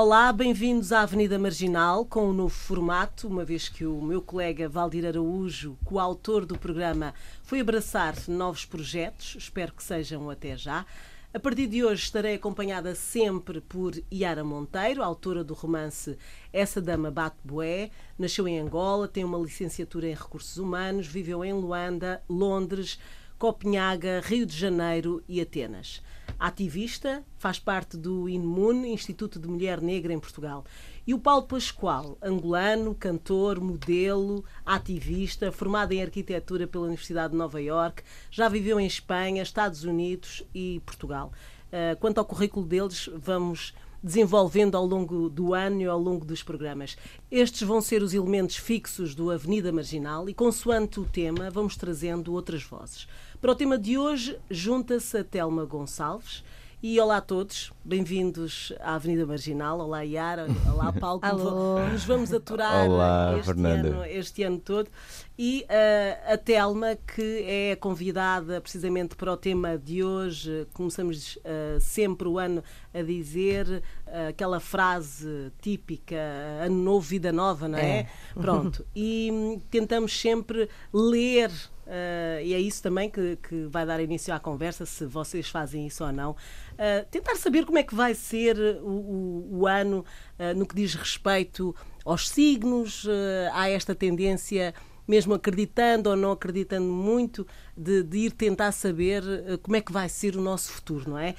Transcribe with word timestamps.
Olá, 0.00 0.32
bem-vindos 0.32 0.92
à 0.92 1.00
Avenida 1.00 1.40
Marginal 1.40 2.04
com 2.04 2.30
um 2.30 2.32
novo 2.32 2.54
formato, 2.54 3.26
uma 3.26 3.44
vez 3.44 3.68
que 3.68 3.84
o 3.84 4.00
meu 4.00 4.22
colega 4.22 4.68
Valdir 4.68 5.04
Araújo, 5.04 5.76
coautor 5.84 6.46
do 6.46 6.56
programa, 6.56 7.12
foi 7.42 7.58
abraçar 7.58 8.14
novos 8.28 8.64
projetos, 8.64 9.34
espero 9.36 9.72
que 9.72 9.82
sejam 9.82 10.30
até 10.30 10.56
já. 10.56 10.86
A 11.34 11.40
partir 11.40 11.66
de 11.66 11.84
hoje 11.84 12.04
estarei 12.04 12.36
acompanhada 12.36 12.94
sempre 12.94 13.60
por 13.60 13.92
Yara 14.14 14.44
Monteiro, 14.44 15.02
autora 15.02 15.42
do 15.42 15.52
romance 15.52 16.16
Essa 16.52 16.80
Dama 16.80 17.10
Bate 17.10 17.38
Boé. 17.42 17.90
Nasceu 18.16 18.46
em 18.46 18.60
Angola, 18.60 19.08
tem 19.08 19.24
uma 19.24 19.38
licenciatura 19.38 20.06
em 20.06 20.14
Recursos 20.14 20.58
Humanos, 20.58 21.08
viveu 21.08 21.44
em 21.44 21.52
Luanda, 21.52 22.22
Londres, 22.28 23.00
Copenhaga, 23.38 24.20
Rio 24.24 24.44
de 24.44 24.56
Janeiro 24.56 25.22
e 25.28 25.40
Atenas 25.40 26.02
ativista, 26.38 27.24
faz 27.36 27.58
parte 27.58 27.96
do 27.96 28.28
INMUN, 28.28 28.84
Instituto 28.86 29.40
de 29.40 29.48
Mulher 29.48 29.80
Negra 29.80 30.12
em 30.12 30.20
Portugal. 30.20 30.64
E 31.06 31.12
o 31.12 31.18
Paulo 31.18 31.46
Pascoal, 31.46 32.16
angolano, 32.22 32.94
cantor, 32.94 33.60
modelo, 33.60 34.44
ativista, 34.64 35.50
formado 35.50 35.92
em 35.92 36.02
arquitetura 36.02 36.66
pela 36.66 36.84
Universidade 36.84 37.32
de 37.32 37.38
Nova 37.38 37.60
York, 37.60 38.02
já 38.30 38.48
viveu 38.48 38.78
em 38.78 38.86
Espanha, 38.86 39.42
Estados 39.42 39.82
Unidos 39.82 40.44
e 40.54 40.80
Portugal. 40.86 41.32
Uh, 41.72 41.98
quanto 41.98 42.18
ao 42.18 42.24
currículo 42.24 42.64
deles, 42.64 43.10
vamos 43.14 43.74
desenvolvendo 44.02 44.76
ao 44.76 44.86
longo 44.86 45.28
do 45.28 45.54
ano 45.54 45.80
e 45.80 45.86
ao 45.86 45.98
longo 45.98 46.24
dos 46.24 46.42
programas. 46.42 46.96
Estes 47.30 47.62
vão 47.62 47.80
ser 47.80 48.02
os 48.02 48.14
elementos 48.14 48.56
fixos 48.56 49.14
do 49.14 49.30
Avenida 49.30 49.72
Marginal 49.72 50.28
e, 50.28 50.34
consoante 50.34 51.00
o 51.00 51.04
tema, 51.04 51.50
vamos 51.50 51.76
trazendo 51.76 52.32
outras 52.32 52.62
vozes. 52.62 53.08
Para 53.40 53.52
o 53.52 53.54
tema 53.54 53.78
de 53.78 53.96
hoje, 53.96 54.36
junta-se 54.50 55.16
a 55.16 55.22
Telma 55.22 55.64
Gonçalves. 55.64 56.42
E 56.82 56.98
olá 57.00 57.18
a 57.18 57.20
todos, 57.20 57.72
bem-vindos 57.84 58.72
à 58.80 58.96
Avenida 58.96 59.24
Marginal. 59.24 59.78
Olá, 59.78 60.02
Yara. 60.02 60.46
Olá, 60.72 60.92
Paulo. 60.98 61.20
Alô. 61.22 61.78
Nos 61.88 62.04
vamos 62.04 62.32
aturar 62.32 62.88
olá, 62.88 63.36
este, 63.38 63.50
ano, 63.50 64.04
este, 64.04 64.42
ano, 64.42 64.58
todo. 64.58 64.90
E 65.38 65.64
uh, 65.64 66.34
a 66.34 66.36
Telma, 66.36 66.96
que 66.96 67.44
é 67.46 67.76
convidada 67.76 68.60
precisamente 68.60 69.14
para 69.14 69.32
o 69.32 69.36
tema 69.36 69.78
de 69.78 70.02
hoje. 70.02 70.66
Começamos 70.72 71.36
uh, 71.36 71.80
sempre 71.80 72.26
o 72.26 72.38
ano 72.38 72.62
a 72.92 73.02
dizer 73.02 73.68
uh, 74.06 74.28
aquela 74.30 74.58
frase 74.58 75.52
típica: 75.60 76.16
Ano 76.64 76.76
Novo, 76.76 77.06
Vida 77.06 77.32
Nova, 77.32 77.68
não 77.68 77.78
é? 77.78 78.00
é. 78.00 78.08
Pronto. 78.34 78.84
E 78.96 79.30
um, 79.32 79.60
tentamos 79.70 80.20
sempre 80.20 80.68
ler 80.92 81.52
Uh, 81.88 82.44
e 82.44 82.52
é 82.52 82.60
isso 82.60 82.82
também 82.82 83.08
que, 83.08 83.36
que, 83.36 83.64
vai 83.64 83.86
dar 83.86 83.98
início 83.98 84.34
à 84.34 84.38
conversa, 84.38 84.84
se 84.84 85.06
vocês 85.06 85.48
fazem 85.48 85.86
isso 85.86 86.04
ou 86.04 86.12
não. 86.12 86.32
Uh, 86.32 87.06
tentar 87.10 87.34
saber 87.36 87.64
como 87.64 87.78
é 87.78 87.82
que 87.82 87.94
vai 87.94 88.14
ser 88.14 88.58
o, 88.82 88.90
o, 88.90 89.58
o 89.60 89.66
ano 89.66 90.04
uh, 90.38 90.54
no 90.54 90.66
que 90.66 90.74
diz 90.74 90.94
respeito 90.94 91.74
aos 92.04 92.28
signos. 92.28 93.06
há 93.52 93.70
esta 93.70 93.94
tendência, 93.94 94.74
mesmo 95.06 95.32
acreditando 95.32 96.10
ou 96.10 96.16
não 96.16 96.32
acreditando 96.32 96.86
muito, 96.86 97.46
de, 97.74 98.02
de 98.02 98.18
ir 98.18 98.32
tentar 98.32 98.72
saber 98.72 99.22
como 99.62 99.76
é 99.76 99.80
que 99.80 99.92
vai 99.92 100.08
ser 100.08 100.36
o 100.36 100.40
nosso 100.40 100.72
futuro, 100.72 101.10
não 101.10 101.18
é? 101.18 101.34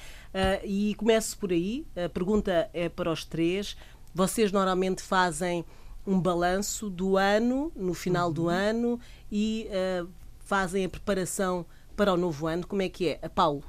e 0.64 0.94
começo 0.96 1.36
por 1.38 1.50
aí. 1.50 1.84
A 1.96 2.08
pergunta 2.08 2.70
é 2.72 2.88
para 2.88 3.10
os 3.10 3.24
três. 3.24 3.76
Vocês 4.14 4.52
normalmente 4.52 5.02
fazem 5.02 5.64
um 6.06 6.20
balanço 6.20 6.88
do 6.88 7.16
ano, 7.16 7.72
no 7.76 7.94
final 7.94 8.28
uhum. 8.28 8.34
do 8.34 8.48
ano, 8.48 9.00
e 9.30 9.68
uh, 10.02 10.08
fazem 10.50 10.84
a 10.84 10.88
preparação 10.88 11.64
para 11.96 12.12
o 12.12 12.16
novo 12.16 12.48
ano? 12.48 12.66
Como 12.66 12.82
é 12.82 12.88
que 12.88 13.10
é? 13.10 13.20
A 13.22 13.28
Paulo? 13.28 13.62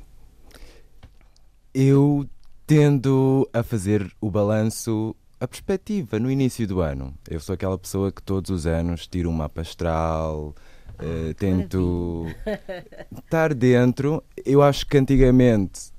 Eu 1.72 2.28
tendo 2.66 3.48
a 3.54 3.62
fazer 3.62 4.12
o 4.20 4.32
balanço, 4.32 5.16
a 5.40 5.48
perspectiva 5.48 6.18
no 6.18 6.32
início 6.32 6.68
do 6.68 6.82
ano. 6.82 7.14
Eu 7.30 7.40
sou 7.40 7.54
aquela 7.54 7.78
pessoa 7.78 8.12
que 8.12 8.24
todos 8.24 8.50
os 8.50 8.66
anos 8.66 9.06
tiro 9.06 9.30
um 9.30 9.34
mapa 9.34 9.62
astral, 9.62 10.56
uh, 10.96 11.34
tento 11.36 12.26
estar 13.16 13.54
dentro. 13.54 14.24
Eu 14.44 14.64
acho 14.64 14.88
que 14.88 14.98
antigamente 14.98 15.92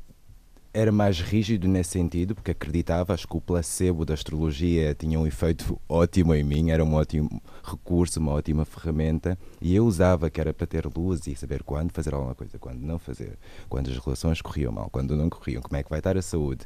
era 0.75 0.91
mais 0.91 1.21
rígido 1.21 1.69
nesse 1.69 1.91
sentido, 1.91 2.35
porque 2.35 2.51
acreditava, 2.51 3.13
acho 3.13 3.29
que 3.29 3.37
o 3.37 3.41
placebo 3.41 4.05
da 4.07 4.15
astrologia 4.15 4.95
tinha 4.95 5.21
um 5.21 5.27
efeito 5.27 5.79
ótimo 5.87 6.35
em 6.35 6.43
mim, 6.43 6.71
era 6.71 6.83
um 6.83 6.95
ótimo 6.95 7.43
recurso, 7.63 8.19
uma 8.19 8.33
ótima 8.33 8.65
ferramenta, 8.65 9.39
e 9.61 9.75
eu 9.75 9.85
usava 9.85 10.31
que 10.31 10.41
era 10.41 10.55
para 10.55 10.67
ter 10.67 10.87
luz 10.87 11.27
e 11.27 11.37
saber 11.37 11.63
quando 11.63 11.93
fazer 11.93 12.15
alguma 12.15 12.35
coisa, 12.35 12.59
quando 12.59 12.81
não 12.81 12.99
fazer, 12.99 13.39
quando 13.69 13.91
as 13.91 13.99
relações 13.99 14.41
corriam 14.41 14.73
mal, 14.73 14.89
quando 14.91 15.15
não 15.15 15.29
corriam, 15.29 15.61
como 15.61 15.77
é 15.77 15.83
que 15.83 15.91
vai 15.91 15.99
estar 16.01 16.17
a 16.17 16.23
saúde. 16.23 16.65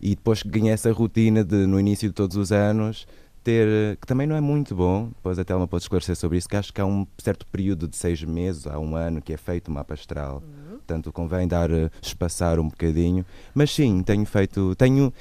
E 0.00 0.10
depois 0.10 0.42
ganhei 0.44 0.72
essa 0.72 0.92
rotina 0.92 1.42
de, 1.42 1.66
no 1.66 1.80
início 1.80 2.08
de 2.08 2.14
todos 2.14 2.36
os 2.36 2.52
anos, 2.52 3.08
ter, 3.42 3.96
que 3.96 4.06
também 4.06 4.26
não 4.26 4.36
é 4.36 4.40
muito 4.40 4.72
bom, 4.76 5.08
depois 5.08 5.36
a 5.36 5.44
Telma 5.44 5.66
pode 5.66 5.82
esclarecer 5.82 6.14
sobre 6.14 6.38
isso, 6.38 6.48
que 6.48 6.56
acho 6.56 6.72
que 6.72 6.80
há 6.80 6.86
um 6.86 7.04
certo 7.18 7.44
período 7.46 7.88
de 7.88 7.96
seis 7.96 8.22
meses, 8.22 8.68
há 8.68 8.78
um 8.78 8.94
ano, 8.94 9.20
que 9.20 9.32
é 9.32 9.36
feito 9.36 9.66
o 9.66 9.72
mapa 9.72 9.94
astral. 9.94 10.44
Uhum 10.46 10.57
portanto 10.88 11.12
convém 11.12 11.46
dar 11.46 11.70
eh, 11.70 11.90
espaçar 12.00 12.58
um 12.58 12.68
bocadinho. 12.68 13.24
Mas 13.54 13.70
sim, 13.70 14.02
tenho 14.02 14.24
feito, 14.24 14.74
tenho 14.76 15.12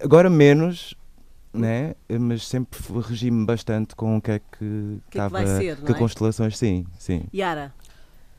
agora 0.00 0.30
menos, 0.30 0.94
né? 1.52 1.94
Mas 2.08 2.48
sempre 2.48 2.80
regi-me 3.06 3.44
bastante 3.44 3.94
com 3.94 4.16
o 4.16 4.22
que 4.22 4.30
é 4.30 4.38
que, 4.38 4.56
que, 4.58 5.00
estava, 5.10 5.42
é 5.42 5.44
que, 5.44 5.50
ser, 5.58 5.76
que 5.76 5.92
é? 5.92 5.94
constelações, 5.94 6.56
sim, 6.56 6.86
sim. 6.98 7.24
Yara. 7.34 7.72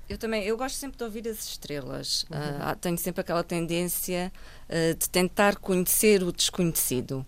Eu 0.07 0.19
também, 0.19 0.43
eu 0.43 0.55
gosto 0.55 0.75
sempre 0.75 0.97
de 0.97 1.03
ouvir 1.03 1.27
as 1.27 1.47
estrelas. 1.47 2.25
Uhum. 2.29 2.71
Uh, 2.71 2.75
tenho 2.75 2.97
sempre 2.97 3.21
aquela 3.21 3.43
tendência 3.43 4.31
uh, 4.69 4.95
de 4.95 5.09
tentar 5.09 5.55
conhecer 5.55 6.21
o 6.21 6.31
desconhecido. 6.31 7.25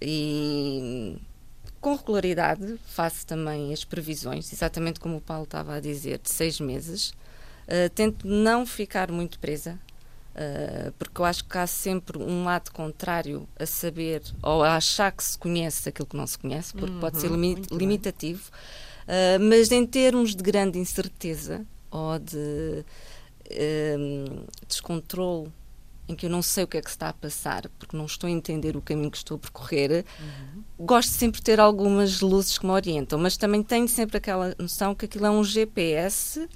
E 0.00 1.18
com 1.80 1.96
regularidade 1.96 2.78
faço 2.86 3.26
também 3.26 3.72
as 3.72 3.84
previsões, 3.84 4.52
exatamente 4.52 5.00
como 5.00 5.16
o 5.16 5.20
Paulo 5.20 5.44
estava 5.44 5.74
a 5.74 5.80
dizer, 5.80 6.18
de 6.18 6.30
seis 6.30 6.60
meses. 6.60 7.12
Uh, 7.66 7.88
tento 7.94 8.26
não 8.26 8.66
ficar 8.66 9.10
muito 9.10 9.38
presa, 9.38 9.78
uh, 10.34 10.92
porque 10.98 11.20
eu 11.20 11.24
acho 11.24 11.44
que 11.44 11.56
há 11.56 11.66
sempre 11.66 12.18
um 12.18 12.44
lado 12.44 12.70
contrário 12.72 13.48
a 13.58 13.66
saber 13.66 14.22
ou 14.42 14.62
a 14.62 14.76
achar 14.76 15.12
que 15.12 15.22
se 15.22 15.38
conhece 15.38 15.88
aquilo 15.88 16.06
que 16.06 16.16
não 16.16 16.26
se 16.26 16.38
conhece, 16.38 16.72
porque 16.72 16.92
uhum, 16.92 17.00
pode 17.00 17.20
ser 17.20 17.30
limi 17.30 17.56
limitativo, 17.70 18.50
uh, 18.50 19.40
mas 19.40 19.70
em 19.70 19.86
termos 19.86 20.34
de 20.34 20.42
grande 20.42 20.78
incerteza 20.78 21.64
ou 21.90 22.18
de 22.18 22.84
descontrole 24.66 25.52
em 26.08 26.14
que 26.14 26.26
eu 26.26 26.30
não 26.30 26.42
sei 26.42 26.64
o 26.64 26.66
que 26.66 26.76
é 26.76 26.82
que 26.82 26.90
está 26.90 27.08
a 27.08 27.12
passar, 27.12 27.68
porque 27.78 27.96
não 27.96 28.06
estou 28.06 28.26
a 28.26 28.30
entender 28.30 28.76
o 28.76 28.82
caminho 28.82 29.10
que 29.10 29.16
estou 29.16 29.36
a 29.36 29.38
percorrer, 29.38 30.04
uhum. 30.20 30.62
Gosto 30.84 31.10
sempre 31.10 31.38
de 31.38 31.44
ter 31.44 31.60
algumas 31.60 32.20
luzes 32.20 32.58
que 32.58 32.66
me 32.66 32.72
orientam, 32.72 33.18
mas 33.18 33.36
também 33.36 33.62
tenho 33.62 33.88
sempre 33.88 34.16
aquela 34.16 34.54
noção 34.58 34.94
que 34.94 35.04
aquilo 35.04 35.26
é 35.26 35.30
um 35.30 35.44
GPS, 35.44 36.40
uh, 36.40 36.48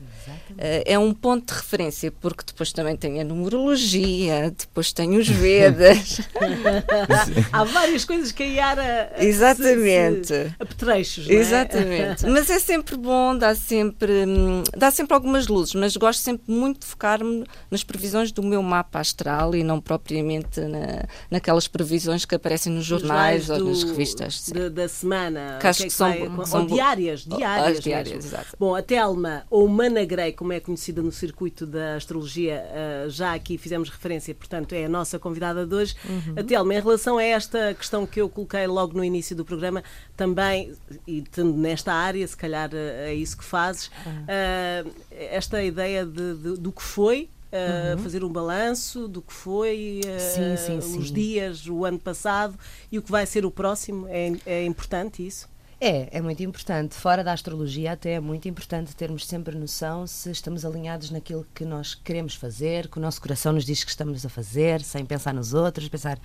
é 0.85 0.99
um 0.99 1.15
ponto 1.15 1.53
de 1.53 1.59
referência, 1.59 2.11
porque 2.11 2.43
depois 2.47 2.73
também 2.73 2.97
tenho 2.97 3.21
a 3.21 3.25
numerologia, 3.25 4.53
depois 4.57 4.93
tenho 4.93 5.19
os 5.19 5.29
Vedas. 5.29 6.21
Há 7.53 7.65
várias 7.65 8.05
coisas 8.05 8.33
que 8.33 8.43
a 8.43 8.47
Yara 8.47 9.13
Exatamente. 9.19 10.29
Se, 10.29 10.49
se 10.49 10.55
apetrechos, 10.59 11.31
é? 11.31 11.33
Exatamente. 11.35 12.27
mas 12.29 12.51
é 12.51 12.59
sempre 12.59 12.97
bom, 12.97 13.37
dá 13.37 13.55
sempre, 13.55 14.27
hum, 14.27 14.63
dá 14.77 14.91
sempre 14.91 15.15
algumas 15.15 15.47
luzes, 15.47 15.75
mas 15.75 15.97
gosto 15.97 16.21
sempre 16.21 16.53
muito 16.53 16.81
de 16.81 16.87
focar-me 16.87 17.45
nas 17.71 17.85
previsões 17.85 18.33
do 18.33 18.43
meu 18.43 18.63
mapa 18.63 18.99
astral 18.99 19.55
e 19.55 19.63
não 19.63 19.81
propriamente 19.81 20.61
na, 20.61 21.05
naquelas 21.31 21.69
previsões 21.69 22.25
que 22.25 22.35
aparecem 22.35 22.73
nos 22.73 22.85
jornais 22.85 23.49
ou 23.51 23.59
nas 23.59 23.83
revistas. 23.83 24.16
De, 24.53 24.71
da 24.71 24.89
semana. 24.89 25.59
Que 25.61 25.67
acho 25.67 25.83
que, 25.83 25.89
que 25.89 25.93
são, 25.93 26.09
vai, 26.09 26.47
são, 26.47 26.67
diárias. 26.67 27.25
Diárias, 27.25 27.81
diárias 27.81 28.25
exato. 28.25 28.57
Bom, 28.59 28.75
a 28.75 28.83
Telma, 28.83 29.45
ou 29.51 29.69
Managrey, 29.69 30.33
como 30.33 30.53
é 30.53 30.61
conhecida 30.61 31.03
no 31.03 31.13
circuito 31.13 31.67
da 31.67 31.97
astrologia, 31.97 32.65
uh, 33.07 33.11
já 33.11 33.35
aqui 33.35 33.59
fizemos 33.59 33.89
referência, 33.89 34.35
portanto 34.35 34.73
é 34.73 34.85
a 34.85 34.89
nossa 34.89 35.19
convidada 35.19 35.67
de 35.67 35.75
hoje. 35.75 35.95
Uhum. 36.05 36.35
A 36.37 36.43
Telma, 36.43 36.75
em 36.75 36.81
relação 36.81 37.19
a 37.19 37.23
esta 37.23 37.75
questão 37.75 38.07
que 38.07 38.21
eu 38.21 38.29
coloquei 38.29 38.67
logo 38.67 38.97
no 38.97 39.05
início 39.05 39.37
do 39.37 39.45
programa, 39.45 39.83
também, 40.17 40.73
e 41.07 41.23
tendo 41.23 41.53
nesta 41.53 41.93
área, 41.93 42.27
se 42.27 42.37
calhar 42.37 42.71
eh, 42.73 43.11
é 43.11 43.15
isso 43.15 43.37
que 43.37 43.45
fazes, 43.45 43.87
uh, 43.87 44.91
esta 45.11 45.63
ideia 45.63 46.05
de, 46.05 46.35
de, 46.35 46.57
do 46.57 46.73
que 46.73 46.83
foi 46.83 47.29
uhum. 47.53 48.03
fazer 48.03 48.25
um 48.25 48.29
balanço 48.29 49.09
do 49.09 49.23
que 49.23 49.33
foi 49.33 50.01
uh, 50.05 50.57
sim, 50.57 50.57
sim, 50.57 50.99
os 50.99 51.09
sim. 51.09 51.15
dias, 51.15 51.67
o 51.67 51.85
ano 51.85 51.99
passado 51.99 52.59
e 52.91 52.99
o 52.99 53.03
que 53.03 53.11
vai 53.11 53.27
ser 53.27 53.45
o 53.45 53.51
próximo. 53.51 54.07
É, 54.09 54.33
é 54.47 54.65
importante 54.65 55.27
isso? 55.27 55.49
É, 55.79 56.17
é 56.17 56.21
muito 56.23 56.43
importante. 56.43 56.95
Fora 56.95 57.23
da 57.23 57.33
astrologia, 57.33 57.93
até 57.93 58.13
é 58.13 58.21
muito 58.21 58.49
importante 58.49 58.97
termos 58.97 59.27
sempre 59.27 59.55
noção 59.57 60.07
se 60.07 60.31
estamos 60.31 60.65
alinhados 60.65 61.11
naquilo 61.11 61.47
que 61.55 61.67
nós 61.67 61.95
queremos 61.95 62.35
fazer, 62.35 62.89
que 62.89 62.99
o 62.99 63.01
nosso 63.01 63.21
coração 63.21 63.53
nos 63.53 63.65
diz 63.65 63.85
que 63.85 63.91
estamos 63.91 64.25
a 64.25 64.29
fazer, 64.29 64.81
sem 64.81 65.05
pensar 65.05 65.35
nos 65.35 65.53
outros, 65.53 65.89
pensar, 65.89 66.19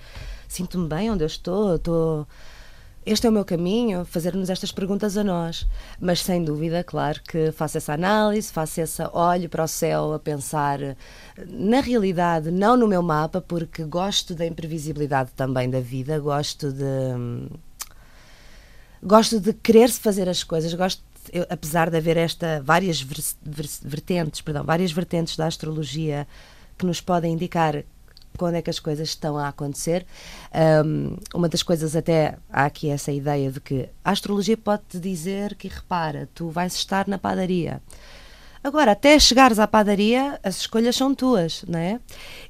sinto-me 0.48 0.88
bem 0.88 1.10
onde 1.10 1.22
eu 1.22 1.26
estou, 1.26 1.76
estou 1.76 2.26
este 3.04 3.26
é 3.26 3.30
o 3.30 3.32
meu 3.32 3.44
caminho, 3.44 4.04
fazer-nos 4.04 4.48
estas 4.48 4.70
perguntas 4.70 5.16
a 5.16 5.24
nós. 5.24 5.66
Mas 6.00 6.22
sem 6.22 6.44
dúvida, 6.44 6.84
claro 6.84 7.20
que 7.22 7.50
faço 7.50 7.78
essa 7.78 7.94
análise, 7.94 8.52
faço 8.52 8.80
essa 8.80 9.10
olho 9.12 9.48
para 9.48 9.64
o 9.64 9.68
céu 9.68 10.12
a 10.12 10.18
pensar 10.18 10.78
na 11.46 11.80
realidade, 11.80 12.50
não 12.50 12.76
no 12.76 12.86
meu 12.86 13.02
mapa, 13.02 13.40
porque 13.40 13.84
gosto 13.84 14.34
da 14.34 14.46
imprevisibilidade 14.46 15.30
também 15.34 15.68
da 15.68 15.80
vida, 15.80 16.18
gosto 16.20 16.72
de 16.72 16.84
gosto 19.02 19.40
de 19.40 19.52
querer 19.52 19.90
fazer 19.90 20.28
as 20.28 20.44
coisas, 20.44 20.72
gosto 20.74 21.02
eu, 21.32 21.46
apesar 21.50 21.90
de 21.90 21.96
haver 21.96 22.16
esta 22.16 22.60
várias 22.64 23.04
vertentes, 23.82 24.40
perdão, 24.40 24.64
várias 24.64 24.92
vertentes 24.92 25.36
da 25.36 25.46
astrologia 25.46 26.26
que 26.78 26.86
nos 26.86 27.00
podem 27.00 27.34
indicar 27.34 27.84
quando 28.36 28.56
é 28.56 28.62
que 28.62 28.70
as 28.70 28.78
coisas 28.78 29.08
estão 29.08 29.36
a 29.36 29.48
acontecer. 29.48 30.06
Um, 30.84 31.16
uma 31.34 31.48
das 31.48 31.62
coisas 31.62 31.94
até 31.94 32.36
há 32.50 32.64
aqui 32.64 32.88
essa 32.88 33.12
ideia 33.12 33.50
de 33.50 33.60
que 33.60 33.88
a 34.04 34.10
astrologia 34.10 34.56
pode 34.56 34.82
te 34.88 34.98
dizer 34.98 35.54
que 35.54 35.68
repara, 35.68 36.28
tu 36.34 36.48
vais 36.48 36.74
estar 36.74 37.06
na 37.08 37.18
padaria. 37.18 37.80
Agora, 38.64 38.92
até 38.92 39.18
chegares 39.18 39.58
à 39.58 39.66
padaria, 39.66 40.38
as 40.42 40.58
escolhas 40.58 40.94
são 40.94 41.12
tuas, 41.14 41.64
não 41.66 41.80
é? 41.80 41.98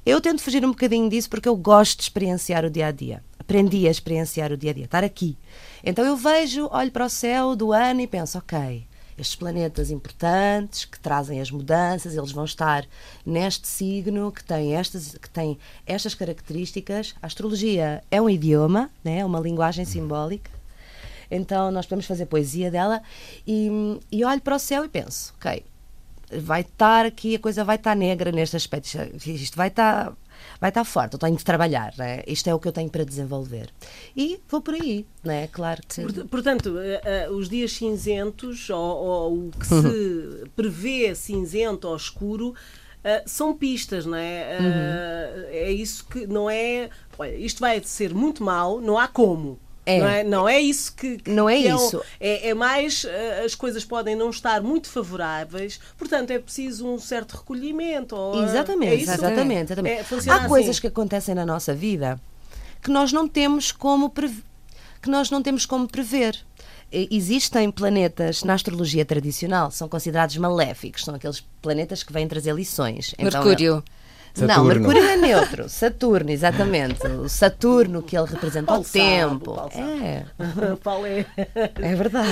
Eu 0.05 0.21
tento 0.21 0.43
fugir 0.43 0.63
um 0.63 0.69
bocadinho 0.69 1.09
disso 1.09 1.27
porque 1.27 1.49
eu 1.49 1.55
gosto 1.55 1.97
de 1.97 2.03
experienciar 2.03 2.63
o 2.63 2.69
dia 2.69 2.87
a 2.87 2.91
dia. 2.91 3.23
Aprendi 3.39 3.87
a 3.87 3.91
experienciar 3.91 4.51
o 4.51 4.57
dia 4.57 4.69
a 4.69 4.73
dia, 4.73 4.85
estar 4.85 5.03
aqui. 5.03 5.35
Então 5.83 6.05
eu 6.05 6.15
vejo, 6.15 6.69
olho 6.71 6.91
para 6.91 7.05
o 7.05 7.09
céu 7.09 7.55
do 7.55 7.73
ano 7.73 8.01
e 8.01 8.07
penso, 8.07 8.37
ok, 8.37 8.85
estes 9.17 9.35
planetas 9.35 9.91
importantes 9.91 10.85
que 10.85 10.99
trazem 10.99 11.39
as 11.39 11.51
mudanças, 11.51 12.15
eles 12.15 12.31
vão 12.31 12.45
estar 12.45 12.85
neste 13.25 13.67
signo 13.67 14.31
que 14.31 14.43
tem 14.43 14.75
estas, 14.75 15.17
que 15.17 15.29
tem 15.29 15.57
estas 15.85 16.13
características. 16.13 17.15
A 17.21 17.27
astrologia 17.27 18.03
é 18.09 18.21
um 18.21 18.29
idioma, 18.29 18.89
né? 19.03 19.19
é 19.19 19.25
uma 19.25 19.39
linguagem 19.39 19.85
simbólica. 19.85 20.51
Então 21.29 21.71
nós 21.71 21.85
podemos 21.85 22.05
fazer 22.05 22.25
poesia 22.25 22.69
dela 22.69 23.01
e, 23.47 23.99
e 24.11 24.23
olho 24.23 24.41
para 24.41 24.55
o 24.55 24.59
céu 24.59 24.85
e 24.85 24.89
penso, 24.89 25.33
ok, 25.37 25.63
vai 26.39 26.61
estar 26.61 27.05
aqui, 27.05 27.35
a 27.35 27.39
coisa 27.39 27.63
vai 27.63 27.75
estar 27.75 27.95
negra 27.95 28.31
neste 28.31 28.55
aspecto, 28.55 28.87
isto 29.25 29.55
vai 29.55 29.67
estar 29.67 30.13
vai 30.59 30.69
estar 30.69 30.83
forte, 30.83 31.13
eu 31.13 31.19
tenho 31.19 31.35
de 31.35 31.43
trabalhar, 31.43 31.93
né? 31.97 32.23
isto 32.27 32.49
é 32.49 32.53
o 32.53 32.59
que 32.59 32.67
eu 32.67 32.71
tenho 32.71 32.89
para 32.89 33.03
desenvolver. 33.03 33.69
E 34.15 34.39
vou 34.49 34.61
por 34.61 34.73
aí, 34.73 35.05
né? 35.23 35.47
claro 35.47 35.81
que. 35.87 36.23
Portanto, 36.25 36.71
uh, 36.71 37.31
uh, 37.31 37.35
os 37.35 37.49
dias 37.49 37.73
cinzentos, 37.73 38.69
ou, 38.69 38.79
ou 38.79 39.47
o 39.47 39.51
que 39.51 39.65
se 39.67 40.49
prevê 40.55 41.13
cinzento 41.15 41.87
ou 41.87 41.95
escuro, 41.95 42.49
uh, 42.49 43.23
são 43.25 43.53
pistas, 43.53 44.05
não 44.05 44.17
é? 44.17 44.57
Uhum. 44.59 45.43
É 45.51 45.71
isso 45.71 46.05
que 46.05 46.25
não 46.27 46.49
é. 46.49 46.89
Olha, 47.17 47.35
isto 47.35 47.59
vai 47.59 47.81
ser 47.83 48.13
muito 48.13 48.43
mal, 48.43 48.79
não 48.79 48.97
há 48.97 49.07
como. 49.07 49.59
É. 49.85 49.99
Não, 49.99 50.07
é, 50.07 50.23
não 50.23 50.49
é 50.49 50.59
isso 50.61 50.95
que. 50.95 51.17
que 51.17 51.29
não 51.29 51.49
é 51.49 51.57
que 51.57 51.67
isso. 51.67 52.01
É, 52.19 52.49
é, 52.49 52.53
mais. 52.53 53.05
Eh, 53.05 53.43
as 53.45 53.53
coisas 53.53 53.83
podem 53.83 54.15
não 54.15 54.29
estar 54.29 54.61
muito 54.61 54.89
favoráveis, 54.89 55.79
portanto 55.97 56.31
é 56.31 56.39
preciso 56.39 56.87
um 56.87 56.97
certo 56.97 57.37
recolhimento. 57.37 58.15
Ou, 58.15 58.43
exatamente, 58.43 58.91
é 58.91 59.01
exatamente. 59.01 59.71
exatamente. 59.71 59.93
É, 59.93 60.31
Há 60.31 60.35
assim. 60.37 60.47
coisas 60.47 60.79
que 60.79 60.87
acontecem 60.87 61.35
na 61.35 61.45
nossa 61.45 61.73
vida 61.73 62.19
que 62.83 62.91
nós 62.91 63.11
não 63.13 63.27
temos 63.27 63.71
como 63.71 64.09
prever, 64.09 64.43
que 65.01 65.09
nós 65.09 65.31
não 65.31 65.41
temos 65.41 65.65
como 65.65 65.87
prever. 65.87 66.37
Existem 66.91 67.71
planetas 67.71 68.43
na 68.43 68.53
astrologia 68.53 69.03
tradicional, 69.03 69.71
são 69.71 69.89
considerados 69.89 70.37
maléficos, 70.37 71.03
são 71.03 71.15
aqueles 71.15 71.39
planetas 71.59 72.03
que 72.03 72.13
vêm 72.13 72.27
trazer 72.27 72.53
lições. 72.53 73.15
Mercúrio. 73.17 73.83
Então, 73.83 73.83
Saturno. 74.33 74.55
Não, 74.55 74.63
Mercúrio 74.63 75.03
é 75.03 75.15
neutro. 75.15 75.69
Saturno, 75.69 76.31
exatamente. 76.31 77.05
O 77.05 77.29
Saturno 77.29 78.01
que 78.01 78.17
ele 78.17 78.27
representa 78.27 78.67
Paulo 78.67 78.81
o 78.81 78.85
tempo. 78.85 79.55
Sabe, 79.55 80.03
é. 80.03 80.25
Paulo 80.83 81.05
é. 81.05 81.25
É 81.55 81.95
verdade. 81.95 82.31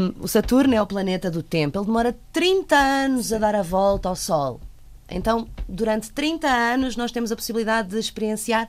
Um, 0.00 0.24
o 0.24 0.28
Saturno 0.28 0.74
é 0.74 0.82
o 0.82 0.86
planeta 0.86 1.30
do 1.30 1.44
tempo. 1.44 1.78
Ele 1.78 1.86
demora 1.86 2.16
30 2.32 2.76
anos 2.76 3.32
a 3.32 3.38
dar 3.38 3.54
a 3.54 3.62
volta 3.62 4.08
ao 4.08 4.16
Sol. 4.16 4.60
Então, 5.08 5.46
durante 5.68 6.10
30 6.10 6.48
anos, 6.48 6.96
nós 6.96 7.12
temos 7.12 7.30
a 7.30 7.36
possibilidade 7.36 7.90
de 7.90 7.98
experienciar 7.98 8.68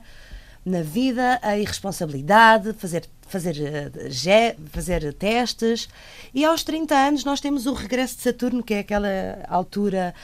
na 0.64 0.82
vida 0.82 1.40
a 1.42 1.58
irresponsabilidade, 1.58 2.72
fazer 2.74 3.08
fazer, 3.28 3.56
eh, 3.60 4.56
fazer 4.70 5.12
testes. 5.14 5.88
E 6.32 6.44
aos 6.44 6.62
30 6.62 6.94
anos 6.94 7.24
nós 7.24 7.40
temos 7.40 7.66
o 7.66 7.72
regresso 7.72 8.16
de 8.16 8.22
Saturno, 8.22 8.62
que 8.62 8.74
é 8.74 8.78
aquela 8.78 9.08
altura 9.48 10.14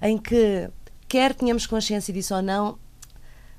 em 0.00 0.16
que 0.16 0.68
quer 1.12 1.34
tenhamos 1.34 1.66
consciência 1.66 2.10
disso 2.10 2.34
ou 2.34 2.40
não, 2.40 2.78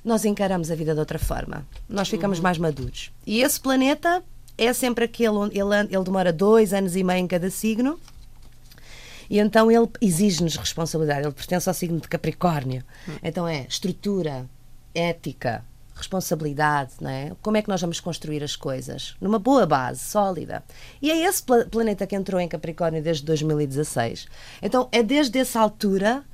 nós 0.03 0.25
encaramos 0.25 0.71
a 0.71 0.75
vida 0.75 0.95
de 0.95 0.99
outra 0.99 1.19
forma. 1.19 1.67
Nós 1.87 2.09
ficamos 2.09 2.39
uhum. 2.39 2.43
mais 2.43 2.57
maduros. 2.57 3.11
E 3.27 3.41
esse 3.41 3.61
planeta 3.61 4.23
é 4.57 4.73
sempre 4.73 5.05
aquele 5.05 5.35
onde 5.37 5.59
ele, 5.59 5.75
ele 5.91 6.03
demora 6.03 6.33
dois 6.33 6.73
anos 6.73 6.95
e 6.95 7.03
meio 7.03 7.19
em 7.19 7.27
cada 7.27 7.51
signo. 7.51 7.99
E 9.29 9.37
então 9.37 9.69
ele 9.69 9.87
exige-nos 10.01 10.55
responsabilidade. 10.55 11.27
Ele 11.27 11.31
pertence 11.31 11.69
ao 11.69 11.75
signo 11.75 11.99
de 11.99 12.07
Capricórnio. 12.07 12.83
Uhum. 13.07 13.17
Então 13.21 13.47
é 13.47 13.67
estrutura, 13.69 14.49
ética, 14.95 15.63
responsabilidade, 15.93 16.93
não 16.99 17.11
é? 17.11 17.33
Como 17.39 17.55
é 17.55 17.61
que 17.61 17.69
nós 17.69 17.79
vamos 17.79 17.99
construir 17.99 18.43
as 18.43 18.55
coisas? 18.55 19.15
Numa 19.21 19.37
boa 19.37 19.67
base, 19.67 19.99
sólida. 19.99 20.63
E 20.99 21.11
é 21.11 21.17
esse 21.23 21.43
planeta 21.43 22.07
que 22.07 22.15
entrou 22.15 22.41
em 22.41 22.47
Capricórnio 22.47 23.03
desde 23.03 23.23
2016. 23.23 24.25
Então 24.59 24.89
é 24.91 25.03
desde 25.03 25.37
essa 25.37 25.59
altura 25.59 26.25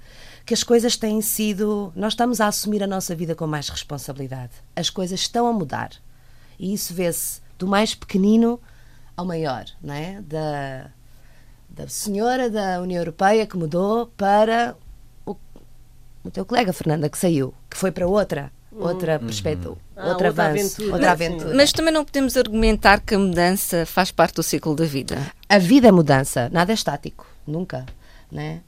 que 0.49 0.53
as 0.55 0.63
coisas 0.63 0.97
têm 0.97 1.21
sido. 1.21 1.93
Nós 1.95 2.13
estamos 2.13 2.41
a 2.41 2.47
assumir 2.47 2.81
a 2.81 2.87
nossa 2.87 3.15
vida 3.15 3.35
com 3.35 3.45
mais 3.45 3.69
responsabilidade. 3.69 4.53
As 4.75 4.89
coisas 4.89 5.19
estão 5.19 5.45
a 5.45 5.53
mudar. 5.53 5.91
E 6.57 6.73
isso 6.73 6.91
vê-se 6.91 7.39
do 7.59 7.67
mais 7.67 7.93
pequenino 7.93 8.59
ao 9.15 9.25
maior, 9.25 9.65
não 9.79 9.93
é? 9.93 10.19
Da, 10.21 10.89
da 11.69 11.87
senhora 11.87 12.49
da 12.49 12.81
União 12.81 12.97
Europeia 12.97 13.45
que 13.45 13.55
mudou 13.55 14.07
para 14.17 14.75
o, 15.23 15.35
o 16.23 16.31
teu 16.31 16.43
colega 16.43 16.73
Fernanda 16.73 17.07
que 17.09 17.17
saiu, 17.19 17.53
que 17.69 17.77
foi 17.77 17.91
para 17.91 18.07
outra 18.07 18.51
outra 18.71 19.19
uhum. 19.19 19.25
perspectiva, 19.25 19.77
ah, 19.95 20.07
outra, 20.07 20.29
outra 20.29 20.45
avanço, 20.45 20.59
aventura. 20.81 20.93
outra 20.93 21.11
aventura. 21.11 21.53
Mas 21.55 21.71
também 21.71 21.93
não 21.93 22.05
podemos 22.05 22.35
argumentar 22.37 23.01
que 23.01 23.13
a 23.13 23.19
mudança 23.19 23.85
faz 23.85 24.09
parte 24.09 24.35
do 24.35 24.43
ciclo 24.43 24.75
da 24.75 24.85
vida. 24.85 25.15
A 25.47 25.59
vida 25.59 25.89
é 25.89 25.91
mudança, 25.91 26.49
nada 26.51 26.71
é 26.71 26.75
estático, 26.75 27.27
nunca, 27.45 27.85
né? 28.31 28.61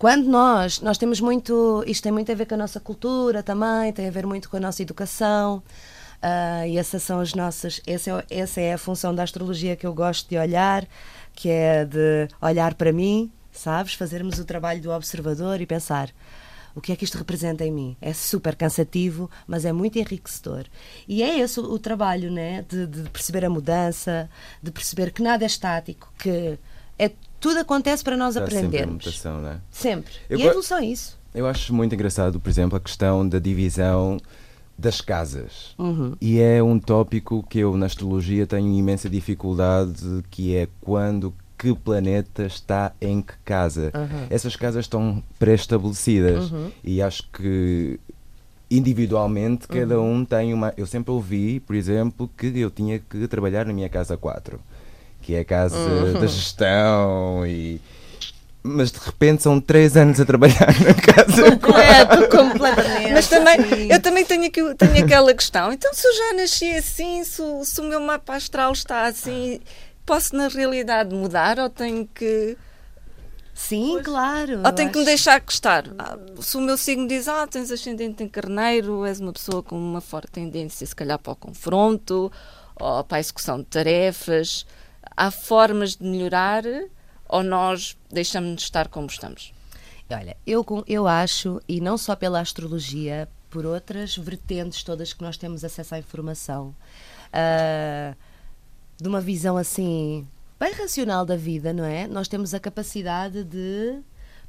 Quando 0.00 0.30
nós, 0.30 0.80
nós 0.80 0.96
temos 0.96 1.20
muito, 1.20 1.84
isto 1.86 2.02
tem 2.02 2.10
muito 2.10 2.32
a 2.32 2.34
ver 2.34 2.46
com 2.46 2.54
a 2.54 2.56
nossa 2.56 2.80
cultura 2.80 3.42
também, 3.42 3.92
tem 3.92 4.08
a 4.08 4.10
ver 4.10 4.26
muito 4.26 4.48
com 4.48 4.56
a 4.56 4.60
nossa 4.60 4.80
educação, 4.80 5.58
uh, 5.58 6.66
e 6.66 6.78
essas 6.78 7.02
são 7.02 7.20
as 7.20 7.34
nossas, 7.34 7.82
essa 7.86 8.24
é, 8.30 8.38
essa 8.38 8.62
é 8.62 8.72
a 8.72 8.78
função 8.78 9.14
da 9.14 9.22
astrologia 9.22 9.76
que 9.76 9.86
eu 9.86 9.92
gosto 9.92 10.26
de 10.26 10.38
olhar, 10.38 10.88
que 11.34 11.50
é 11.50 11.84
de 11.84 12.28
olhar 12.40 12.72
para 12.76 12.94
mim, 12.94 13.30
sabes, 13.52 13.92
fazermos 13.92 14.38
o 14.38 14.44
trabalho 14.46 14.80
do 14.80 14.90
observador 14.90 15.60
e 15.60 15.66
pensar, 15.66 16.08
o 16.74 16.80
que 16.80 16.92
é 16.92 16.96
que 16.96 17.04
isto 17.04 17.18
representa 17.18 17.62
em 17.66 17.70
mim? 17.70 17.94
É 18.00 18.14
super 18.14 18.56
cansativo, 18.56 19.30
mas 19.46 19.66
é 19.66 19.72
muito 19.72 19.98
enriquecedor. 19.98 20.64
E 21.06 21.22
é 21.22 21.40
esse 21.40 21.60
o, 21.60 21.78
trabalho, 21.78 22.30
né? 22.30 22.64
De, 22.66 22.86
de, 22.86 23.10
perceber 23.10 23.44
a 23.44 23.50
mudança, 23.50 24.30
de 24.62 24.70
perceber 24.70 25.12
que 25.12 25.20
nada 25.22 25.44
é 25.44 25.46
estático, 25.46 26.10
que 26.18 26.58
é 26.98 27.10
tudo 27.40 27.58
acontece 27.58 28.04
para 28.04 28.16
nós 28.16 28.36
aprendermos. 28.36 29.04
Sempre 29.04 29.06
mutação, 29.06 29.40
não 29.40 29.48
é? 29.48 29.56
Sempre. 29.70 30.12
Eu 30.28 30.38
e 30.38 30.42
a 30.42 30.46
evolução 30.46 30.78
é 30.78 30.84
isso. 30.84 31.18
Eu 31.34 31.46
acho 31.46 31.72
muito 31.72 31.94
engraçado, 31.94 32.38
por 32.38 32.50
exemplo, 32.50 32.76
a 32.76 32.80
questão 32.80 33.26
da 33.26 33.38
divisão 33.38 34.18
das 34.76 35.00
casas. 35.00 35.74
Uhum. 35.78 36.14
E 36.20 36.40
é 36.40 36.62
um 36.62 36.78
tópico 36.78 37.44
que 37.48 37.58
eu, 37.60 37.76
na 37.76 37.86
astrologia, 37.86 38.46
tenho 38.46 38.72
imensa 38.74 39.08
dificuldade, 39.08 40.22
que 40.30 40.56
é 40.56 40.68
quando 40.80 41.34
que 41.56 41.74
planeta 41.74 42.44
está 42.44 42.92
em 43.00 43.20
que 43.20 43.34
casa. 43.44 43.92
Uhum. 43.94 44.26
Essas 44.30 44.56
casas 44.56 44.86
estão 44.86 45.22
pré-estabelecidas 45.38 46.50
uhum. 46.50 46.70
e 46.82 47.02
acho 47.02 47.28
que 47.30 48.00
individualmente 48.70 49.68
cada 49.68 50.00
uhum. 50.00 50.14
um 50.14 50.24
tem 50.24 50.54
uma. 50.54 50.72
Eu 50.76 50.86
sempre 50.86 51.10
ouvi, 51.10 51.60
por 51.60 51.76
exemplo, 51.76 52.30
que 52.36 52.46
eu 52.58 52.70
tinha 52.70 52.98
que 52.98 53.28
trabalhar 53.28 53.66
na 53.66 53.74
minha 53.74 53.90
casa 53.90 54.16
4 54.16 54.58
que 55.20 55.34
é 55.34 55.40
a 55.40 55.44
casa 55.44 55.76
uhum. 55.76 56.14
da 56.14 56.26
gestão 56.26 57.46
e 57.46 57.80
mas 58.62 58.92
de 58.92 58.98
repente 58.98 59.42
são 59.42 59.60
três 59.60 59.96
anos 59.96 60.20
a 60.20 60.24
trabalhar 60.24 60.74
na 60.80 60.94
casa. 60.94 61.50
Completo, 61.56 62.28
completamente. 62.36 63.12
Mas 63.12 63.28
também, 63.28 63.56
eu 63.90 64.00
também 64.00 64.24
tenho, 64.24 64.46
aqui, 64.46 64.74
tenho 64.74 65.04
aquela 65.04 65.32
questão. 65.32 65.72
Então, 65.72 65.92
se 65.94 66.06
eu 66.06 66.12
já 66.14 66.34
nasci 66.34 66.70
assim, 66.72 67.24
se, 67.24 67.42
se 67.64 67.80
o 67.80 67.84
meu 67.84 68.00
mapa 68.00 68.34
astral 68.34 68.72
está 68.72 69.06
assim, 69.06 69.60
posso 70.04 70.36
na 70.36 70.48
realidade 70.48 71.14
mudar 71.14 71.58
ou 71.58 71.70
tenho 71.70 72.06
que. 72.14 72.56
Sim, 73.54 73.92
pois. 73.92 74.04
claro. 74.04 74.60
Ou 74.64 74.72
tenho 74.72 74.90
que 74.90 74.98
me 74.98 75.04
deixar 75.04 75.40
gostar. 75.40 75.84
Ah, 75.98 76.18
se 76.40 76.56
o 76.56 76.60
meu 76.60 76.76
signo 76.76 77.08
diz, 77.08 77.28
ah, 77.28 77.46
tens 77.46 77.70
ascendente 77.70 78.22
em 78.22 78.28
carneiro, 78.28 79.06
és 79.06 79.20
uma 79.20 79.32
pessoa 79.32 79.62
com 79.62 79.76
uma 79.76 80.00
forte 80.00 80.32
tendência, 80.32 80.86
se 80.86 80.94
calhar, 80.94 81.18
para 81.18 81.32
o 81.32 81.36
confronto 81.36 82.30
ou 82.78 83.04
para 83.04 83.18
a 83.18 83.20
execução 83.20 83.58
de 83.58 83.64
tarefas 83.64 84.66
há 85.20 85.30
formas 85.30 85.96
de 85.96 86.04
melhorar 86.04 86.64
ou 87.28 87.42
nós 87.42 87.94
deixamos 88.10 88.56
de 88.56 88.62
estar 88.62 88.88
como 88.88 89.06
estamos? 89.06 89.52
Olha, 90.10 90.34
eu, 90.46 90.64
eu 90.88 91.06
acho, 91.06 91.60
e 91.68 91.78
não 91.78 91.98
só 91.98 92.16
pela 92.16 92.40
astrologia, 92.40 93.28
por 93.50 93.66
outras 93.66 94.16
vertentes 94.16 94.82
todas 94.82 95.12
que 95.12 95.22
nós 95.22 95.36
temos 95.36 95.62
acesso 95.62 95.94
à 95.94 95.98
informação, 95.98 96.74
uh, 97.28 98.16
de 98.96 99.06
uma 99.06 99.20
visão 99.20 99.58
assim 99.58 100.26
bem 100.58 100.72
racional 100.72 101.26
da 101.26 101.36
vida, 101.36 101.70
não 101.70 101.84
é? 101.84 102.06
Nós 102.06 102.26
temos 102.26 102.54
a 102.54 102.60
capacidade 102.60 103.44
de 103.44 104.02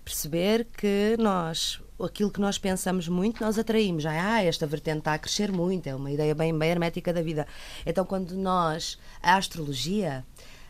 perceber 0.04 0.66
que 0.66 1.16
nós, 1.20 1.82
aquilo 2.04 2.32
que 2.32 2.42
nós 2.42 2.58
pensamos 2.58 3.08
muito, 3.08 3.44
nós 3.44 3.60
atraímos. 3.60 4.04
Já, 4.04 4.12
ah, 4.12 4.44
esta 4.44 4.66
vertente 4.66 5.00
está 5.00 5.14
a 5.14 5.20
crescer 5.20 5.52
muito, 5.52 5.88
é 5.88 5.96
uma 5.96 6.12
ideia 6.12 6.34
bem, 6.34 6.58
bem 6.58 6.70
hermética 6.70 7.14
da 7.14 7.22
vida. 7.22 7.46
Então, 7.86 8.06
quando 8.06 8.36
nós, 8.36 8.98
a 9.22 9.36
astrologia 9.36 10.26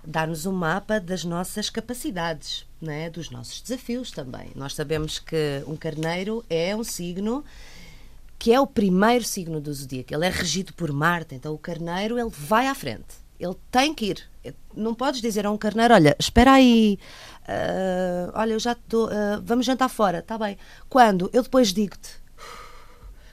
dá-nos 0.05 0.45
um 0.45 0.51
mapa 0.51 0.99
das 0.99 1.23
nossas 1.23 1.69
capacidades, 1.69 2.65
não 2.81 2.91
é? 2.91 3.09
dos 3.09 3.29
nossos 3.29 3.61
desafios 3.61 4.11
também. 4.11 4.51
Nós 4.55 4.73
sabemos 4.73 5.19
que 5.19 5.63
um 5.67 5.75
carneiro 5.75 6.43
é 6.49 6.75
um 6.75 6.83
signo 6.83 7.43
que 8.39 8.51
é 8.51 8.59
o 8.59 8.65
primeiro 8.65 9.23
signo 9.23 9.61
do 9.61 9.71
zodíaco. 9.71 10.13
Ele 10.13 10.25
é 10.25 10.29
regido 10.29 10.73
por 10.73 10.91
Marte, 10.91 11.35
então 11.35 11.53
o 11.53 11.59
carneiro 11.59 12.17
ele 12.17 12.31
vai 12.31 12.67
à 12.67 12.73
frente. 12.73 13.21
Ele 13.39 13.55
tem 13.69 13.93
que 13.93 14.05
ir. 14.07 14.29
Não 14.75 14.95
podes 14.95 15.21
dizer 15.21 15.45
a 15.45 15.51
um 15.51 15.57
carneiro, 15.57 15.93
olha, 15.93 16.15
espera 16.19 16.53
aí, 16.53 16.97
uh, 17.43 18.31
olha, 18.33 18.53
eu 18.53 18.59
já 18.59 18.71
estou, 18.71 19.07
uh, 19.07 19.41
vamos 19.43 19.65
jantar 19.65 19.89
fora, 19.89 20.19
está 20.19 20.37
bem. 20.37 20.57
Quando? 20.89 21.29
Eu 21.31 21.43
depois 21.43 21.71
digo-te. 21.71 22.20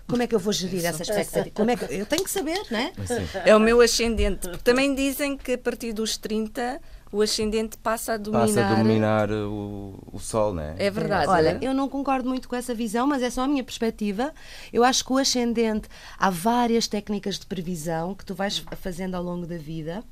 Como 0.08 0.22
é 0.22 0.26
que 0.26 0.34
eu 0.34 0.38
vou 0.38 0.52
gerir 0.52 0.84
essa 0.84 1.02
expectativa? 1.02 1.54
Como 1.54 1.70
é 1.70 1.76
que, 1.76 1.84
eu 1.94 2.06
tenho 2.06 2.24
que 2.24 2.30
saber, 2.30 2.60
não 2.70 2.78
é? 2.78 2.92
É 3.44 3.54
o 3.54 3.60
meu 3.60 3.80
ascendente. 3.80 4.48
Também 4.64 4.94
dizem 4.94 5.36
que 5.36 5.52
a 5.52 5.58
partir 5.58 5.92
dos 5.92 6.16
30 6.16 6.80
o 7.12 7.22
ascendente 7.22 7.76
passa 7.78 8.14
a 8.14 8.16
dominar. 8.16 8.46
Passa 8.46 8.66
a 8.66 8.74
dominar 8.74 9.30
o, 9.30 9.98
o 10.12 10.18
Sol, 10.18 10.52
não 10.52 10.62
é? 10.62 10.74
É 10.78 10.90
verdade. 10.90 11.28
Olha, 11.28 11.58
eu 11.60 11.72
não 11.72 11.88
concordo 11.88 12.28
muito 12.28 12.48
com 12.48 12.56
essa 12.56 12.74
visão, 12.74 13.06
mas 13.06 13.22
é 13.22 13.30
só 13.30 13.42
a 13.42 13.48
minha 13.48 13.64
perspectiva. 13.64 14.32
Eu 14.72 14.84
acho 14.84 15.04
que 15.04 15.12
o 15.12 15.18
ascendente, 15.18 15.88
há 16.18 16.30
várias 16.30 16.86
técnicas 16.86 17.38
de 17.38 17.46
previsão 17.46 18.14
que 18.14 18.24
tu 18.24 18.34
vais 18.34 18.62
fazendo 18.80 19.14
ao 19.14 19.22
longo 19.22 19.46
da 19.46 19.56
vida. 19.56 20.02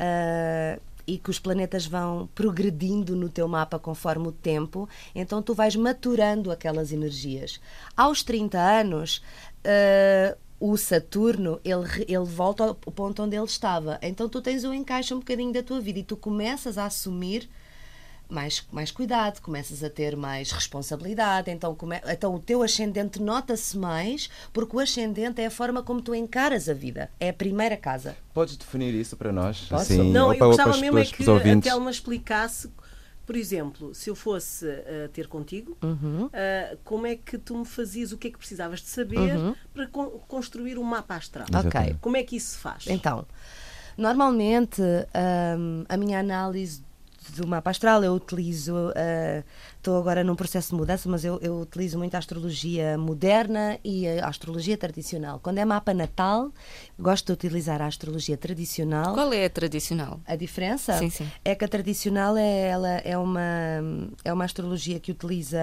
Uh, 0.00 0.80
e 1.08 1.16
que 1.16 1.30
os 1.30 1.38
planetas 1.38 1.86
vão 1.86 2.28
progredindo 2.34 3.16
no 3.16 3.30
teu 3.30 3.48
mapa 3.48 3.78
conforme 3.78 4.28
o 4.28 4.32
tempo, 4.32 4.86
então 5.14 5.40
tu 5.40 5.54
vais 5.54 5.74
maturando 5.74 6.52
aquelas 6.52 6.92
energias. 6.92 7.58
Aos 7.96 8.22
30 8.22 8.58
anos, 8.58 9.22
uh, 9.64 10.36
o 10.60 10.76
Saturno 10.76 11.58
ele, 11.64 12.04
ele 12.06 12.24
volta 12.24 12.64
ao 12.64 12.74
ponto 12.74 13.22
onde 13.22 13.34
ele 13.34 13.46
estava. 13.46 13.98
Então 14.02 14.28
tu 14.28 14.42
tens 14.42 14.64
um 14.64 14.74
encaixe 14.74 15.14
um 15.14 15.20
bocadinho 15.20 15.52
da 15.52 15.62
tua 15.62 15.80
vida 15.80 16.00
e 16.00 16.04
tu 16.04 16.16
começas 16.16 16.76
a 16.76 16.84
assumir 16.84 17.48
mais, 18.28 18.66
mais 18.70 18.90
cuidado, 18.90 19.40
começas 19.40 19.82
a 19.82 19.90
ter 19.90 20.16
mais 20.16 20.50
responsabilidade, 20.52 21.50
então, 21.50 21.74
come, 21.74 22.00
então 22.06 22.34
o 22.34 22.38
teu 22.38 22.62
ascendente 22.62 23.20
nota-se 23.20 23.76
mais, 23.76 24.28
porque 24.52 24.76
o 24.76 24.80
ascendente 24.80 25.40
é 25.40 25.46
a 25.46 25.50
forma 25.50 25.82
como 25.82 26.02
tu 26.02 26.14
encaras 26.14 26.68
a 26.68 26.74
vida, 26.74 27.10
é 27.18 27.30
a 27.30 27.32
primeira 27.32 27.76
casa. 27.76 28.16
Podes 28.34 28.56
definir 28.56 28.94
isso 28.94 29.16
para 29.16 29.32
nós? 29.32 29.60
Posso? 29.62 29.82
Assim, 29.82 30.12
não, 30.12 30.32
eu 30.32 30.38
gostava 30.38 30.76
mesmo 30.76 30.98
é 30.98 31.04
que 31.04 31.22
a 31.22 31.60
Telma 31.60 31.90
explicasse 31.90 32.70
por 33.28 33.36
exemplo, 33.36 33.94
se 33.94 34.08
eu 34.08 34.14
fosse 34.14 34.64
uh, 34.64 35.06
ter 35.12 35.28
contigo, 35.28 35.76
uhum. 35.82 36.28
uh, 36.28 36.78
como 36.82 37.06
é 37.06 37.14
que 37.14 37.36
tu 37.36 37.58
me 37.58 37.66
fazias, 37.66 38.10
o 38.10 38.16
que 38.16 38.28
é 38.28 38.30
que 38.30 38.38
precisavas 38.38 38.80
de 38.80 38.86
saber 38.86 39.18
uhum. 39.18 39.54
para 39.74 39.86
con 39.86 40.06
construir 40.26 40.78
um 40.78 40.82
mapa 40.82 41.16
astral? 41.16 41.46
Ok. 41.54 41.96
Como 42.00 42.16
é 42.16 42.22
que 42.22 42.36
isso 42.36 42.52
se 42.52 42.58
faz? 42.58 42.86
Então, 42.86 43.26
normalmente 43.98 44.80
um, 44.80 45.84
a 45.90 45.96
minha 45.98 46.20
análise 46.20 46.82
do 47.36 47.46
mapa 47.46 47.70
astral 47.70 48.02
eu 48.04 48.12
utilizo 48.14 48.74
uh, 48.88 49.44
estou 49.88 49.96
agora 49.96 50.22
num 50.22 50.36
processo 50.36 50.70
de 50.70 50.74
mudança, 50.76 51.08
mas 51.08 51.24
eu, 51.24 51.38
eu, 51.40 51.60
utilizo 51.60 51.96
muito 51.96 52.14
a 52.14 52.18
astrologia 52.18 52.98
moderna 52.98 53.78
e 53.82 54.06
a 54.06 54.28
astrologia 54.28 54.76
tradicional. 54.76 55.40
Quando 55.42 55.58
é 55.58 55.64
mapa 55.64 55.94
natal, 55.94 56.52
gosto 56.98 57.26
de 57.26 57.32
utilizar 57.32 57.80
a 57.80 57.86
astrologia 57.86 58.36
tradicional. 58.36 59.14
Qual 59.14 59.32
é 59.32 59.46
a 59.46 59.50
tradicional? 59.50 60.20
A 60.26 60.36
diferença 60.36 60.98
sim, 60.98 61.08
sim. 61.08 61.26
é 61.42 61.54
que 61.54 61.64
a 61.64 61.68
tradicional 61.68 62.36
é, 62.36 62.68
ela, 62.68 62.88
é, 62.98 63.16
uma, 63.16 63.40
é 64.22 64.32
uma 64.32 64.44
astrologia 64.44 65.00
que 65.00 65.10
utiliza, 65.10 65.58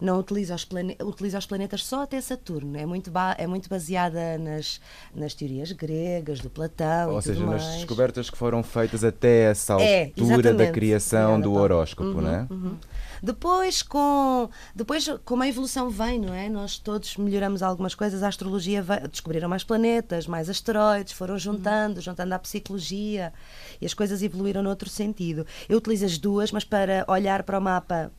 não 0.00 0.20
utiliza 0.20 0.54
os, 0.54 0.64
plane, 0.64 0.96
utiliza 1.02 1.38
os 1.38 1.46
planetas 1.46 1.84
só 1.84 2.02
até 2.02 2.20
Saturno. 2.20 2.78
É 2.78 2.86
muito, 2.86 3.10
ba, 3.10 3.34
é 3.38 3.46
muito 3.46 3.68
baseada 3.68 4.38
nas, 4.38 4.80
nas 5.12 5.34
teorias 5.34 5.72
gregas, 5.72 6.38
do 6.38 6.48
Platão. 6.48 7.12
Ou 7.12 7.20
seja, 7.20 7.44
nas 7.44 7.64
descobertas 7.74 8.30
que 8.30 8.38
foram 8.38 8.62
feitas 8.62 9.02
até 9.02 9.50
essa 9.50 9.74
é, 9.80 10.04
altura 10.04 10.54
da 10.54 10.70
criação 10.70 11.40
do 11.40 11.54
horóscopo, 11.54 12.10
uhum, 12.10 12.20
não 12.20 12.30
é? 12.30 12.46
Uhum. 12.48 12.76
Depois 13.22 13.82
com, 13.82 14.48
depois, 14.74 15.08
como 15.24 15.42
a 15.42 15.48
evolução 15.48 15.90
vem, 15.90 16.18
não 16.18 16.32
é? 16.32 16.48
Nós 16.48 16.78
todos 16.78 17.16
melhoramos 17.16 17.62
algumas 17.62 17.94
coisas, 17.94 18.22
a 18.22 18.28
astrologia 18.28 18.84
descobriram 19.10 19.48
mais 19.48 19.64
planetas, 19.64 20.26
mais 20.26 20.48
asteroides, 20.48 21.12
foram 21.12 21.38
juntando, 21.38 21.96
uhum. 21.96 22.02
juntando 22.02 22.34
à 22.34 22.38
psicologia 22.38 23.32
e 23.80 23.86
as 23.86 23.94
coisas 23.94 24.22
evoluíram 24.22 24.62
noutro 24.62 24.88
sentido. 24.88 25.46
Eu 25.68 25.78
utilizo 25.78 26.04
as 26.04 26.18
duas, 26.18 26.52
mas 26.52 26.64
para 26.64 27.04
olhar 27.08 27.42
para 27.42 27.58
o 27.58 27.62
mapa 27.62 28.10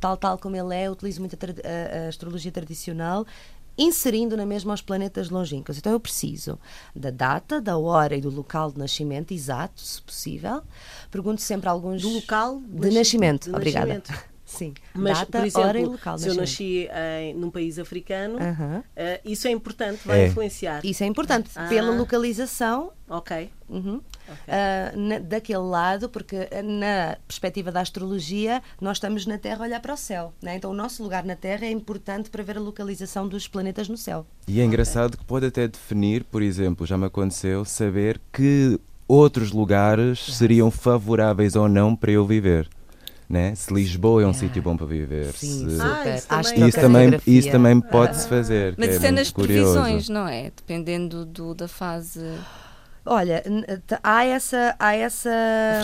tal, 0.00 0.16
tal 0.16 0.38
como 0.38 0.56
ele 0.56 0.74
é, 0.74 0.86
eu 0.86 0.92
utilizo 0.92 1.20
muito 1.20 1.34
a, 1.34 2.04
a, 2.04 2.08
astrologia 2.08 2.52
tradicional 2.52 3.26
inserindo 3.76 4.36
na 4.36 4.46
mesma 4.46 4.72
os 4.72 4.82
planetas 4.82 5.30
longínquos. 5.30 5.78
Então 5.78 5.92
eu 5.92 5.98
preciso 5.98 6.58
da 6.94 7.10
data, 7.10 7.60
da 7.60 7.76
hora 7.76 8.14
e 8.14 8.20
do 8.20 8.30
local 8.30 8.70
de 8.70 8.78
nascimento 8.78 9.32
exato, 9.32 9.80
se 9.80 10.00
possível. 10.00 10.62
Pergunto 11.10 11.40
sempre 11.40 11.68
alguns. 11.68 12.02
Do 12.02 12.10
local 12.10 12.60
de, 12.60 12.88
de 12.88 12.94
nascimento. 12.94 13.50
De 13.50 13.56
Obrigada. 13.56 13.94
Nascimento. 13.94 14.33
Sim, 14.44 14.74
mas 14.94 15.18
data, 15.18 15.38
por 15.38 15.46
exemplo, 15.46 15.68
hora 15.68 15.80
e 15.80 15.84
local. 15.84 16.18
Se 16.18 16.28
eu 16.28 16.34
nasci 16.34 16.88
em, 17.20 17.34
num 17.34 17.50
país 17.50 17.78
africano, 17.78 18.36
uh 18.36 18.40
-huh. 18.40 18.80
uh, 18.80 18.84
isso 19.24 19.48
é 19.48 19.50
importante, 19.50 20.00
vai 20.04 20.22
é. 20.22 20.26
influenciar. 20.26 20.84
Isso 20.84 21.02
é 21.02 21.06
importante, 21.06 21.50
ah. 21.56 21.66
pela 21.66 21.90
localização. 21.90 22.92
Ok. 23.08 23.50
Uhum. 23.68 24.00
okay. 24.00 24.54
Uh, 24.54 24.98
na, 24.98 25.18
daquele 25.18 25.58
lado, 25.58 26.08
porque 26.08 26.48
na 26.62 27.16
perspectiva 27.26 27.70
da 27.70 27.80
astrologia, 27.80 28.62
nós 28.80 28.96
estamos 28.96 29.26
na 29.26 29.36
Terra 29.36 29.58
a 29.58 29.62
olhar 29.62 29.80
para 29.80 29.92
o 29.92 29.96
céu. 29.96 30.32
Né? 30.42 30.56
Então, 30.56 30.70
o 30.70 30.74
nosso 30.74 31.02
lugar 31.02 31.24
na 31.24 31.36
Terra 31.36 31.66
é 31.66 31.70
importante 31.70 32.30
para 32.30 32.42
ver 32.42 32.56
a 32.56 32.60
localização 32.60 33.28
dos 33.28 33.46
planetas 33.46 33.88
no 33.88 33.96
céu. 33.96 34.26
E 34.48 34.60
é 34.60 34.64
engraçado 34.64 35.14
okay. 35.14 35.18
que 35.18 35.24
pode 35.24 35.46
até 35.46 35.68
definir, 35.68 36.24
por 36.24 36.42
exemplo, 36.42 36.86
já 36.86 36.96
me 36.96 37.06
aconteceu, 37.06 37.64
saber 37.64 38.20
que 38.32 38.80
outros 39.06 39.52
lugares 39.52 40.34
seriam 40.34 40.70
favoráveis 40.70 41.56
ou 41.56 41.68
não 41.68 41.94
para 41.94 42.12
eu 42.12 42.26
viver 42.26 42.68
né? 43.28 43.54
Se 43.54 43.72
Lisboa 43.72 44.22
é 44.22 44.26
um 44.26 44.34
sítio 44.34 44.62
bom 44.62 44.76
para 44.76 44.86
viver. 44.86 45.32
Sim, 45.32 45.68
se... 45.70 45.80
ah, 45.80 46.16
isso, 46.16 46.28
também, 46.28 46.68
isso, 46.68 46.80
também, 46.80 47.20
isso 47.26 47.50
também 47.50 47.80
pode-se 47.80 48.28
fazer. 48.28 48.74
Mas 48.78 48.96
isso 48.96 49.04
é, 49.04 49.08
é 49.08 49.12
nas 49.12 49.30
previsões, 49.30 50.08
não 50.08 50.26
é? 50.26 50.44
Dependendo 50.44 51.24
do, 51.24 51.54
da 51.54 51.68
fase. 51.68 52.20
Olha, 53.06 53.42
há 54.02 54.24
essa, 54.24 54.74
há 54.78 54.94
essa 54.94 55.30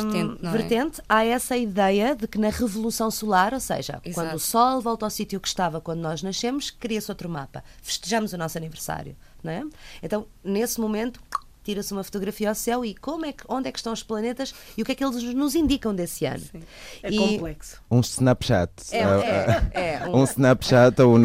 vertente, 0.00 0.46
é? 0.46 0.50
vertente, 0.50 1.02
há 1.06 1.22
essa 1.22 1.54
ideia 1.54 2.16
de 2.16 2.26
que 2.26 2.38
na 2.38 2.48
Revolução 2.48 3.10
Solar, 3.10 3.52
ou 3.52 3.60
seja, 3.60 4.00
Exato. 4.02 4.14
quando 4.14 4.34
o 4.34 4.38
Sol 4.38 4.80
volta 4.80 5.04
ao 5.04 5.10
sítio 5.10 5.38
que 5.38 5.48
estava 5.48 5.82
quando 5.82 6.00
nós 6.00 6.22
nascemos, 6.22 6.70
cria-se 6.70 7.10
outro 7.10 7.28
mapa. 7.28 7.62
Festejamos 7.82 8.32
o 8.32 8.38
nosso 8.38 8.56
aniversário, 8.56 9.14
não 9.42 9.52
é? 9.52 9.62
Então, 10.02 10.26
nesse 10.42 10.80
momento, 10.80 11.20
tira-se 11.62 11.92
uma 11.92 12.02
fotografia 12.02 12.48
ao 12.48 12.54
céu 12.54 12.84
e 12.84 12.94
como 12.94 13.26
é 13.26 13.32
que, 13.32 13.44
onde 13.48 13.68
é 13.68 13.72
que 13.72 13.78
estão 13.78 13.92
os 13.92 14.02
planetas 14.02 14.54
e 14.76 14.82
o 14.82 14.84
que 14.84 14.92
é 14.92 14.94
que 14.94 15.04
eles 15.04 15.22
nos 15.34 15.54
indicam 15.54 15.94
desse 15.94 16.24
ano. 16.24 16.40
Sim. 16.40 16.62
É 17.02 17.10
e... 17.10 17.16
complexo. 17.16 17.80
Um 17.90 18.00
Snapchat. 18.00 18.70
É, 18.92 18.98
é, 18.98 19.70
é, 19.72 20.08
um... 20.08 20.20
um 20.20 20.24
Snapchat 20.24 21.00
ou 21.02 21.16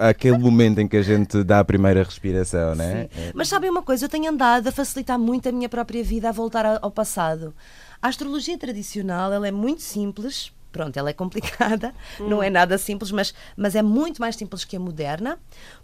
aquele 0.00 0.38
momento 0.38 0.80
em 0.80 0.88
que 0.88 0.96
a 0.96 1.02
gente 1.02 1.42
dá 1.44 1.60
a 1.60 1.64
primeira 1.64 2.02
respiração, 2.02 2.74
né? 2.74 3.08
Mas 3.34 3.48
sabem 3.48 3.70
uma 3.70 3.82
coisa, 3.82 4.04
eu 4.04 4.08
tenho 4.08 4.30
andado 4.30 4.68
a 4.68 4.72
facilitar 4.72 5.18
muito 5.18 5.48
a 5.48 5.52
minha 5.52 5.68
própria 5.68 6.02
vida 6.02 6.28
a 6.28 6.32
voltar 6.32 6.78
ao 6.80 6.90
passado. 6.90 7.54
A 8.00 8.08
astrologia 8.08 8.58
tradicional 8.58 9.32
ela 9.32 9.46
é 9.46 9.52
muito 9.52 9.82
simples, 9.82 10.52
pronto, 10.72 10.96
ela 10.96 11.10
é 11.10 11.12
complicada, 11.12 11.94
hum. 12.18 12.28
não 12.28 12.42
é 12.42 12.50
nada 12.50 12.76
simples, 12.78 13.12
mas, 13.12 13.34
mas 13.56 13.74
é 13.74 13.82
muito 13.82 14.20
mais 14.20 14.34
simples 14.34 14.64
que 14.64 14.76
a 14.76 14.80
moderna, 14.80 15.38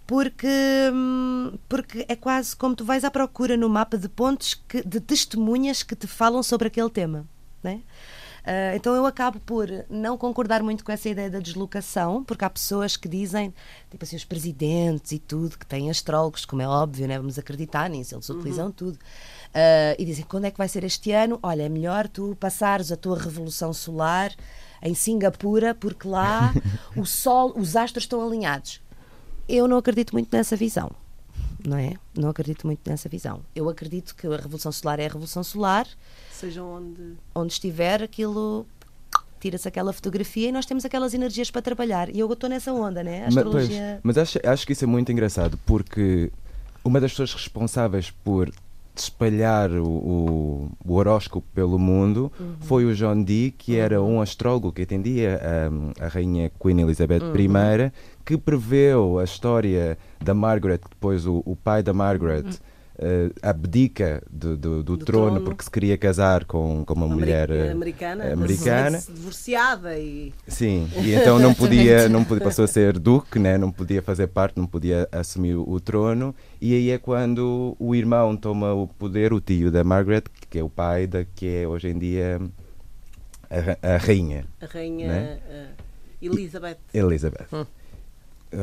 porque, 0.07 0.49
hum, 0.92 1.52
porque 1.68 2.07
é 2.09 2.16
quase 2.16 2.57
como 2.57 2.75
tu 2.75 2.85
vais 2.85 3.04
à 3.04 3.11
procura 3.11 3.57
no 3.57 3.68
mapa 3.68 3.99
de 3.99 4.09
pontos, 4.09 4.54
que, 4.54 4.83
de 4.83 5.00
testemunhas 5.00 5.83
que 5.83 5.95
te 5.95 6.07
falam 6.07 6.42
sobre 6.42 6.68
aquele 6.68 6.90
tema. 6.90 7.26
Né? 7.62 7.83
Uh, 8.49 8.75
então 8.76 8.95
eu 8.95 9.04
acabo 9.04 9.38
por 9.40 9.68
não 9.90 10.16
concordar 10.16 10.62
muito 10.62 10.83
com 10.83 10.90
essa 10.90 11.07
ideia 11.07 11.28
da 11.28 11.38
deslocação, 11.38 12.25
porque 12.25 12.42
há 12.47 12.49
pessoas 12.49 12.97
que 12.97 13.07
dizem, 13.07 13.52
tipo 13.90 14.02
assim, 14.02 14.16
os 14.16 14.25
presidentes 14.25 15.12
e 15.12 15.18
tudo, 15.18 15.59
que 15.59 15.66
têm 15.66 15.90
astrólogos, 15.90 16.47
como 16.47 16.62
é 16.62 16.66
óbvio, 16.66 17.07
né? 17.07 17.18
vamos 17.18 17.38
acreditar 17.38 17.90
nisso, 17.90 18.14
eles 18.14 18.26
uhum. 18.30 18.37
utilizam 18.37 18.73
tudo. 18.73 18.95
Uh, 18.95 19.95
e 19.99 20.04
dizem, 20.07 20.25
quando 20.25 20.47
é 20.47 20.50
que 20.50 20.57
vai 20.57 20.66
ser 20.66 20.83
este 20.83 21.12
ano? 21.12 21.38
Olha, 21.42 21.64
é 21.64 21.68
melhor 21.68 22.09
tu 22.09 22.35
passares 22.40 22.90
a 22.90 22.97
tua 22.97 23.18
revolução 23.18 23.73
solar 23.75 24.35
em 24.83 24.95
Singapura, 24.95 25.75
porque 25.75 26.07
lá 26.07 26.53
o 26.97 27.05
sol, 27.05 27.53
os 27.57 27.77
astros 27.77 28.05
estão 28.05 28.25
alinhados. 28.25 28.81
Eu 29.49 29.67
não 29.67 29.79
acredito 29.79 30.13
muito 30.13 30.29
nessa 30.35 30.57
visão. 30.57 30.91
Não 31.67 31.77
é? 31.77 31.95
Não 32.17 32.29
acredito 32.29 32.67
muito 32.67 32.89
nessa 32.89 33.09
visão. 33.09 33.41
Eu 33.55 33.69
acredito 33.69 34.15
que 34.15 34.27
a 34.27 34.37
Revolução 34.37 34.71
Solar 34.71 35.01
é 35.01 35.07
a 35.07 35.09
Revolução 35.09 35.43
Solar. 35.43 35.87
Seja 36.31 36.63
onde. 36.63 37.15
Onde 37.35 37.53
estiver, 37.53 38.03
aquilo 38.03 38.67
tira-se 39.41 39.69
aquela 39.69 39.93
fotografia 39.93 40.49
e 40.49 40.53
nós 40.53 40.67
temos 40.67 40.85
aquelas 40.85 41.15
energias 41.15 41.51
para 41.51 41.63
trabalhar. 41.63 42.15
E 42.15 42.19
eu 42.19 42.33
estou 42.33 42.51
nessa 42.51 42.73
onda, 42.73 43.03
né? 43.03 43.25
A 43.25 43.29
astrologia... 43.29 44.01
Mas, 44.03 44.17
mas 44.17 44.19
acho, 44.19 44.39
acho 44.45 44.67
que 44.67 44.73
isso 44.73 44.85
é 44.85 44.87
muito 44.87 45.11
engraçado, 45.13 45.59
porque 45.65 46.31
uma 46.85 47.01
das 47.01 47.13
pessoas 47.13 47.35
responsáveis 47.35 48.11
por 48.11 48.53
de 48.99 49.02
espalhar 49.05 49.71
o, 49.71 49.85
o, 49.87 50.71
o 50.85 50.95
horóscopo 50.95 51.47
pelo 51.55 51.78
mundo 51.78 52.31
Uhum. 52.38 52.55
foi 52.61 52.85
o 52.85 52.95
John 52.95 53.23
Dee, 53.23 53.50
que 53.52 53.76
era 53.76 54.02
um 54.02 54.21
astrólogo 54.21 54.73
que 54.73 54.83
atendia 54.83 55.40
a, 56.00 56.05
a 56.05 56.09
rainha 56.09 56.50
Queen 56.61 56.81
Elizabeth 56.81 57.23
Uhum. 57.23 57.35
I, 57.87 57.93
que 58.25 58.37
preveu 58.37 59.19
a 59.19 59.25
história 59.25 59.97
da 60.23 60.35
Margaret, 60.35 60.78
que 60.78 60.88
depois 60.90 61.26
o, 61.26 61.43
o 61.47 61.55
pai 61.57 61.83
da 61.83 61.93
Margaret 61.93 62.45
eh, 62.99 63.31
abdica 63.43 64.23
do, 64.31 64.57
do- 64.57 64.83
do 64.83 64.97
Do 64.97 65.05
trono, 65.05 65.26
trono. 65.31 65.40
porque 65.45 65.62
se 65.64 65.71
queria 65.71 65.97
casar 65.97 66.45
com, 66.45 66.85
com 66.85 66.95
uma 66.95 67.07
Ameri- 67.07 67.21
mulher 67.21 67.50
eh, 67.50 67.71
americana, 67.71 68.33
americana. 68.33 68.99
divorciada 68.99 69.99
e 69.99 70.33
Sim, 70.47 70.88
e 70.97 71.14
então 71.14 71.38
não 71.38 71.55
podia, 71.55 72.09
não 72.09 72.25
podia, 72.25 72.45
passou 72.45 72.64
a 72.64 72.69
ser 72.69 72.99
duque, 72.99 73.38
né? 73.38 73.57
não 73.57 73.71
podia 73.71 74.02
fazer 74.02 74.26
parte, 74.28 74.57
não 74.59 74.67
podia 74.67 75.09
assumir 75.12 75.55
o, 75.55 75.78
trono, 75.81 76.35
e 76.61 76.75
aí 76.75 76.90
é 76.90 76.99
quando 76.99 77.76
o 77.78 77.95
irmão 77.95 78.37
toma 78.37 78.73
o 78.75 78.87
poder, 78.88 79.33
o 79.33 79.40
tio 79.40 79.71
da 79.71 79.85
Margaret, 79.85 80.25
que 80.50 80.59
é 80.59 80.62
o 80.64 80.69
pai 80.69 81.07
da 81.07 81.25
que 81.25 81.47
é 81.47 81.69
hoje 81.69 81.88
em 81.88 81.99
dia 81.99 82.40
a, 83.50 83.95
a 83.95 83.97
rainha, 83.97 84.45
a 84.61 84.67
rainha 84.67 85.09
Né? 85.09 85.38
eh, 85.49 85.67
Elizabeth. 86.21 86.78
Elizabeth. 86.93 87.47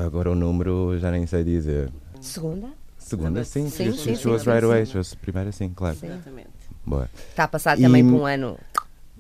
Agora 0.06 0.32
o 0.32 0.36
número 0.36 0.98
já 1.00 1.10
nem 1.12 1.26
sei 1.26 1.44
dizer. 1.44 1.90
Segunda? 2.20 2.68
Segunda, 3.06 3.44
sim, 3.44 3.70
Sim, 3.70 3.92
sim, 3.92 4.16
sim, 4.16 4.30
right 4.32 4.44
sim. 4.44 4.66
away, 4.66 4.84
she 4.84 4.98
was 4.98 5.14
primeira, 5.14 5.52
sim, 5.52 5.72
claro. 5.76 5.96
Exatamente. 6.02 6.50
Boa. 6.84 7.08
Está 7.30 7.44
a 7.44 7.48
passar 7.48 7.78
também 7.78 8.04
por 8.04 8.16
um 8.16 8.26
ano. 8.26 8.58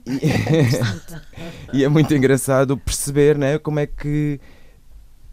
E 1.71 1.83
é 1.83 1.87
muito 1.87 2.11
engraçado 2.15 2.77
perceber 2.77 3.37
né, 3.37 3.59
como 3.59 3.79
é 3.79 3.85
que 3.85 4.39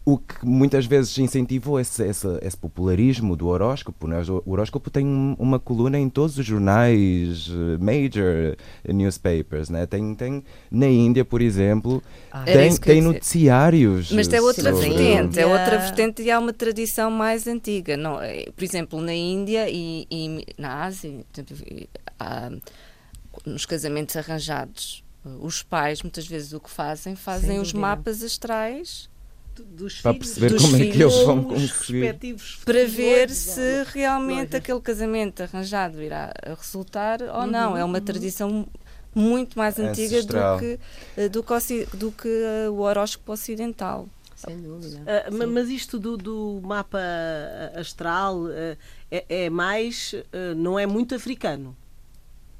o 0.05 0.17
que 0.17 0.45
muitas 0.45 0.85
vezes 0.85 1.17
incentivou 1.17 1.79
esse, 1.79 2.03
esse, 2.05 2.27
esse 2.41 2.57
popularismo 2.57 3.37
do 3.37 3.47
horóscopo. 3.47 4.05
Né? 4.05 4.21
O 4.45 4.51
horóscopo 4.51 4.89
tem 4.89 5.05
um- 5.05 5.33
uma 5.39 5.57
coluna 5.59 5.97
em 5.97 6.09
todos 6.09 6.37
os 6.37 6.45
jornais, 6.45 7.47
eh, 7.49 7.77
major 7.77 8.57
newspapers. 8.93 9.69
Né? 9.69 9.85
Tem, 9.85 10.13
tem, 10.13 10.43
na 10.69 10.87
Índia, 10.87 11.23
por 11.23 11.41
exemplo, 11.41 12.03
Ah. 12.31 12.43
Tem, 12.43 12.75
tem 12.75 13.01
noticiários. 13.01 14.11
Mas 14.11 14.27
é 14.33 14.41
outra 14.41 14.73
Sim, 14.73 14.81
vertente, 14.89 15.39
é 15.39 15.45
outra 15.45 15.77
vertente 15.77 16.21
e 16.21 16.29
há 16.29 16.37
uma 16.37 16.51
tradição 16.51 17.09
mais 17.09 17.47
antiga. 17.47 17.95
Não, 17.95 18.21
é, 18.21 18.45
por 18.53 18.63
exemplo, 18.63 18.99
na 18.99 19.13
Índia 19.13 19.69
e, 19.69 20.05
e 20.11 20.45
na 20.57 20.83
Ásia, 20.83 21.23
há, 22.19 22.51
nos 23.45 23.65
casamentos 23.65 24.17
arranjados, 24.17 25.01
os 25.39 25.63
pais 25.63 26.01
muitas 26.01 26.27
vezes 26.27 26.51
o 26.51 26.59
que 26.59 26.69
fazem, 26.69 27.15
fazem 27.15 27.59
os 27.59 27.71
mapas 27.71 28.21
astrais 28.21 29.09
Dos 29.61 30.01
Para 30.01 30.13
filhos, 30.13 30.27
perceber 30.27 30.49
Dos 30.53 30.63
como 30.63 30.75
é 30.75 30.79
que 30.79 30.91
filhos. 30.93 31.13
eles 31.13 31.25
vão 31.25 31.43
conseguir. 31.43 32.15
para 32.65 32.85
ver 32.85 33.29
se 33.29 33.83
realmente 33.91 34.35
noivas. 34.37 34.55
aquele 34.55 34.81
casamento 34.81 35.43
arranjado 35.43 36.01
irá 36.01 36.33
resultar 36.57 37.21
ou 37.21 37.41
Uhum, 37.41 37.47
não. 37.47 37.77
É 37.77 37.83
uma 37.83 38.01
tradição 38.01 38.65
muito 39.13 39.57
mais 39.57 39.77
antiga 39.77 40.17
Ancestral. 40.17 40.55
do 40.57 40.59
que, 40.61 40.79
eh, 41.17 41.29
do 41.29 41.43
que, 41.43 41.85
do 41.97 42.11
que 42.11 42.27
eh, 42.27 42.69
o 42.69 42.79
horóscopo 42.79 43.31
ocidental. 43.33 44.07
Sem 44.35 44.57
dúvida. 44.59 44.99
Ma- 45.31 45.47
mas 45.47 45.69
isto 45.69 45.99
do, 45.99 46.17
do 46.17 46.59
mapa 46.63 46.97
ah, 46.99 47.79
astral 47.79 48.47
ah, 48.47 48.75
é, 49.11 49.45
é 49.45 49.49
mais, 49.49 50.15
ah, 50.33 50.53
não 50.55 50.77
é 50.79 50.85
muito 50.87 51.13
africano 51.15 51.75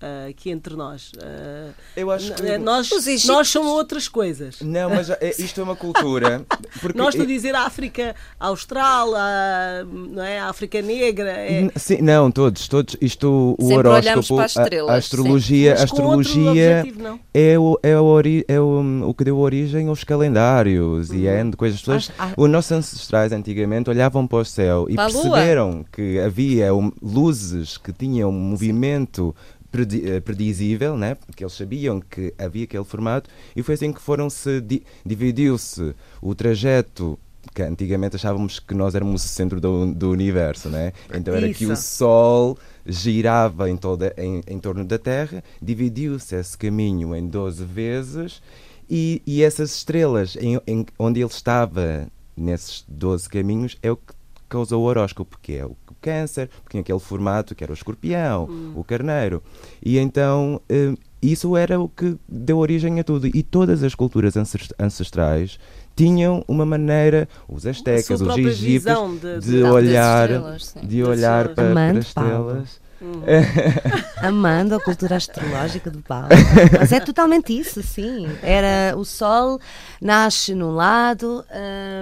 ah, 0.04 0.28
aqui 0.30 0.50
entre 0.52 0.76
nós. 0.76 1.12
Ah, 1.22 1.70
Eu 1.96 2.12
acho 2.12 2.34
que. 2.34 2.42
n- 2.44 2.58
nós, 2.58 2.92
Os 2.92 3.08
egípcios- 3.08 3.26
nós 3.26 3.48
somos 3.48 3.72
outras 3.72 4.08
coisas. 4.08 4.60
Não, 4.62 4.90
mas 4.90 5.10
é- 5.10 5.34
isto 5.40 5.60
é 5.62 5.64
uma 5.64 5.76
cultura. 5.76 6.44
Porque 6.82 6.98
Nós 6.98 7.10
estou 7.14 7.24
a 7.24 7.28
dizer 7.28 7.56
a 7.56 7.62
África 7.66 8.16
Austral, 8.40 9.14
a, 9.16 9.84
não 9.86 10.24
é? 10.24 10.40
a 10.40 10.50
África 10.50 10.82
Negra. 10.82 11.32
É, 11.32 11.70
Sim, 11.76 12.02
não, 12.02 12.30
todos, 12.32 12.68
todos. 12.68 12.96
Isto, 13.02 13.56
o 13.58 13.62
Sempre 13.68 13.78
horóscopo, 13.88 14.36
para 14.36 14.46
as 14.46 14.58
a- 14.58 14.64
estrelas, 14.64 14.90
a, 14.90 14.98
astrologia, 14.98 15.76
a 15.76 15.80
mas 15.80 15.92
com 15.92 16.02
outro 16.04 16.20
astrologia 16.22 16.80
objetivo, 16.80 17.04
não? 17.04 17.20
é, 17.34 17.58
o, 17.60 17.80
é, 17.82 18.00
o, 18.00 18.04
ori- 18.04 18.46
é 18.48 18.60
o, 18.60 19.04
o 19.08 19.14
que 19.14 19.24
deu 19.24 19.38
origem 19.38 19.88
aos 19.88 20.04
calendários 20.04 21.12
e 21.12 21.28
é 21.28 21.44
de 21.44 21.56
coisas 21.56 21.82
todas. 21.82 22.12
Ah, 22.18 22.30
ah. 22.30 22.34
Os 22.38 22.50
nossos 22.50 22.72
ancestrais 22.72 23.32
antigamente 23.32 23.90
olhavam 23.90 24.26
para 24.28 24.40
o 24.40 24.46
céu 24.46 24.88
e 24.90 24.98
a 25.00 25.06
lua. 25.08 25.22
perceberam 25.22 25.86
que 25.92 26.20
havia 26.20 26.74
um, 26.74 26.92
luzes 27.02 27.78
que 27.78 27.92
tinham 27.94 28.30
um 28.30 28.34
movimento 28.34 29.36
predi- 29.74 30.04
eh, 30.10 30.20
predizível, 30.22 30.96
né? 30.96 31.16
porque 31.16 31.44
eles 31.44 31.54
sabiam 31.54 32.00
que 32.00 32.34
havia 32.38 32.64
aquele 32.66 32.84
formato 32.86 33.30
e 33.56 33.64
foi 33.64 33.74
assim 33.76 33.92
que 33.92 34.00
foram 34.00 34.30
se 34.30 34.62
di- 34.62 34.84
dividiu-se 35.06 35.94
o 36.22 36.34
trajeto 36.36 37.18
que 37.54 37.62
antigamente 37.62 38.16
achávamos 38.16 38.60
que 38.60 38.74
nós 38.74 38.96
éramos 38.96 39.26
o 39.26 39.28
centro 39.28 39.60
do, 39.60 39.94
do 39.94 40.12
universo, 40.12 40.70
né? 40.70 40.94
Então 41.14 41.34
era 41.36 41.54
que 41.54 41.66
o 41.66 41.74
Isso. 41.74 41.82
Sol 41.98 42.58
girava 42.86 43.70
em, 43.70 43.76
toda, 43.76 44.14
em, 44.18 44.42
em 44.48 44.60
torno 44.60 44.86
da 44.86 44.98
Terra, 44.98 45.44
dividiu-se 45.62 46.36
esse 46.36 46.58
caminho 46.58 47.14
em 47.16 47.28
12 47.28 47.66
vezes 47.66 48.42
e, 48.90 49.22
e 49.28 49.44
essas 49.44 49.76
estrelas 49.76 50.38
em, 50.38 50.60
em- 50.66 50.86
onde 50.98 51.20
ele 51.20 51.30
estava 51.30 52.08
nesses 52.36 52.86
12 52.88 53.28
caminhos 53.28 53.78
é 53.84 53.92
o 53.92 53.98
que 53.98 54.14
causou 54.48 54.82
o 54.82 54.86
horóscopo, 54.86 55.38
que 55.42 55.54
é 55.58 55.66
o 55.66 55.76
câncer, 56.04 56.50
porque 56.62 56.72
tinha 56.72 56.82
aquele 56.82 57.00
formato 57.00 57.56
que 57.56 57.64
era 57.64 57.72
o 57.72 57.76
escorpião, 57.76 58.48
o 58.76 58.84
carneiro. 58.84 59.42
E 59.84 59.98
então 59.98 60.60
eh, 60.70 60.94
isso 61.22 61.56
era 61.56 61.80
o 61.80 61.88
que 61.88 62.18
deu 62.28 62.58
origem 62.58 63.00
a 63.00 63.04
tudo. 63.04 63.26
E 63.28 63.42
todas 63.42 63.82
as 63.84 63.96
culturas 63.96 64.36
ancest- 64.36 64.74
ancestrais 64.78 65.58
tinham 65.96 66.44
uma 66.48 66.66
maneira, 66.66 67.28
os 67.48 67.66
astecas, 67.66 68.06
sua 68.20 68.34
os 68.34 68.38
egípcios, 68.38 68.64
visão 68.84 69.16
de- 69.16 69.40
de, 69.40 69.52
de- 69.58 69.64
olhar, 69.64 70.30
estrelas, 70.30 70.76
de 70.84 71.04
olhar 71.04 71.50
para, 71.50 71.74
para 71.74 71.92
as 71.92 72.06
estrelas. 72.06 72.84
Amando 74.22 74.76
a 74.76 74.80
cultura 74.80 75.16
astrológica 75.18 75.90
do 75.92 76.02
Paulo. 76.02 76.30
Mas 76.80 76.92
é 76.92 77.00
totalmente 77.00 77.58
isso, 77.58 77.82
sim. 77.84 78.28
Era 78.42 78.96
o 78.98 79.04
sol 79.04 79.60
nasce 80.02 80.56
num 80.56 80.72
lado, 80.72 81.44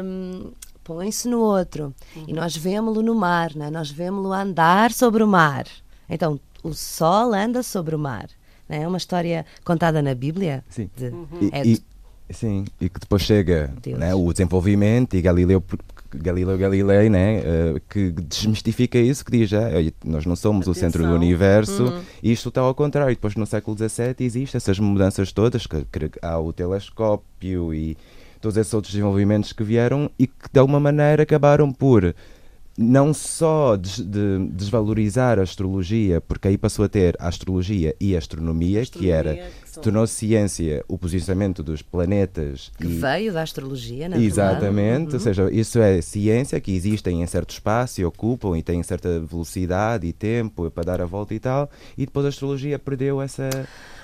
hum, 0.03 0.51
põe-se 0.83 1.27
no 1.27 1.39
outro. 1.39 1.93
E 2.27 2.33
nós 2.33 2.55
vemos-lo 2.55 3.01
no 3.01 3.15
mar, 3.15 3.55
né? 3.55 3.69
nós 3.69 3.89
vemos-lo 3.91 4.31
andar 4.33 4.91
sobre 4.91 5.23
o 5.23 5.27
mar. 5.27 5.65
Então, 6.09 6.39
o 6.63 6.73
sol 6.73 7.33
anda 7.33 7.63
sobre 7.63 7.95
o 7.95 7.99
mar. 7.99 8.27
né? 8.67 8.83
É 8.83 8.87
uma 8.87 8.97
história 8.97 9.45
contada 9.65 10.01
na 10.01 10.13
Bíblia. 10.15 10.63
Sim. 10.69 10.89
de- 10.95 11.13
E, 11.41 11.49
é 11.51 11.67
e- 11.67 11.83
sim, 12.33 12.65
e 12.79 12.87
que 12.89 12.99
depois 12.99 13.21
chega 13.23 13.73
né, 13.97 14.13
o 14.15 14.31
desenvolvimento 14.31 15.15
e 15.15 15.21
Galileu, 15.21 15.61
Galileu 16.13 16.57
Galilei, 16.57 17.09
né, 17.09 17.39
eh, 17.39 17.81
que 17.89 18.11
desmistifica 18.11 18.97
isso, 18.97 19.23
que 19.23 19.31
diz, 19.31 19.51
ah, 19.53 19.69
olha, 19.73 19.93
nós 20.03 20.25
não 20.25 20.35
somos 20.35 20.67
o 20.67 20.73
centro 20.73 20.99
do 21.03 21.05
Atenção. 21.07 21.21
universo, 21.21 21.83
Uhum. 21.83 22.01
e 22.21 22.31
isto 22.33 22.49
está 22.49 22.59
ao 22.61 22.75
contrário. 22.75 23.15
Depois 23.15 23.35
no 23.35 23.45
século 23.45 23.77
XVII 23.77 24.15
existem 24.19 24.57
essas 24.57 24.77
mudanças 24.79 25.31
todas, 25.31 25.65
que, 25.65 25.83
que 25.85 26.11
há 26.21 26.37
o 26.37 26.51
telescópio 26.51 27.73
e 27.73 27.97
todos 28.41 28.57
esses 28.57 28.73
outros 28.73 28.93
desenvolvimentos 28.93 29.53
que 29.53 29.63
vieram 29.63 30.09
e 30.19 30.27
que 30.27 30.49
de 30.51 30.59
alguma 30.59 30.79
maneira 30.79 31.23
acabaram 31.23 31.71
por 31.71 32.13
não 32.77 33.13
só 33.13 33.75
des- 33.75 33.99
de- 33.99 34.47
desvalorizar 34.53 35.37
a 35.37 35.43
astrologia, 35.43 36.21
porque 36.21 36.47
aí 36.47 36.57
passou 36.57 36.85
a 36.85 36.89
ter 36.89 37.15
a 37.19 37.27
astrologia 37.27 37.93
e 37.99 38.15
a 38.15 38.17
astronomia, 38.17 38.85
que 38.85 39.09
era 39.09 39.31
Astronomia, 39.31 39.51
que 39.65 39.79
tornou 39.81 40.07
ciência 40.07 40.83
o 40.87 40.97
posicionamento 40.97 41.61
dos 41.61 41.81
planetas 41.81 42.71
que 42.77 42.85
e 42.87 42.97
veio 42.97 43.33
da 43.33 43.41
astrologia, 43.43 44.07
na 44.07 44.15
verdade. 44.17 44.25
Exatamente, 44.25 45.07
Uhum. 45.09 45.13
ou 45.15 45.19
seja, 45.19 45.51
isso 45.51 45.79
é 45.79 46.01
ciência 46.01 46.59
que 46.61 46.71
existem 46.73 47.21
em 47.21 47.27
certo 47.27 47.51
espaço 47.51 47.99
e 47.99 48.05
ocupam 48.05 48.57
e 48.57 48.63
têm 48.63 48.81
certa 48.83 49.19
velocidade 49.19 50.07
e 50.07 50.13
tempo 50.13 50.71
para 50.71 50.83
dar 50.85 51.01
a 51.01 51.05
volta 51.05 51.33
e 51.35 51.39
tal, 51.39 51.69
e 51.97 52.05
depois 52.05 52.25
a 52.25 52.29
astrologia 52.29 52.79
perdeu 52.79 53.21
essa. 53.21 53.49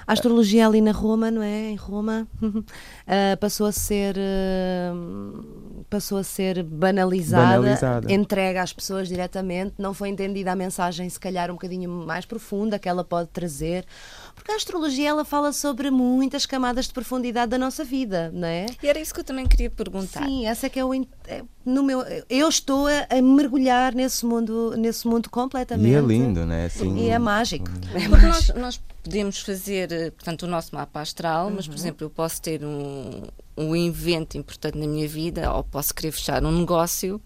A 0.08 0.14
astrologia 0.14 0.66
ali 0.66 0.80
na 0.80 0.92
Roma, 0.92 1.30
não 1.30 1.44
é? 1.44 1.70
Em 1.70 1.76
Roma, 1.76 2.26
ah, 3.06 3.36
passou 3.42 3.68
a 3.68 3.72
ser 3.74 4.16
ah, 4.18 4.94
passou 5.90 6.18
a 6.18 6.24
ser 6.24 6.64
banalizada, 6.64 7.58
Banalizada. 7.60 8.12
entregue 8.14 8.60
às 8.60 8.74
pessoas 8.74 9.08
diretamente, 9.08 9.76
não 9.78 9.94
foi 9.94 10.10
entendida 10.10 10.52
a 10.52 10.56
mensagem 10.56 11.08
se 11.10 11.20
calhar 11.20 11.50
um 11.50 11.54
bocadinho 11.54 11.90
mais 11.90 12.26
profunda 12.26 12.78
que 12.80 12.90
ela 12.90 13.04
pode 13.04 13.30
trazer, 13.30 13.86
porque 14.38 14.52
a 14.52 14.56
astrologia 14.56 15.10
ela 15.10 15.26
fala 15.26 15.52
sobre 15.52 15.90
muitas 15.92 16.46
camadas 16.46 16.86
de 16.88 16.94
profundidade 16.94 17.50
da 17.50 17.58
nossa 17.58 17.84
vida, 17.84 18.32
não 18.34 18.48
é? 18.48 18.68
E 18.82 18.88
era 18.88 18.98
isso 19.00 19.14
que 19.14 19.20
eu 19.20 19.24
também 19.26 19.46
queria 19.48 19.70
perguntar. 19.70 20.24
Sim, 20.26 20.46
essa 20.46 20.68
é 20.68 20.70
que 20.70 20.80
é 20.80 20.86
o 20.86 20.94
in- 20.94 21.08
é, 21.28 21.44
no 21.66 21.84
meu 21.84 22.02
eu 22.30 22.48
estou 22.48 22.88
a, 22.88 23.08
a 23.18 23.22
mergulhar 23.22 23.94
nesse 23.94 24.26
mundo 24.26 24.74
nesse 24.78 25.06
mundo 25.08 25.30
completamente 25.30 25.90
E 25.92 25.96
é 25.96 26.00
lindo, 26.00 26.46
né? 26.46 26.66
Assim, 26.68 26.96
e 26.98 27.10
é 27.10 27.20
mágico. 27.20 27.66
É 27.94 28.08
Porque 28.08 28.08
mágico. 28.26 28.60
nós, 28.60 28.78
nós 28.78 28.82
podemos 29.04 29.40
fazer, 29.40 29.92
eh, 29.92 30.12
portanto, 30.12 30.44
o 30.44 30.48
nosso 30.48 30.76
mapa 30.76 31.00
astral, 31.02 31.50
mas, 31.50 31.66
por 31.68 31.76
exemplo, 31.76 32.06
eu 32.06 32.10
posso 32.10 32.42
ter 32.42 32.64
um, 32.64 33.24
um 33.58 33.74
evento 33.76 34.38
importante 34.38 34.78
na 34.78 34.86
minha 34.86 35.08
vida 35.08 35.52
ou 35.54 35.64
posso 35.64 35.94
querer 35.96 36.12
fechar 36.12 36.44
um 36.44 36.52
negócio 36.52 37.20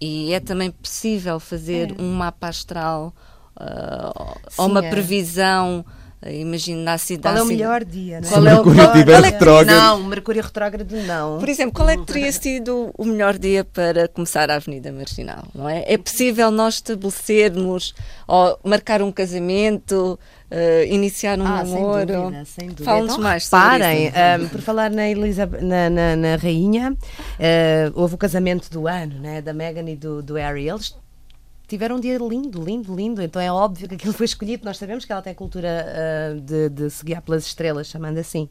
e 0.00 0.32
é 0.32 0.40
também 0.40 0.70
possível 0.70 1.40
fazer 1.40 1.94
É. 1.98 2.02
um 2.02 2.12
mapa 2.14 2.48
astral 2.48 3.14
ah, 3.56 4.12
Sim, 4.50 4.62
ou 4.62 4.66
uma 4.68 4.84
é. 4.84 4.90
previsão 4.90 5.84
Imagino 6.32 6.82
na 6.82 6.98
cidade. 6.98 7.36
Qual 7.36 7.38
é 7.38 7.42
o 7.42 7.46
melhor 7.46 7.84
dia, 7.84 8.20
não 8.20 8.28
é? 8.28 8.30
Se 8.30 8.38
o 8.38 8.42
Qual 8.42 8.46
é 8.46 8.50
o 8.50 8.54
Mercúrio 8.54 8.76
melhor- 8.78 8.92
tiver 8.92 9.12
qual 9.12 9.24
é 9.24 9.30
retrógrado. 9.30 9.76
Não, 9.76 10.02
Mercúrio 10.04 10.42
retrógrado 10.42 10.96
não. 11.06 11.38
Por 11.38 11.48
exemplo, 11.48 11.72
qual 11.74 11.88
é 11.88 11.96
que 11.96 12.04
teria 12.04 12.32
sido 12.32 12.90
o 12.96 13.04
melhor 13.04 13.38
dia 13.38 13.64
para 13.64 14.08
começar 14.08 14.50
a 14.50 14.56
Avenida 14.56 14.90
Marginal? 14.92 15.44
Não 15.54 15.68
é? 15.68 15.84
é 15.86 15.96
possível 15.98 16.50
nós 16.50 16.74
estabelecermos 16.74 17.94
ou 18.26 18.58
marcar 18.64 19.02
um 19.02 19.12
casamento, 19.12 20.18
eh, 20.50 20.86
iniciar 20.90 21.38
um 21.38 21.46
Ah, 21.46 21.64
sem 21.64 21.74
namoro? 21.74 22.06
dúvida, 22.06 22.44
sem 22.44 22.68
dúvida. 22.68 22.84
Fala-nos 22.84 23.12
Então, 23.12 23.22
mais 23.22 23.44
sobre 23.46 23.64
reparem, 23.66 24.06
isso. 24.08 24.16
ahm, 24.18 24.48
por 24.48 24.60
falar 24.60 24.90
na, 24.90 25.08
Elizabeth, 25.08 25.60
na, 25.62 25.90
na- 25.90 26.16
na 26.16 26.36
rainha, 26.36 26.96
ah, 27.38 27.92
houve 27.94 28.14
o 28.14 28.18
casamento 28.18 28.70
do 28.70 28.86
ano, 28.88 29.18
né, 29.20 29.40
da 29.40 29.52
Meghan 29.52 29.88
e 29.90 29.96
do, 29.96 30.22
do 30.22 30.34
Harry. 30.34 30.68
Eles 30.68 30.94
tiveram 31.68 31.96
um 31.96 32.00
dia 32.00 32.18
lindo, 32.18 32.62
lindo, 32.62 32.94
lindo. 32.94 33.22
Então 33.22 33.40
é 33.42 33.50
óbvio 33.52 33.88
que 33.88 33.94
aquilo 33.94 34.12
foi 34.12 34.26
escolhido. 34.26 34.64
Nós 34.64 34.76
sabemos 34.78 35.04
que 35.04 35.12
ela 35.12 35.22
tem 35.22 35.32
a 35.32 35.36
cultura 35.36 35.86
ah, 35.88 36.40
de, 36.40 36.68
de 36.68 36.90
se 36.90 37.04
guiar 37.04 37.22
pelas 37.22 37.46
estrelas, 37.46 37.86
chamando 37.88 38.18
assim. 38.18 38.48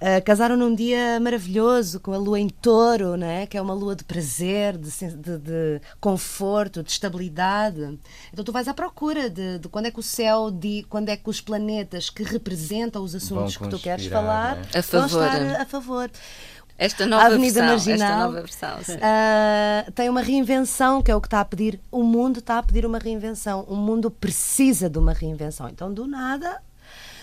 Ah, 0.00 0.20
casaram 0.20 0.56
num 0.56 0.72
dia 0.74 1.18
maravilhoso, 1.20 1.98
com 1.98 2.12
a 2.12 2.16
lua 2.16 2.38
em 2.38 2.48
touro, 2.48 3.16
né? 3.16 3.46
que 3.46 3.56
é 3.58 3.60
uma 3.60 3.74
lua 3.74 3.96
de 3.96 4.04
prazer, 4.04 4.76
de, 4.78 4.88
de- 5.16 5.38
de 5.38 5.80
conforto, 6.00 6.82
de 6.84 6.90
estabilidade. 6.90 7.98
Então 8.32 8.44
tu 8.44 8.52
vais 8.52 8.68
à 8.68 8.74
procura 8.74 9.28
de, 9.28 9.58
de 9.58 9.68
quando 9.68 9.86
é 9.86 9.90
que 9.90 9.98
o 9.98 10.02
céu, 10.02 10.50
de, 10.52 10.86
quando 10.88 11.08
é 11.08 11.16
que 11.16 11.28
os 11.28 11.40
planetas 11.40 12.10
que 12.10 12.22
representam 12.22 13.02
os 13.02 13.14
assuntos 13.14 13.56
que 13.56 13.68
tu 13.68 13.78
queres 13.78 14.06
falar 14.06 14.56
né? 14.56 14.62
A 14.74 14.80
vão 14.80 15.08
favor. 15.08 15.24
estar 15.26 15.60
a 15.62 15.66
favor. 15.66 16.10
Esta 16.78 17.04
nova 17.04 17.26
Avenida 17.26 17.60
versão. 17.60 17.74
Esta 17.74 17.90
Marginal. 17.90 18.18
nova 18.20 18.40
versão. 18.40 18.78
Ah, 19.02 19.84
tem 19.96 20.08
uma 20.08 20.22
reinvenção, 20.22 21.02
que 21.02 21.10
é 21.10 21.16
o 21.16 21.20
que 21.20 21.26
está 21.26 21.40
a 21.40 21.44
pedir. 21.44 21.80
O 21.90 22.04
mundo 22.04 22.38
está 22.38 22.58
a 22.58 22.62
pedir 22.62 22.86
uma 22.86 23.00
reinvenção. 23.00 23.64
O 23.68 23.74
mundo 23.74 24.12
precisa 24.12 24.88
de 24.88 24.96
uma 24.96 25.12
reinvenção. 25.12 25.68
Então, 25.68 25.92
do 25.92 26.06
nada, 26.06 26.62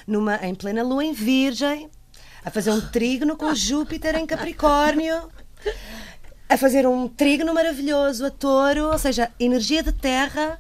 numa, 0.06 0.36
em 0.46 0.54
plena 0.54 0.84
lua 0.84 1.06
em 1.06 1.14
Virgem, 1.14 1.90
a 2.44 2.52
fazer 2.52 2.70
um 2.72 2.82
trígono 2.82 3.38
com 3.38 3.56
Júpiter 3.56 4.16
em 4.18 4.26
Capricórnio, 4.26 5.30
a 6.50 6.58
fazer 6.58 6.86
um 6.86 7.08
trígono 7.08 7.54
maravilhoso 7.54 8.26
a 8.26 8.30
touro, 8.30 8.92
ou 8.92 9.00
seja, 9.00 9.32
energia 9.40 9.82
de 9.82 9.94
terra. 9.94 10.60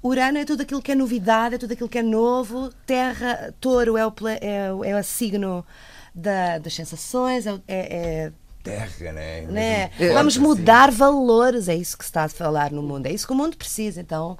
Urano 0.00 0.38
é 0.38 0.44
tudo 0.44 0.60
aquilo 0.60 0.82
que 0.82 0.92
é 0.92 0.94
novidade, 0.94 1.56
é 1.56 1.58
tudo 1.58 1.72
aquilo 1.72 1.88
que 1.88 1.98
é 1.98 2.02
novo. 2.02 2.70
Terra, 2.86 3.52
touro 3.60 3.96
é 3.96 4.06
o, 4.06 4.14
é, 4.28 4.90
é 4.90 5.00
o 5.00 5.02
signo 5.02 5.66
da- 6.14 6.58
das 6.58 6.74
sensações, 6.74 7.46
é, 7.46 7.52
é- 7.68 7.96
é 8.26 8.32
Terra, 8.62 9.12
né? 9.12 9.42
né? 9.42 9.90
Mesmo 9.98 10.14
Vamos 10.14 10.34
assim. 10.36 10.42
mudar 10.42 10.90
valores, 10.90 11.68
é 11.68 11.74
isso 11.74 11.98
que 11.98 12.04
se 12.04 12.08
está 12.08 12.24
a 12.24 12.28
falar 12.30 12.70
no 12.70 12.82
mundo, 12.82 13.04
é 13.06 13.12
isso 13.12 13.26
que 13.26 13.32
o 13.32 13.36
mundo 13.36 13.56
precisa. 13.58 14.00
Então, 14.00 14.38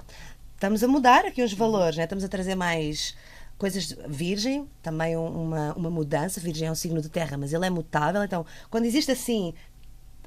estamos 0.55 0.83
a 0.83 0.87
mudar 0.87 1.25
aqui 1.25 1.43
os 1.43 1.53
valores, 1.53 1.95
né? 1.97 2.03
estamos 2.05 2.23
a 2.23 2.27
trazer 2.27 2.55
mais 2.55 3.15
coisas. 3.57 3.95
Virgem, 4.07 4.67
também 4.81 5.15
um- 5.15 5.43
uma, 5.43 5.73
uma 5.73 5.89
mudança. 5.91 6.39
Virgem 6.39 6.67
é 6.67 6.71
um 6.71 6.75
signo 6.75 7.01
de 7.03 7.09
terra, 7.09 7.37
mas 7.37 7.53
ele 7.53 7.65
é 7.67 7.69
mutável. 7.69 8.23
Então, 8.23 8.43
quando 8.71 8.85
existe 8.85 9.11
assim, 9.11 9.53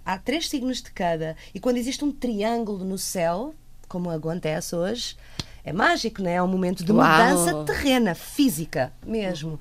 há 0.05 0.17
três 0.17 0.49
signos 0.49 0.81
de 0.81 0.93
cada, 0.93 1.35
e 1.53 1.59
quando 1.59 1.77
existe 1.79 2.05
um 2.05 2.13
triângulo 2.13 2.85
no 2.85 2.99
céu, 2.99 3.53
como 3.89 4.11
acontece 4.11 4.77
hoje. 4.77 5.17
É 5.65 5.73
mágico, 5.73 6.23
não 6.23 6.31
é? 6.31 6.35
É 6.35 6.43
um 6.43 6.47
momento 6.49 6.83
de 6.85 6.93
Uau! 6.93 7.05
mudança 7.05 7.65
terrena, 7.65 8.15
física 8.15 8.93
mesmo. 9.05 9.59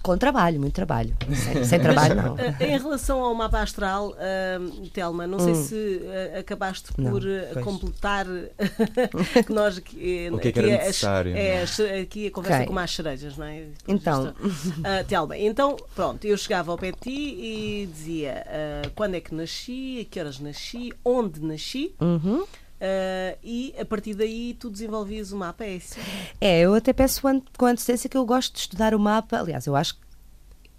Com 0.00 0.16
trabalho, 0.16 0.58
muito 0.60 0.72
trabalho. 0.74 1.14
Sem, 1.34 1.64
sem 1.64 1.80
trabalho, 1.80 2.14
não. 2.14 2.38
Eh, 2.38 2.54
Em 2.74 2.78
relação 2.78 3.20
ao 3.22 3.34
mapa 3.34 3.60
astral, 3.60 4.14
ahm, 4.18 4.86
Telma, 4.92 5.26
não 5.26 5.38
sei 5.38 5.54
se 5.54 6.00
eh, 6.04 6.38
acabaste 6.38 6.90
Hum. 6.98 7.02
Não, 7.02 7.10
por 7.12 7.26
eh, 7.28 7.50
pois. 7.52 7.64
completar 7.64 8.26
que 9.46 9.52
nós 9.52 9.78
aqui, 9.78 10.28
O 10.32 10.38
que 10.38 10.48
é 10.48 10.52
que 10.52 10.58
era 10.58 10.68
aqui 10.68 10.76
as- 10.78 10.86
necessário, 10.86 11.36
é, 11.36 11.64
é? 11.96 12.00
aqui 12.00 12.26
a 12.26 12.30
conversa 12.30 12.56
Ok. 12.58 12.66
com 12.68 12.72
mais 12.72 12.90
cerejas, 12.94 13.36
não 13.36 13.46
é? 13.46 13.64
Então. 13.88 14.34
Ah, 14.84 15.04
Telma, 15.04 15.36
então, 15.36 15.76
pronto, 15.94 16.24
eu 16.24 16.36
chegava 16.38 16.70
ao 16.72 16.78
pé 16.78 16.92
de 16.92 16.98
ti 16.98 17.10
e 17.10 17.88
dizia 17.92 18.44
ah, 18.46 18.90
quando 18.94 19.14
é 19.16 19.20
que 19.20 19.34
nasci, 19.34 20.00
a 20.00 20.04
que 20.12 20.18
horas 20.20 20.38
nasci, 20.38 20.92
onde 21.04 21.40
nasci. 21.42 21.94
Uhum. 22.00 22.44
Ah, 22.82 23.38
e 23.44 23.72
a 23.78 23.84
partir 23.84 24.12
daí 24.12 24.54
tu 24.54 24.68
desenvolvias 24.68 25.30
o 25.30 25.36
mapa, 25.36 25.62
é 25.64 25.76
isso? 25.76 25.94
É, 26.40 26.62
eu 26.62 26.74
até 26.74 26.92
peço 26.92 27.22
com 27.56 27.66
antecedência 27.66 28.10
que 28.10 28.16
eu 28.16 28.26
gosto 28.26 28.54
de 28.54 28.58
estudar 28.58 28.92
o 28.92 28.98
mapa. 28.98 29.38
Aliás, 29.38 29.66
eu 29.66 29.76
acho 29.76 29.94
que 29.94 30.00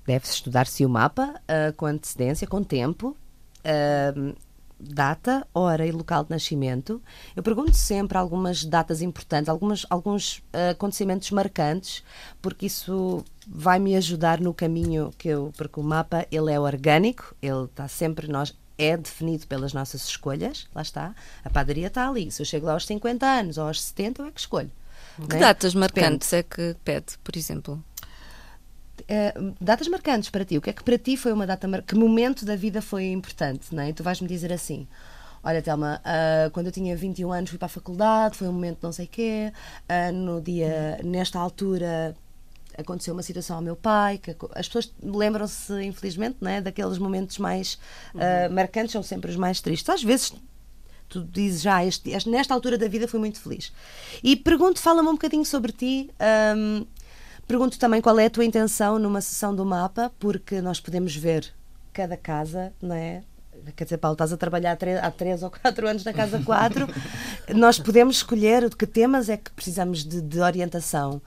deve-se 0.06 0.34
estudar-se 0.34 0.86
o 0.86 0.90
mapa 0.90 1.42
ah, 1.48 1.72
com 1.78 1.86
antecedência, 1.86 2.46
com 2.46 2.62
tempo, 2.62 3.16
ah, 3.64 4.34
data, 4.78 5.48
hora 5.54 5.88
e 5.88 5.94
local 5.94 6.26
de 6.26 6.32
nascimento. 6.32 7.02
Eu 7.38 7.42
pergunto 7.42 7.74
sempre 7.74 8.18
algumas 8.18 8.66
datas 8.66 9.02
importantes, 9.02 9.48
algumas, 9.48 9.86
alguns 9.90 10.44
acontecimentos 10.72 11.32
marcantes, 11.32 12.04
porque 12.42 12.66
isso 12.66 13.24
vai 13.48 13.80
me 13.80 13.96
ajudar 13.96 14.42
no 14.42 14.54
caminho 14.54 15.14
que 15.18 15.30
eu. 15.30 15.54
Porque 15.56 15.80
o 15.80 15.84
mapa 15.84 16.28
ele 16.30 16.52
é 16.52 16.60
orgânico, 16.60 17.34
ele 17.42 17.64
está 17.64 17.88
sempre 17.88 18.28
nós. 18.28 18.54
É 18.78 18.98
definido 18.98 19.46
pelas 19.48 19.74
nossas 19.74 20.06
escolhas, 20.06 20.68
lá 20.74 20.82
está. 20.82 21.14
A 21.44 21.50
padaria 21.50 21.88
está 21.88 22.08
ali. 22.10 22.32
Se 22.32 22.42
eu 22.42 22.46
chego 22.46 22.66
lá 22.66 22.74
aos 22.74 22.86
50 22.86 23.26
anos 23.26 23.58
ou 23.58 23.68
aos 23.68 23.82
70, 23.82 24.22
eu 24.22 24.28
é 24.28 24.32
que 24.32 24.40
escolho. 24.40 24.72
Que 25.30 25.36
né? 25.36 25.40
datas 25.40 25.74
Depende. 25.74 25.80
marcantes 26.02 26.34
é 26.34 26.44
que 26.44 26.76
pede, 26.84 27.18
por 27.24 27.38
exemplo? 27.38 27.84
Eh, 29.08 29.34
datas 29.60 29.88
marcantes 29.88 30.30
para 30.30 30.46
ti. 30.46 30.58
O 30.58 30.62
que 30.62 30.70
é 30.70 30.74
que 30.74 30.84
para 30.84 30.98
ti 30.98 31.18
foi 31.18 31.32
uma 31.34 31.46
data 31.46 31.68
marcante? 31.68 31.94
Que 31.94 31.96
momento 31.96 32.46
da 32.46 32.56
vida 32.56 32.82
foi 32.82 33.12
importante? 33.12 33.74
Não 33.74 33.84
é? 33.84 33.94
Tu 33.94 34.04
vais-me 34.04 34.28
dizer 34.28 34.52
assim: 34.52 34.88
Olha, 35.44 35.62
Telma, 35.62 36.00
ah, 36.06 36.50
quando 36.54 36.68
eu 36.68 36.72
tinha 36.72 36.96
21 36.96 37.32
anos 37.32 37.50
fui 37.50 37.60
para 37.60 37.66
a 37.66 37.70
faculdade, 37.70 38.38
foi 38.38 38.48
um 38.48 38.54
momento 38.54 38.80
não 38.82 38.92
sei 38.94 39.08
quê. 39.08 39.52
ah, 39.90 40.12
no 40.12 40.42
dia, 40.42 41.00
nesta 41.04 41.38
altura, 41.40 42.16
aconteceu 42.78 43.14
uma 43.14 43.24
situação 43.24 43.58
ao 43.58 43.62
meu 43.62 43.76
pai. 43.76 44.18
Que 44.18 44.36
as 44.56 44.68
pessoas 44.68 44.94
lembram-se, 45.02 45.74
infelizmente, 45.84 46.38
não 46.42 46.50
é? 46.50 46.62
daqueles 46.62 46.98
momentos 46.98 47.38
mais 47.38 47.78
ah, 48.16 48.50
marcantes, 48.50 48.92
são 48.92 49.04
sempre 49.04 49.30
os 49.32 49.38
mais 49.38 49.62
tristes. 49.62 49.90
Às 49.90 50.04
vezes 50.04 50.34
tu 51.10 51.24
dizes 51.24 51.62
já, 51.62 51.86
este, 51.86 52.10
este- 52.10 52.30
nesta 52.30 52.54
altura 52.54 52.78
da 52.78 52.88
vida 52.88 53.08
fui 53.08 53.20
muito 53.20 53.40
feliz. 53.40 53.72
E 54.24 54.36
pergunto, 54.36 54.80
fala-me 54.80 55.10
um 55.10 55.14
bocadinho 55.14 55.46
sobre 55.46 55.72
ti. 55.72 56.10
hum, 56.58 56.86
pergunto 57.48 57.78
também 57.78 58.02
qual 58.02 58.18
é 58.18 58.26
a 58.26 58.30
tua 58.30 58.46
intenção 58.46 58.98
numa 58.98 59.22
sessão 59.22 59.54
do 59.56 59.66
mapa, 59.66 60.12
porque 60.18 60.62
nós 60.62 60.80
podemos 60.80 61.16
ver 61.16 61.54
cada 61.92 62.18
casa, 62.18 62.74
não 62.82 62.96
é? 62.96 63.22
Quer 63.76 63.84
dizer, 63.84 63.98
Paulo, 63.98 64.14
estás 64.16 64.34
a 64.34 64.38
trabalhar 64.38 64.78
há 65.02 65.12
três 65.12 65.44
ou 65.44 65.52
quatro 65.52 65.88
anos 65.88 66.04
na 66.04 66.12
Casa 66.12 66.42
4. 66.44 66.88
nós 67.56 67.80
podemos 67.80 68.18
escolher 68.18 68.68
de 68.68 68.76
que 68.76 68.86
temas 68.88 69.30
é 69.30 69.38
que 69.38 69.52
precisamos 69.52 70.04
de, 70.04 70.20
de 70.20 70.40
orientação. 70.40 71.22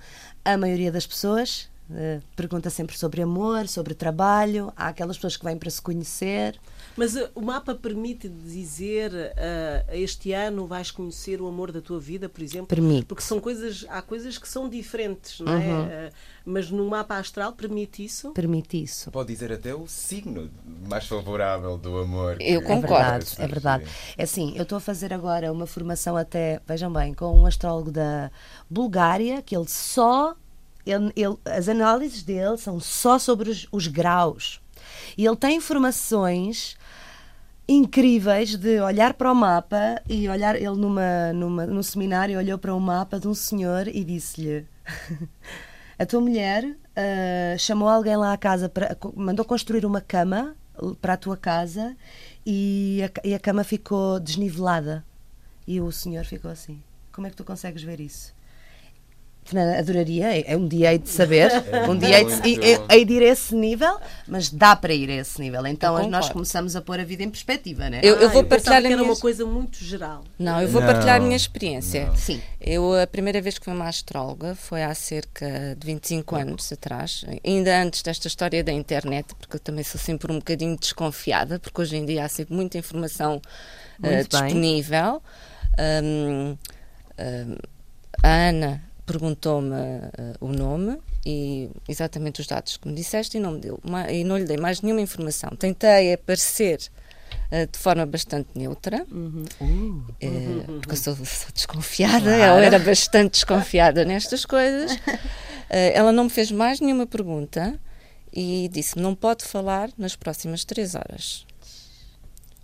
A 0.46 0.56
maioria 0.56 0.92
das 0.92 1.04
pessoas 1.04 1.68
eh, 1.92 2.20
pergunta 2.36 2.70
sempre 2.70 2.96
sobre 2.96 3.20
amor, 3.20 3.66
sobre 3.66 3.94
trabalho. 3.94 4.72
Há 4.76 4.86
aquelas 4.86 5.16
pessoas 5.16 5.36
que 5.36 5.44
vêm 5.44 5.58
para 5.58 5.68
se 5.68 5.82
conhecer. 5.82 6.56
Mas 6.96 7.14
uh, 7.14 7.28
o 7.34 7.42
mapa 7.42 7.74
permite 7.74 8.28
dizer 8.28 9.12
uh, 9.12 9.92
este 9.94 10.32
ano 10.32 10.66
vais 10.66 10.90
conhecer 10.90 11.42
o 11.42 11.46
amor 11.46 11.70
da 11.70 11.80
tua 11.80 12.00
vida, 12.00 12.28
por 12.28 12.42
exemplo? 12.42 12.66
Permite. 12.68 13.04
Porque 13.06 13.22
são 13.22 13.38
coisas, 13.38 13.84
há 13.88 14.00
coisas 14.00 14.38
que 14.38 14.48
são 14.48 14.68
diferentes, 14.68 15.40
não 15.40 15.52
Uhum. 15.52 15.88
é? 15.90 16.08
Uh, 16.08 16.12
mas 16.48 16.70
no 16.70 16.88
mapa 16.88 17.16
astral 17.18 17.52
permite 17.52 18.04
isso? 18.04 18.30
Permite 18.30 18.82
isso. 18.82 19.10
Pode 19.10 19.32
dizer 19.32 19.52
até 19.52 19.74
o 19.74 19.86
signo 19.86 20.48
mais 20.88 21.06
favorável 21.06 21.76
do 21.76 21.98
amor. 21.98 22.36
Eu 22.40 22.60
que- 22.62 22.66
É 22.66 22.76
concordo. 22.76 22.86
verdade, 22.88 23.34
é 23.38 23.46
verdade. 23.46 23.84
É 24.16 24.22
assim, 24.22 24.54
eu 24.56 24.62
estou 24.62 24.78
a 24.78 24.80
fazer 24.80 25.12
agora 25.12 25.52
uma 25.52 25.66
formação 25.66 26.16
até, 26.16 26.60
vejam 26.66 26.92
bem, 26.92 27.12
com 27.12 27.36
um 27.36 27.46
astrólogo 27.46 27.90
da 27.90 28.30
Bulgária, 28.70 29.42
que 29.42 29.54
ele 29.56 29.68
só. 29.68 30.34
ele- 30.86 31.12
ele- 31.16 31.36
as 31.44 31.68
análises 31.68 32.22
dele 32.22 32.56
são 32.58 32.78
só 32.78 33.18
sobre 33.18 33.50
os, 33.50 33.66
os 33.72 33.88
graus. 33.88 34.60
E 35.18 35.26
ele 35.26 35.34
tem 35.34 35.56
informações 35.56 36.76
incríveis 37.68 38.56
de 38.56 38.80
olhar 38.80 39.14
para 39.14 39.30
o 39.30 39.34
mapa 39.34 40.00
e 40.08 40.28
olhar 40.28 40.54
ele 40.54 40.76
numa, 40.76 41.32
numa 41.32 41.66
num 41.66 41.82
seminário 41.82 42.38
olhou 42.38 42.58
para 42.58 42.74
o 42.74 42.80
mapa 42.80 43.18
de 43.18 43.26
um 43.26 43.34
senhor 43.34 43.88
e 43.88 44.04
disse-lhe 44.04 44.64
a 45.98 46.06
tua 46.06 46.20
mulher 46.20 46.76
ah, 46.94 47.58
chamou 47.58 47.88
alguém 47.88 48.16
lá 48.16 48.32
à 48.32 48.36
casa 48.36 48.68
para 48.68 48.96
mandou 49.14 49.44
construir 49.44 49.84
uma 49.84 50.00
cama 50.00 50.54
para 51.00 51.14
a 51.14 51.16
tua 51.16 51.36
casa 51.36 51.96
e 52.44 53.02
a, 53.02 53.28
e 53.28 53.34
a 53.34 53.40
cama 53.40 53.64
ficou 53.64 54.20
desnivelada. 54.20 55.04
E 55.66 55.80
o 55.80 55.90
senhor 55.90 56.24
ficou 56.24 56.50
assim 56.50 56.80
como 57.12 57.26
é 57.26 57.30
que 57.30 57.36
tu 57.36 57.44
consegues 57.44 57.82
ver 57.82 57.98
isso 57.98 58.35
Fernanda, 59.46 59.78
adoraria, 59.78 60.40
é- 60.44 60.56
um 60.56 60.66
dia 60.66 60.92
hei 60.92 60.98
de 60.98 61.08
saber, 61.08 61.50
É 61.72 61.88
um 61.88 61.96
dia 61.96 62.18
hei 62.18 62.24
de, 62.24 62.30
muito- 62.32 62.92
hei 62.92 63.04
de 63.04 63.12
ir 63.14 63.22
a 63.22 63.26
esse 63.26 63.54
nível, 63.54 63.98
mas 64.26 64.50
dá 64.50 64.74
para 64.74 64.92
ir 64.92 65.08
a 65.08 65.14
esse 65.14 65.40
nível. 65.40 65.64
Então 65.66 65.98
Eu 65.98 66.08
nós 66.10 66.28
começamos 66.28 66.74
a 66.74 66.82
pôr 66.82 66.98
a 67.00 67.04
vida 67.04 67.22
em 67.22 67.30
perspectiva, 67.30 67.88
né? 67.88 68.00
Eu- 68.02 68.16
Ah, 68.16 68.28
vou 68.28 68.42
pensava 68.42 68.48
partilhar 68.48 68.78
era 68.78 68.88
minha- 68.88 69.02
uma 69.02 69.16
coisa 69.20 69.46
muito 69.46 69.78
geral. 69.84 70.24
Não, 70.38 70.60
eu 70.60 70.68
vou 70.68 70.80
Não, 70.80 70.88
partilhar 70.88 71.16
a 71.16 71.20
minha 71.20 71.36
experiência. 71.36 72.06
não. 72.06 72.16
Sim. 72.16 72.40
Eu, 72.60 72.94
a 73.00 73.06
primeira 73.06 73.40
vez 73.40 73.56
que 73.58 73.64
fui 73.64 73.72
uma 73.74 73.86
astróloga 73.88 74.54
foi 74.56 74.82
há 74.82 74.92
cerca 74.94 75.76
de 75.78 75.86
25 75.86 76.34
anos 76.34 76.72
atrás, 76.72 77.24
ainda 77.44 77.80
antes 77.80 78.02
desta 78.02 78.26
história 78.26 78.64
da 78.64 78.72
internet, 78.72 79.34
porque 79.38 79.56
eu 79.56 79.60
também 79.60 79.84
sou 79.84 80.00
sempre 80.00 80.32
um 80.32 80.38
bocadinho 80.38 80.76
desconfiada, 80.76 81.60
porque 81.60 81.80
hoje 81.80 81.96
em 81.96 82.04
dia 82.04 82.24
há 82.24 82.28
sempre 82.28 82.54
muita 82.54 82.76
informação 82.78 83.40
bem. 83.98 84.18
disponível. 84.24 85.22
Hum, 85.78 86.56
hum, 87.18 87.56
a 88.22 88.28
Ana 88.48 88.82
perguntou-me 89.06 89.70
uh, 89.70 90.10
o 90.40 90.48
nome 90.48 90.98
e 91.24 91.70
exatamente 91.88 92.40
os 92.40 92.46
dados 92.46 92.76
que 92.76 92.88
me 92.88 92.94
disseste 92.94 93.38
e 93.38 93.40
não, 93.40 93.52
me 93.52 93.60
deu, 93.60 93.80
e 94.10 94.24
não 94.24 94.36
lhe 94.36 94.44
dei 94.44 94.56
mais 94.56 94.82
nenhuma 94.82 95.00
informação. 95.00 95.50
Tentei 95.50 96.12
aparecer 96.12 96.80
uh, 97.52 97.70
de 97.70 97.78
forma 97.78 98.04
bastante 98.04 98.48
neutra, 98.54 99.06
uhum. 99.10 99.44
Uh, 99.60 100.80
porque 100.80 100.92
eu 100.92 100.96
sou, 100.96 101.14
sou 101.14 101.52
desconfiada, 101.54 102.24
claro. 102.24 102.42
ela 102.42 102.64
era 102.64 102.78
bastante 102.78 103.32
desconfiada 103.32 104.04
nestas 104.04 104.44
coisas. 104.44 104.98
ela 105.70 106.12
não 106.12 106.24
me 106.24 106.30
fez 106.30 106.50
mais 106.50 106.80
nenhuma 106.80 107.06
pergunta 107.06 107.78
e 108.32 108.68
disse-me: 108.72 109.02
não 109.02 109.14
pode 109.14 109.44
falar 109.44 109.90
nas 109.96 110.16
próximas 110.16 110.64
três 110.64 110.94
horas. 110.94 111.46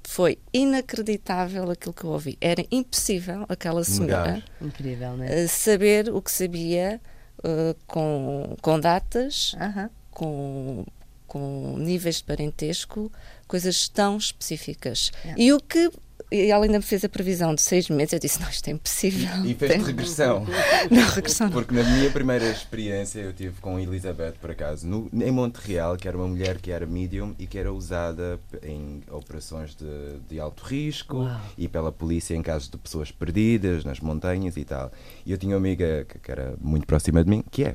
Foi 0.05 0.39
inacreditável 0.53 1.71
aquilo 1.71 1.95
que 1.95 2.05
eu 2.05 2.11
ouvi. 2.11 2.37
Era 2.41 2.65
impossível 2.71 3.45
aquela 3.49 3.85
senhora 3.85 4.43
Incrível, 4.61 5.17
né? 5.17 5.47
saber 5.47 6.09
o 6.09 6.21
que 6.21 6.31
sabia 6.31 7.01
uh, 7.39 7.77
com, 7.87 8.57
com 8.61 8.81
datas, 8.81 9.55
uh 9.55 9.59
-huh. 9.59 9.91
com, 10.11 10.87
com 11.27 11.77
níveis 11.79 12.17
de 12.17 12.25
parentesco, 12.25 13.11
coisas 13.47 13.89
tão 13.89 14.17
específicas. 14.17 15.11
Yeah. 15.25 15.43
E 15.43 15.53
o 15.53 15.61
que 15.61 15.91
e 16.33 16.51
ela 16.51 16.65
ainda 16.65 16.79
me 16.79 16.85
fez 16.85 17.05
a 17.05 17.09
previsão 17.09 17.55
de 17.55 17.61
seis 17.61 17.89
meses. 17.91 18.15
Eu 18.15 18.19
disse: 18.19 18.41
Não, 18.41 18.49
isto 18.49 18.69
é 18.69 18.73
impossível. 18.73 19.45
E 19.45 19.55
fez 19.55 19.71
regressão. 19.85 20.47
não, 20.91 21.09
regressão. 21.09 21.51
Porque 21.51 21.75
na 21.75 21.85
minha 21.85 22.11
primeira 22.11 22.49
experiência 22.49 23.21
eu 23.21 23.33
tive 23.33 23.61
com 23.61 23.79
Elizabeth, 23.79 24.35
por 24.41 24.51
acaso, 24.51 24.87
no, 24.87 25.11
em 25.13 25.31
Montreal, 25.31 25.97
que 25.97 26.09
era 26.09 26.17
uma 26.17 26.27
mulher 26.27 26.59
que 26.59 26.71
era 26.71 26.87
medium 26.87 27.35
e 27.39 27.47
que 27.47 27.59
era 27.59 27.73
usada 27.73 28.41
em 28.63 29.03
operações 29.11 29.75
de, 29.75 30.19
de 30.29 30.41
alto 30.41 30.65
risco 30.65 31.19
Uau. 31.19 31.41
e 31.59 31.69
pela 31.69 31.93
polícia 31.93 32.35
em 32.35 32.43
casos 32.43 32.69
de 32.69 32.79
pessoas 32.79 33.11
perdidas 33.11 33.85
nas 33.85 34.01
montanhas 34.01 34.57
e 34.57 34.65
tal. 34.65 34.91
E 35.27 35.33
eu 35.33 35.39
tinha 35.39 35.55
uma 35.55 35.59
amiga 35.59 36.07
que, 36.09 36.19
que 36.19 36.31
era 36.31 36.55
muito 36.61 36.87
próxima 36.87 37.23
de 37.23 37.29
mim, 37.29 37.45
que 37.51 37.65
é 37.65 37.75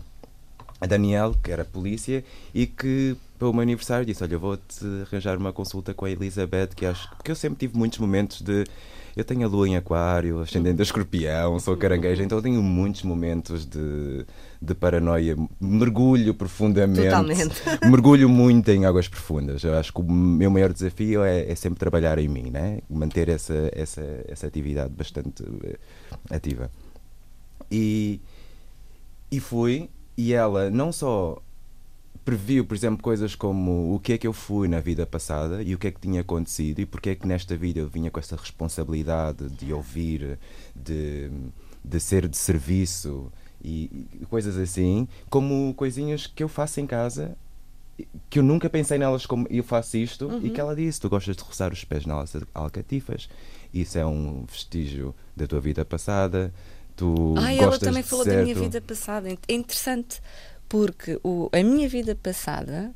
a 0.80 0.86
Daniel, 0.86 1.36
que 1.44 1.52
era 1.52 1.66
polícia, 1.66 2.24
e 2.54 2.68
que 2.68 3.16
para 3.38 3.48
o 3.48 3.54
meu 3.54 3.62
aniversário 3.62 4.06
disse: 4.06 4.24
Olha, 4.24 4.38
vou-te 4.38 4.86
arranjar 5.08 5.38
uma 5.38 5.54
consulta 5.54 5.94
com 5.94 6.06
a 6.06 6.12
Elizabeth, 6.12 6.70
que 6.76 6.86
acho. 6.86 7.10
Porque 7.16 7.32
eu 7.32 7.36
sempre 7.36 7.60
tive 7.60 7.78
muitos 7.78 8.00
momentos 8.00 8.42
de. 8.42 8.66
Eu 9.16 9.24
tenho 9.24 9.48
a 9.48 9.50
lua 9.50 9.68
em 9.68 9.76
aquário, 9.76 10.42
ascendente 10.42 10.80
a 10.80 10.84
escorpião, 10.84 11.60
sou 11.60 11.76
caranguejo, 11.76 12.22
então 12.22 12.40
tenho 12.40 12.62
muitos 12.62 13.02
momentos 13.02 13.66
de, 13.66 14.24
de 14.62 14.76
paranoia. 14.76 15.36
Mergulho 15.60 16.36
profundamente. 16.36 17.02
Totalmente. 17.02 17.56
Mergulho 17.90 18.30
muito 18.30 18.70
em 18.70 18.86
águas 18.86 19.08
profundas. 19.08 19.64
Eu 19.64 19.76
acho 19.76 19.92
que 19.92 20.02
o 20.02 20.04
meu 20.04 20.52
maior 20.52 20.72
desafio 20.72 21.24
é, 21.24 21.50
é 21.50 21.56
sempre 21.56 21.80
trabalhar 21.80 22.20
em 22.20 22.28
mim, 22.28 22.52
né? 22.52 22.82
manter 22.88 23.28
essa, 23.28 23.72
essa, 23.74 24.04
essa 24.28 24.46
atividade 24.46 24.94
bastante 24.96 25.44
eh, 25.64 25.80
ativa. 26.30 26.70
E, 27.72 28.22
e 29.32 29.40
fui, 29.40 29.90
e 30.18 30.34
ela 30.34 30.70
não 30.70 30.92
só 30.92 31.42
previu, 32.26 32.66
por 32.66 32.76
exemplo, 32.76 33.02
coisas 33.02 33.36
como 33.36 33.96
o 33.96 34.00
que 34.00 34.14
é 34.14 34.18
que 34.18 34.28
eu 34.28 34.34
fui 34.34 34.68
na 34.68 34.82
vida 34.82 35.06
passada 35.06 35.64
e 35.64 35.74
o 35.74 35.78
que 35.78 35.88
é 35.88 35.92
que 35.92 36.02
tinha 36.02 36.22
acontecido 36.22 36.80
e 36.80 36.86
porque 36.86 37.12
é 37.12 37.16
que 37.16 37.26
nesta 37.26 37.56
vida 37.56 37.80
eu 37.80 37.88
vinha 37.88 38.12
com 38.12 38.20
essa 38.20 38.36
responsabilidade 38.36 39.48
de 39.50 39.72
ouvir, 39.72 40.38
de, 40.76 41.32
de 41.86 42.00
ser 42.00 42.28
de 42.28 42.36
serviço 42.36 43.32
e, 43.64 44.08
e 44.20 44.26
coisas 44.26 44.58
assim, 44.58 45.08
como 45.30 45.74
coisinhas 45.76 46.28
que 46.28 46.44
eu 46.44 46.50
faço 46.50 46.82
em 46.82 46.86
casa 46.86 47.38
que 48.30 48.40
eu 48.40 48.44
nunca 48.44 48.70
pensei 48.70 48.98
nelas 48.98 49.26
como 49.26 49.48
eu 49.50 49.64
faço 49.64 49.98
isto 49.98 50.28
uhum. 50.28 50.46
e 50.46 50.50
que 50.50 50.60
ela 50.60 50.76
disse: 50.76 51.02
Tu 51.02 51.10
gostas 51.10 51.36
de 51.36 51.44
roçar 51.44 51.72
os 51.72 51.84
pés 51.84 52.06
nas 52.06 52.36
alcatifas, 52.54 53.28
isso 53.74 53.98
é 53.98 54.06
um 54.06 54.46
vestígio 54.46 55.16
da 55.36 55.48
tua 55.48 55.60
vida 55.60 55.84
passada. 55.84 56.54
Tu 56.98 57.36
ah, 57.38 57.54
ela 57.54 57.78
também 57.78 58.02
falou 58.02 58.26
certo... 58.26 58.38
da 58.38 58.44
minha 58.44 58.56
vida 58.56 58.82
passada. 58.82 59.30
É 59.30 59.54
interessante 59.54 60.20
porque 60.68 61.20
o, 61.24 61.48
a 61.54 61.64
minha 61.64 61.88
vida 61.88 62.16
passada 62.16 62.92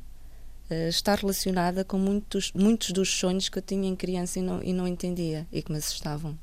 uh, 0.68 0.88
está 0.88 1.14
relacionada 1.14 1.84
com 1.84 1.98
muitos, 1.98 2.52
muitos 2.52 2.90
dos 2.90 3.08
sonhos 3.08 3.48
que 3.48 3.58
eu 3.58 3.62
tinha 3.62 3.88
em 3.88 3.94
criança 3.94 4.40
e 4.40 4.42
não, 4.42 4.60
e 4.62 4.72
não 4.72 4.88
entendia 4.88 5.46
e 5.52 5.62
que 5.62 5.70
me 5.70 5.78
assustavam. 5.78 6.36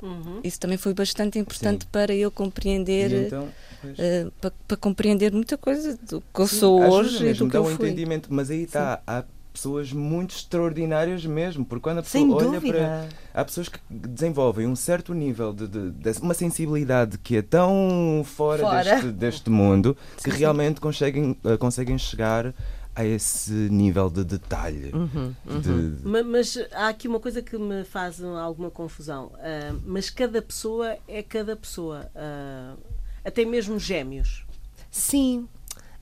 Uhum. 0.00 0.40
Isso 0.44 0.60
também 0.60 0.78
foi 0.78 0.94
bastante 0.94 1.36
importante 1.38 1.82
Sim. 1.82 1.88
para 1.90 2.14
eu 2.14 2.30
compreender, 2.30 3.26
então, 3.26 3.44
uh, 3.44 4.30
para, 4.40 4.52
para, 4.68 4.76
compreender 4.76 5.32
muita 5.32 5.58
coisa 5.58 5.96
do 5.96 6.20
que 6.20 6.40
eu 6.40 6.46
Sim, 6.46 6.58
sou 6.58 6.80
hoje 6.80 7.26
e 7.26 7.34
do 7.34 7.48
que 7.50 7.56
eu 7.56 7.64
fui. 7.64 7.88
entendimento, 7.88 8.32
mas 8.32 8.50
aí 8.50 8.62
está, 8.62 9.02
há 9.04 9.24
pessoas 9.54 9.92
muito 9.92 10.34
extraordinárias 10.34 11.24
mesmo, 11.24 11.64
porque 11.64 11.84
quando 11.84 11.98
a 11.98 12.02
pessoa 12.02 12.24
Sem 12.24 12.32
olha 12.32 12.60
dúvida. 12.60 12.78
para. 12.78 13.08
Há 13.32 13.44
pessoas 13.44 13.68
que 13.68 13.78
desenvolvem 13.88 14.66
um 14.66 14.74
certo 14.74 15.14
nível 15.14 15.52
de, 15.52 15.68
de, 15.68 15.90
de 15.92 16.18
uma 16.20 16.34
sensibilidade 16.34 17.16
que 17.18 17.36
é 17.36 17.42
tão 17.42 18.22
fora, 18.24 18.62
fora. 18.62 18.82
Deste, 18.82 19.12
deste, 19.12 19.50
mundo 19.50 19.96
que 20.16 20.32
sim, 20.32 20.38
realmente 20.38 20.80
Conseguem, 20.80 21.38
uh, 21.44 21.56
conseguem 21.56 21.96
chegar 21.96 22.52
a 22.96 23.04
esse 23.04 23.52
nível 23.52 24.10
de 24.10 24.24
detalhe. 24.24 24.90
Uhum, 24.92 25.34
uhum. 25.46 25.60
De... 25.60 26.08
Mas, 26.08 26.26
mas, 26.26 26.68
há 26.72 26.88
aqui 26.88 27.06
uma 27.06 27.20
coisa 27.20 27.40
que 27.40 27.56
me 27.56 27.84
faz 27.84 28.22
alguma 28.22 28.70
confusão. 28.70 29.26
Uh, 29.26 29.80
mas 29.86 30.10
cada 30.10 30.42
pessoa 30.42 30.96
é 31.06 31.22
cada 31.22 31.54
pessoa. 31.56 32.10
Uh, 32.14 32.76
até 33.24 33.44
mesmo 33.44 33.78
gêmeos. 33.78 34.44
Sim, 34.90 35.48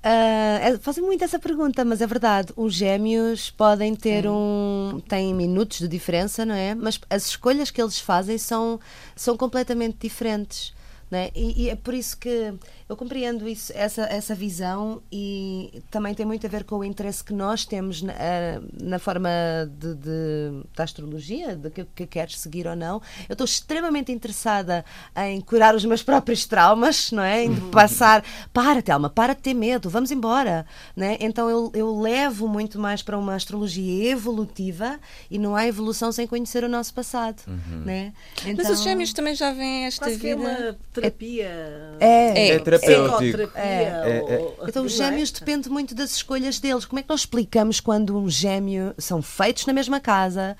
Uh, 0.05 0.79
fazem 0.81 1.05
muito 1.05 1.23
essa 1.23 1.39
pergunta, 1.39 1.85
mas 1.85 2.01
é 2.01 2.07
verdade. 2.07 2.53
Os 2.57 2.75
gêmeos 2.75 3.51
podem 3.51 3.95
ter 3.95 4.25
Sim. 4.25 4.29
um. 4.29 5.01
têm 5.09 5.33
minutos 5.33 5.79
de 5.79 5.87
diferença, 5.87 6.45
não 6.45 6.55
é? 6.55 6.75
Mas 6.75 7.01
as 7.09 7.27
escolhas 7.27 7.71
que 7.71 7.81
eles 7.81 8.01
fazem 8.01 8.37
são, 8.37 8.81
são 9.15 9.37
completamente 9.37 9.99
diferentes. 10.01 10.75
Né? 11.09 11.31
E, 11.35 11.65
e, 11.65 11.71
é 11.71 11.77
por 11.77 11.93
isso 11.93 12.17
que 12.17 12.55
eu 12.93 12.97
compreendo 12.97 13.49
isso, 13.49 13.73
essa, 13.75 14.03
essa 14.03 14.35
visão 14.35 15.03
e 15.11 15.83
também 15.91 16.15
tem 16.15 16.27
muito 16.27 16.47
a 16.47 16.49
ver 16.49 16.65
com 16.65 16.77
o 16.77 16.85
interesse 16.85 17.25
que 17.25 17.33
nós 17.33 17.65
temos 17.65 18.03
na, 18.03 18.13
eh, 18.13 18.61
na 18.83 18.99
forma 18.99 19.31
de, 19.79 19.95
de, 19.95 20.63
da 20.77 20.85
astrologia, 20.85 21.57
de 21.57 21.71
que, 21.71 21.87
que 21.87 22.07
queres 22.07 22.39
seguir 22.39 22.67
ou 22.67 22.77
não. 22.77 23.01
Eu 23.29 23.33
estou 23.33 23.47
extremamente 23.47 24.13
interessada 24.13 24.85
em 25.17 25.41
curar 25.41 25.75
os 25.75 25.85
meus 25.87 26.03
próprios 26.03 26.45
traumas, 26.45 27.11
não 27.11 27.23
é? 27.23 27.45
Em 27.45 27.51
uhum. 27.51 27.71
passar, 27.71 28.23
para, 28.53 28.83
Telma, 28.83 29.09
para 29.09 29.35
de 29.35 29.41
ter 29.41 29.55
medo, 29.55 29.89
vamos 29.89 30.11
embora. 30.11 30.67
Né? 30.95 31.17
Então 31.19 31.49
eu, 31.49 31.73
eu 31.75 31.99
levo 31.99 32.47
muito 32.47 32.79
mais 32.79 33.03
para 33.03 33.17
uma 33.17 33.35
astrologia 33.35 34.11
evolutiva 34.11 35.01
e 35.31 35.39
não 35.39 35.57
há 35.57 35.67
evolução 35.67 36.13
sem 36.13 36.27
conhecer 36.27 36.63
o 36.63 36.69
nosso 36.69 36.93
passado. 36.93 37.43
Uhum. 37.49 37.85
Né? 37.87 38.13
Então, 38.43 38.57
Mas 38.57 38.67
os 38.67 38.81
então 38.81 38.85
gêmeos 38.85 39.13
também 39.15 39.35
já 39.35 39.51
vêm 39.51 39.87
esta 39.87 40.11
vida. 40.11 40.29
É 40.29 40.35
uma 40.35 40.79
terapia. 40.93 41.51
É, 41.99 42.49
é, 42.49 42.49
é 42.49 42.59
terapêutico. 42.87 43.59
É, 43.59 43.63
é, 43.65 44.25
é, 44.29 44.69
então 44.69 44.85
os 44.85 44.93
gêmeos 44.93 45.31
é? 45.31 45.39
depende 45.39 45.69
muito 45.69 45.95
das 45.95 46.15
escolhas 46.15 46.59
deles. 46.59 46.85
Como 46.85 46.99
é 46.99 47.03
que 47.03 47.09
nós 47.09 47.21
explicamos 47.21 47.81
quando 47.81 48.17
um 48.17 48.29
gêmeo 48.29 48.95
são 48.99 49.23
feitos 49.23 49.67
na 49.67 49.73
mesma 49.73 50.01
casa, 50.01 50.57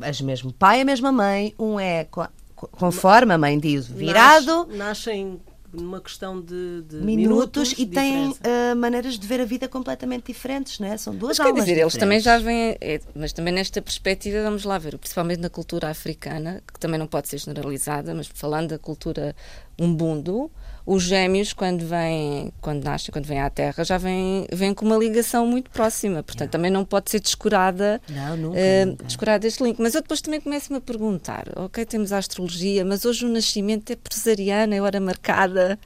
as 0.00 0.20
mesmo 0.20 0.52
pai 0.52 0.78
e 0.78 0.82
a 0.82 0.84
mesma 0.84 1.12
mãe, 1.12 1.54
um 1.58 1.78
é 1.78 2.06
conforme 2.54 3.34
a 3.34 3.38
mãe 3.38 3.58
diz, 3.58 3.86
virado. 3.86 4.66
nascem 4.72 5.40
numa 5.72 6.00
questão 6.00 6.40
de, 6.40 6.82
de 6.82 6.96
minutos, 6.96 7.70
minutos, 7.70 7.72
e 7.78 7.86
têm 7.86 8.30
uh, 8.30 8.76
maneiras 8.76 9.18
de 9.18 9.26
ver 9.26 9.40
a 9.40 9.44
vida 9.44 9.68
completamente 9.68 10.26
diferentes, 10.26 10.78
não 10.78 10.88
é? 10.88 10.96
São 10.96 11.14
duas 11.14 11.38
mas, 11.38 11.46
quer 11.46 11.60
dizer, 11.60 11.78
eles 11.78 11.96
também 11.96 12.20
já 12.20 12.38
vêm, 12.38 12.76
é, 12.80 13.00
mas 13.14 13.32
também 13.32 13.52
nesta 13.52 13.82
perspectiva, 13.82 14.42
vamos 14.42 14.64
lá 14.64 14.78
ver, 14.78 14.96
principalmente 14.96 15.40
na 15.40 15.50
cultura 15.50 15.90
africana, 15.90 16.62
que 16.72 16.80
também 16.80 16.98
não 16.98 17.06
pode 17.06 17.28
ser 17.28 17.38
generalizada, 17.38 18.14
mas 18.14 18.26
falando 18.26 18.70
da 18.70 18.78
cultura 18.78 19.36
umbundo, 19.78 20.50
os 20.86 21.02
gêmeos, 21.02 21.52
quando 21.52 21.84
vêm, 21.84 22.52
quando 22.60 22.84
nascem, 22.84 23.10
quando 23.12 23.26
vêm 23.26 23.40
à 23.40 23.50
Terra, 23.50 23.82
já 23.82 23.98
vêm, 23.98 24.46
vêm 24.52 24.72
com 24.72 24.86
uma 24.86 24.96
ligação 24.96 25.44
muito 25.44 25.68
próxima. 25.68 26.22
Portanto, 26.22 26.42
yeah. 26.42 26.52
também 26.52 26.70
não 26.70 26.84
pode 26.84 27.10
ser 27.10 27.18
descurada, 27.18 28.00
não, 28.08 28.36
nunca, 28.36 28.58
uh, 28.58 28.86
nunca. 28.86 29.04
descurada 29.04 29.46
este 29.46 29.64
link. 29.64 29.80
Mas 29.80 29.96
eu 29.96 30.02
depois 30.02 30.20
também 30.20 30.40
começo-me 30.40 30.78
a 30.78 30.80
perguntar: 30.80 31.48
ok, 31.56 31.84
temos 31.84 32.12
a 32.12 32.18
astrologia, 32.18 32.84
mas 32.84 33.04
hoje 33.04 33.26
o 33.26 33.28
nascimento 33.28 33.90
é 33.90 33.96
presariana, 33.96 34.76
é 34.76 34.80
hora 34.80 35.00
marcada. 35.00 35.76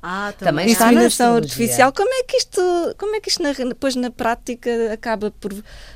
Ah, 0.00 0.32
também, 0.38 0.66
também 0.66 0.72
Inseminação 0.72 1.36
artificial. 1.36 1.92
Como 1.92 2.12
é 2.12 2.22
que 2.22 2.36
isto, 2.36 2.60
como 2.96 3.16
é 3.16 3.20
que 3.20 3.28
isto 3.28 3.42
na, 3.42 3.52
depois 3.52 3.96
na 3.96 4.10
prática 4.10 4.92
acaba 4.92 5.30
por. 5.30 5.52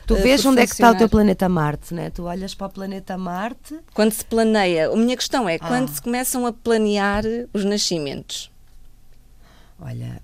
Tu 0.06 0.14
vês 0.16 0.44
uh, 0.44 0.48
onde 0.48 0.60
é 0.60 0.66
que 0.66 0.72
está 0.72 0.90
o 0.90 0.96
teu 0.96 1.08
planeta 1.08 1.48
Marte, 1.48 1.94
né? 1.94 2.10
Tu 2.10 2.24
olhas 2.24 2.54
para 2.54 2.66
o 2.66 2.70
planeta 2.70 3.16
Marte. 3.16 3.78
Quando 3.94 4.12
se 4.12 4.24
planeia, 4.24 4.90
a 4.90 4.96
minha 4.96 5.16
questão 5.16 5.48
é 5.48 5.54
ah. 5.54 5.68
quando 5.68 5.88
se 5.88 6.02
começam 6.02 6.44
a 6.46 6.52
planear 6.52 7.24
os 7.54 7.64
nascimentos. 7.64 8.50
Olha, 9.80 10.20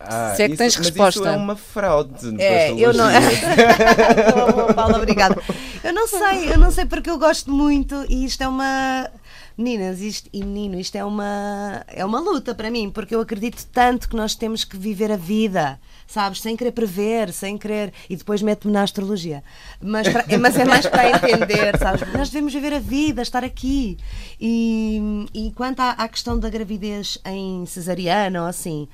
ah, 0.00 0.32
Se 0.34 0.44
é 0.44 0.48
que 0.48 0.56
tens 0.56 0.76
resposta. 0.76 1.20
Isso 1.20 1.28
é 1.28 1.36
uma 1.36 1.56
fraude. 1.56 2.42
É, 2.42 2.72
eu 2.72 2.94
não. 2.94 3.06
Paula, 4.74 4.96
obrigada. 4.96 5.36
Eu 5.84 5.92
não 5.92 6.08
sei, 6.08 6.52
eu 6.52 6.58
não 6.58 6.70
sei 6.70 6.86
porque 6.86 7.10
eu 7.10 7.18
gosto 7.18 7.52
muito 7.52 8.06
e 8.08 8.24
isto 8.24 8.42
é 8.42 8.48
uma. 8.48 9.10
Meninas 9.56 10.00
isto, 10.00 10.28
e 10.32 10.42
menino, 10.42 10.78
isto 10.78 10.96
é 10.96 11.04
uma, 11.04 11.84
é 11.88 12.04
uma 12.04 12.20
luta 12.20 12.54
para 12.54 12.70
mim, 12.70 12.90
porque 12.90 13.14
eu 13.14 13.20
acredito 13.20 13.66
tanto 13.66 14.08
que 14.08 14.16
nós 14.16 14.34
temos 14.34 14.64
que 14.64 14.76
viver 14.76 15.10
a 15.12 15.16
vida, 15.16 15.78
sabes? 16.06 16.40
Sem 16.40 16.56
querer 16.56 16.72
prever, 16.72 17.32
sem 17.32 17.58
querer. 17.58 17.92
E 18.08 18.16
depois 18.16 18.42
meto-me 18.42 18.72
na 18.72 18.82
astrologia. 18.82 19.42
Mas, 19.80 20.08
pra, 20.08 20.24
mas 20.38 20.56
é 20.56 20.64
mais 20.64 20.86
para 20.86 21.10
entender, 21.10 21.78
sabes? 21.78 22.10
Nós 22.12 22.30
devemos 22.30 22.52
viver 22.52 22.72
a 22.72 22.78
vida, 22.78 23.22
estar 23.22 23.44
aqui. 23.44 23.98
E, 24.40 25.26
e 25.34 25.52
quanto 25.52 25.80
à, 25.80 25.90
à 25.90 26.08
questão 26.08 26.38
da 26.38 26.48
gravidez 26.48 27.18
em 27.24 27.66
cesariana 27.66 28.42
ou 28.42 28.48
assim. 28.48 28.88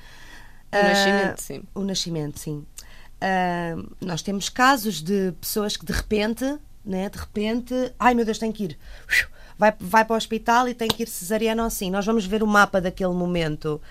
O 0.71 0.83
nascimento, 0.83 1.41
sim. 1.41 1.63
O 1.73 1.81
nascimento, 1.81 2.39
sim. 2.39 2.65
Uh, 3.17 3.95
nós 3.99 4.21
temos 4.21 4.49
casos 4.49 5.01
de 5.01 5.31
pessoas 5.39 5.75
que 5.75 5.85
de 5.85 5.93
repente, 5.93 6.59
né, 6.85 7.09
de 7.09 7.17
repente, 7.17 7.73
ai 7.99 8.13
meu 8.13 8.23
Deus, 8.25 8.37
tem 8.37 8.51
que 8.51 8.65
ir. 8.65 8.79
Vai, 9.57 9.73
vai 9.79 10.05
para 10.05 10.13
o 10.13 10.17
hospital 10.17 10.67
e 10.67 10.73
tem 10.73 10.87
que 10.87 11.03
ir 11.03 11.07
cesariana 11.07 11.65
assim. 11.65 11.89
Nós 11.89 12.05
vamos 12.05 12.25
ver 12.25 12.43
o 12.43 12.47
mapa 12.47 12.79
daquele 12.79 13.13
momento. 13.13 13.81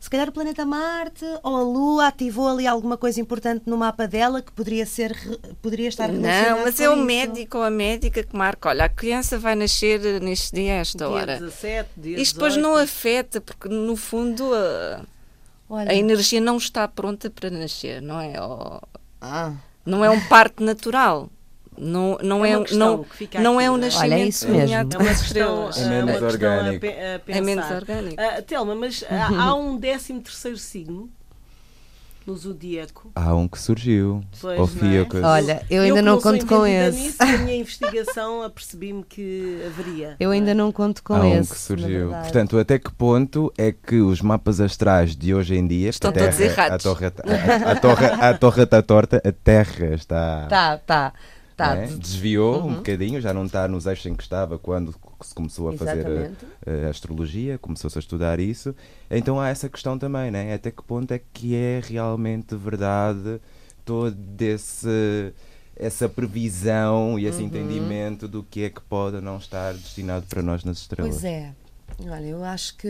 Se 0.00 0.08
calhar 0.08 0.26
o 0.30 0.32
planeta 0.32 0.64
Marte 0.64 1.26
ou 1.42 1.56
a 1.56 1.62
Lua 1.62 2.06
ativou 2.06 2.48
ali 2.48 2.66
alguma 2.66 2.96
coisa 2.96 3.20
importante 3.20 3.64
no 3.66 3.76
mapa 3.76 4.08
dela 4.08 4.40
que 4.40 4.50
poderia 4.50 4.86
ser 4.86 5.14
poderia 5.60 5.88
estar 5.88 6.08
Não, 6.08 6.64
mas 6.64 6.80
é 6.80 6.88
o 6.88 6.96
médico 6.96 7.58
ou 7.58 7.64
a 7.64 7.70
médica 7.70 8.22
que 8.22 8.34
marca. 8.34 8.70
Olha, 8.70 8.86
a 8.86 8.88
criança 8.88 9.38
vai 9.38 9.54
nascer 9.54 10.00
neste 10.22 10.54
dia, 10.54 10.72
a 10.72 10.76
esta 10.76 11.06
dia 11.06 11.08
hora. 11.08 11.38
17, 11.38 11.90
dia 11.98 12.18
Isto 12.18 12.34
depois 12.36 12.54
18. 12.54 12.62
não 12.72 12.82
afeta, 12.82 13.42
porque 13.42 13.68
no 13.68 13.94
fundo 13.94 14.54
a, 14.54 15.02
Olha, 15.68 15.90
a 15.90 15.94
energia 15.94 16.40
não 16.40 16.56
está 16.56 16.88
pronta 16.88 17.28
para 17.28 17.50
nascer, 17.50 18.00
não 18.00 18.18
é? 18.18 18.40
Ou- 18.40 18.80
ah, 19.20 19.52
não 19.84 20.02
é 20.02 20.08
um 20.08 20.20
parto 20.28 20.64
natural. 20.64 21.28
Não, 21.80 22.18
não 22.22 22.44
É 22.44 22.50
é, 22.50 22.56
não, 22.56 22.64
que 22.64 22.74
não 22.76 23.00
aqui, 23.00 23.36
é 23.36 23.40
um 23.40 23.42
não 23.42 23.60
é? 23.60 23.76
nascimento 23.78 24.12
Olha, 24.12 24.14
é 24.14 24.24
isso 24.26 24.48
mesmo. 24.48 24.76
É 24.76 24.82
uma 24.82 25.14
questão. 25.14 25.70
É 25.74 25.88
menos 25.88 26.16
uma 26.18 26.26
a 26.26 26.30
orgânico. 26.30 26.86
a. 26.86 26.90
É 27.26 27.40
menos 27.40 27.70
orgânico. 27.70 28.16
Ah, 28.20 28.42
Telma, 28.42 28.74
mas 28.74 29.04
há, 29.10 29.42
há 29.42 29.54
um 29.54 29.78
13 29.80 30.20
terceiro 30.20 30.58
signo 30.58 31.08
no 32.26 32.36
zodíaco. 32.36 33.10
Há 33.14 33.34
um 33.34 33.48
que 33.48 33.58
surgiu. 33.58 34.22
Pois, 34.40 34.76
é? 34.82 35.20
Olha, 35.24 35.66
eu 35.70 35.82
ainda 35.82 35.96
que 35.96 36.02
não 36.02 36.20
conto 36.20 36.46
com 36.46 36.66
esse. 36.66 36.98
Nisso, 37.00 37.16
a 37.22 37.26
minha 37.38 37.56
investigação 37.56 38.42
apercebi-me 38.44 39.02
que 39.02 39.62
haveria. 39.66 40.16
eu 40.20 40.30
ainda 40.30 40.54
não 40.54 40.70
conto 40.70 41.02
com 41.02 41.14
Há 41.14 41.22
um 41.22 41.40
esse. 41.40 41.48
que 41.48 41.54
na 41.54 41.60
surgiu. 41.78 41.88
verdade. 42.08 42.22
Portanto, 42.24 42.58
até 42.58 42.78
que 42.78 42.92
ponto 42.92 43.52
é 43.56 43.72
que 43.72 43.96
os 44.00 44.20
mapas 44.20 44.60
astrais 44.60 45.16
de 45.16 45.34
hoje 45.34 45.56
em 45.56 45.66
dia 45.66 45.88
Estão 45.90 46.12
terra, 46.12 46.26
todos 46.26 46.40
errados. 46.40 46.74
A 46.74 46.78
torre, 46.78 47.06
a, 47.06 47.70
a 47.72 47.76
torre, 47.76 48.06
a 48.06 48.34
torre 48.38 48.62
está 48.64 48.82
torta, 48.82 49.22
a 49.24 49.32
terra 49.32 49.94
está. 49.94 50.46
Tá, 50.48 50.78
tá. 50.78 51.12
Né? 51.76 51.86
Desviou 51.98 52.60
um 52.60 52.66
Uhum. 52.66 52.74
bocadinho, 52.76 53.20
já 53.20 53.32
não 53.34 53.44
está 53.46 53.66
nos 53.68 53.86
eixos 53.86 54.06
em 54.06 54.14
que 54.14 54.22
estava 54.22 54.58
quando 54.58 54.94
se 55.22 55.34
começou 55.34 55.68
a 55.68 55.72
fazer 55.76 56.06
a, 56.06 56.10
Exatamente. 56.10 56.46
a 56.86 56.88
astrologia, 56.90 57.58
começou-se 57.58 57.96
a 57.98 58.00
estudar 58.00 58.40
isso. 58.40 58.74
Então 59.10 59.38
há 59.40 59.48
essa 59.48 59.68
questão 59.68 59.98
também, 59.98 60.30
né? 60.30 60.54
Até 60.54 60.70
que 60.70 60.82
ponto 60.82 61.12
é 61.12 61.20
que 61.32 61.54
é 61.54 61.80
realmente 61.84 62.54
verdade 62.56 63.40
todo 63.84 64.16
esse 64.40 65.32
essa 65.76 66.08
previsão 66.10 67.18
e 67.18 67.24
Uhum. 67.24 67.30
esse 67.30 67.42
entendimento 67.42 68.28
do 68.28 68.42
que 68.42 68.64
é 68.64 68.70
que 68.70 68.82
pode 68.82 69.16
ou 69.16 69.22
não 69.22 69.38
estar 69.38 69.72
destinado 69.72 70.26
para 70.26 70.42
nós 70.42 70.62
nas 70.62 70.78
estrelas. 70.78 71.12
Pois 71.12 71.24
é. 71.24 71.54
Olha, 72.06 72.26
eu 72.26 72.44
acho 72.44 72.76
que. 72.76 72.88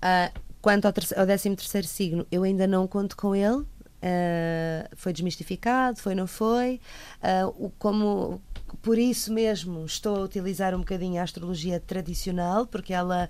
ah, 0.00 0.30
quanto 0.62 0.86
ao, 0.86 0.92
ao 1.16 1.26
13 1.26 1.54
terceiro 1.56 1.86
signo, 1.86 2.26
eu 2.30 2.42
ainda 2.42 2.66
não 2.66 2.86
conto 2.86 3.16
com 3.16 3.34
ele. 3.34 3.64
Ah, 4.02 4.88
foi 4.96 5.12
desmistificado, 5.12 5.98
foi, 6.00 6.14
não 6.14 6.26
foi. 6.26 6.80
Ah, 7.22 7.46
o- 7.48 7.70
como, 7.78 8.40
por 8.82 8.98
isso 8.98 9.32
mesmo 9.32 9.84
estou 9.84 10.16
a 10.16 10.20
utilizar 10.20 10.74
um 10.74 10.78
bocadinho 10.78 11.20
a 11.20 11.24
astrologia 11.24 11.80
tradicional, 11.80 12.66
porque 12.66 12.92
ela 12.92 13.28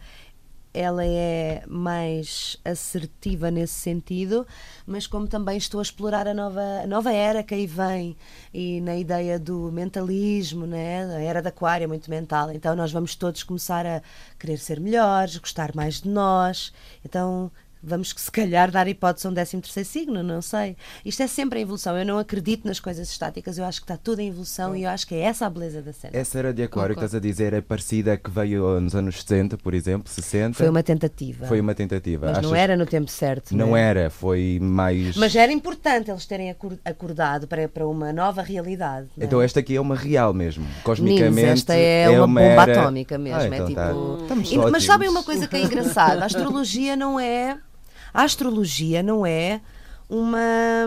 ela 0.73 1.05
é 1.05 1.65
mais 1.67 2.57
assertiva 2.65 3.51
nesse 3.51 3.75
sentido, 3.75 4.47
mas 4.87 5.05
como 5.05 5.27
também 5.27 5.57
estou 5.59 5.81
a 5.81 5.83
explorar 5.83 6.29
a 6.29 6.35
nova, 6.35 6.61
a 6.85 6.87
nova 6.87 7.13
era 7.13 7.43
que 7.43 7.55
aí 7.55 7.67
vem 7.67 8.17
e 8.55 8.81
na 8.81 8.95
ideia 8.97 9.37
do 9.39 9.73
mentalismo, 9.73 10.67
né? 10.67 11.05
a 11.17 11.21
era 11.21 11.43
da 11.43 11.49
aquário 11.49 11.85
é 11.85 11.87
muito 11.89 12.09
mental, 12.09 12.53
então 12.53 12.77
nós 12.77 12.93
vamos 12.93 13.17
todos 13.17 13.43
começar 13.43 13.85
a 13.85 14.01
querer 14.39 14.59
ser 14.59 14.79
melhores, 14.79 15.37
gostar 15.39 15.75
mais 15.75 16.01
de 16.03 16.09
nós, 16.09 16.73
então 17.05 17.51
vamos 17.83 18.13
que 18.13 18.21
se 18.21 18.31
calhar 18.31 18.71
dar 18.71 18.87
hipótese 18.89 19.27
a 19.27 19.31
um 19.31 19.35
13 19.35 19.61
terceiro 19.61 19.89
signo, 19.89 20.23
não 20.23 20.43
sei. 20.43 20.77
Isto 21.05 21.23
é 21.23 21.27
sempre 21.27 21.59
em 21.61 21.63
evolução, 21.63 21.97
eu 21.97 22.05
não 22.05 22.19
acredito 22.19 22.67
nas 22.67 22.79
coisas 22.81 23.09
estáticas, 23.11 23.59
eu 23.59 23.65
acho 23.65 23.81
que 23.81 23.85
está 23.85 23.97
tudo 23.97 24.21
em 24.21 24.29
evolução 24.29 24.75
e 24.77 24.85
eu 24.85 24.91
acho 24.91 25.07
que 25.07 25.15
é 25.15 25.21
essa 25.21 25.47
a 25.47 25.51
beleza 25.51 25.81
da 25.83 25.93
cena. 25.93 26.17
Essa 26.17 26.39
era 26.39 26.53
de 26.53 26.63
Aquário 26.63 26.95
que 26.95 27.01
estás 27.01 27.15
a 27.15 27.21
dizer 27.21 27.53
é 27.53 27.61
parecida 27.61 28.13
a 28.13 28.17
que 28.17 28.31
veio 28.31 28.81
nos 28.81 28.95
anos 28.95 29.21
60, 29.23 29.57
por 29.59 29.75
exemplo, 29.75 30.11
60. 30.11 30.55
Foi 30.55 30.69
uma 30.69 30.83
tentativa. 30.83 31.47
Foi 31.47 31.61
uma 31.61 31.75
tentativa. 31.75 32.27
Mas 32.27 32.43
não 32.43 32.51
Achas- 32.51 32.63
era 32.63 32.77
no 32.77 32.87
tempo 32.87 33.11
certo. 33.11 33.57
Não 33.57 33.73
né? 33.73 33.81
era, 33.81 34.11
foi 34.11 34.59
mais. 34.61 35.17
Mas 35.17 35.35
era 35.35 35.53
importante 35.53 36.11
eles 36.11 36.27
terem 36.27 36.51
acor- 36.51 36.79
acordado 36.85 37.47
para, 37.47 37.69
para 37.69 37.87
uma 37.87 38.13
nova 38.13 38.43
realidade. 38.43 39.09
não 39.17 39.23
é? 39.23 39.27
Então 39.27 39.41
esta 39.43 39.61
aqui 39.61 39.77
é 39.77 39.81
uma 39.81 39.95
real 39.97 40.33
mesmo. 40.35 40.67
Cosmicamente. 40.83 41.49
esta 41.49 41.75
é, 41.75 42.09
uma, 42.11 42.27
bomba 42.41 42.63
era- 42.63 42.81
atômica 42.83 43.17
mesmo. 43.19 43.39
Ah, 43.41 43.45
é 43.45 43.49
então 43.49 43.67
tipo... 43.67 44.57
tá. 44.59 44.71
Mas 44.71 44.85
sabem 44.85 45.09
uma 45.09 45.23
coisa 45.23 45.47
que 45.49 45.57
é 45.57 45.63
engraçada? 45.65 46.23
A 46.23 46.27
astrologia 46.27 46.97
não 46.97 47.19
é. 47.19 47.59
A 48.13 48.23
astrologia 48.23 49.03
não 49.03 49.25
é 49.25 49.61
uma. 50.09 50.87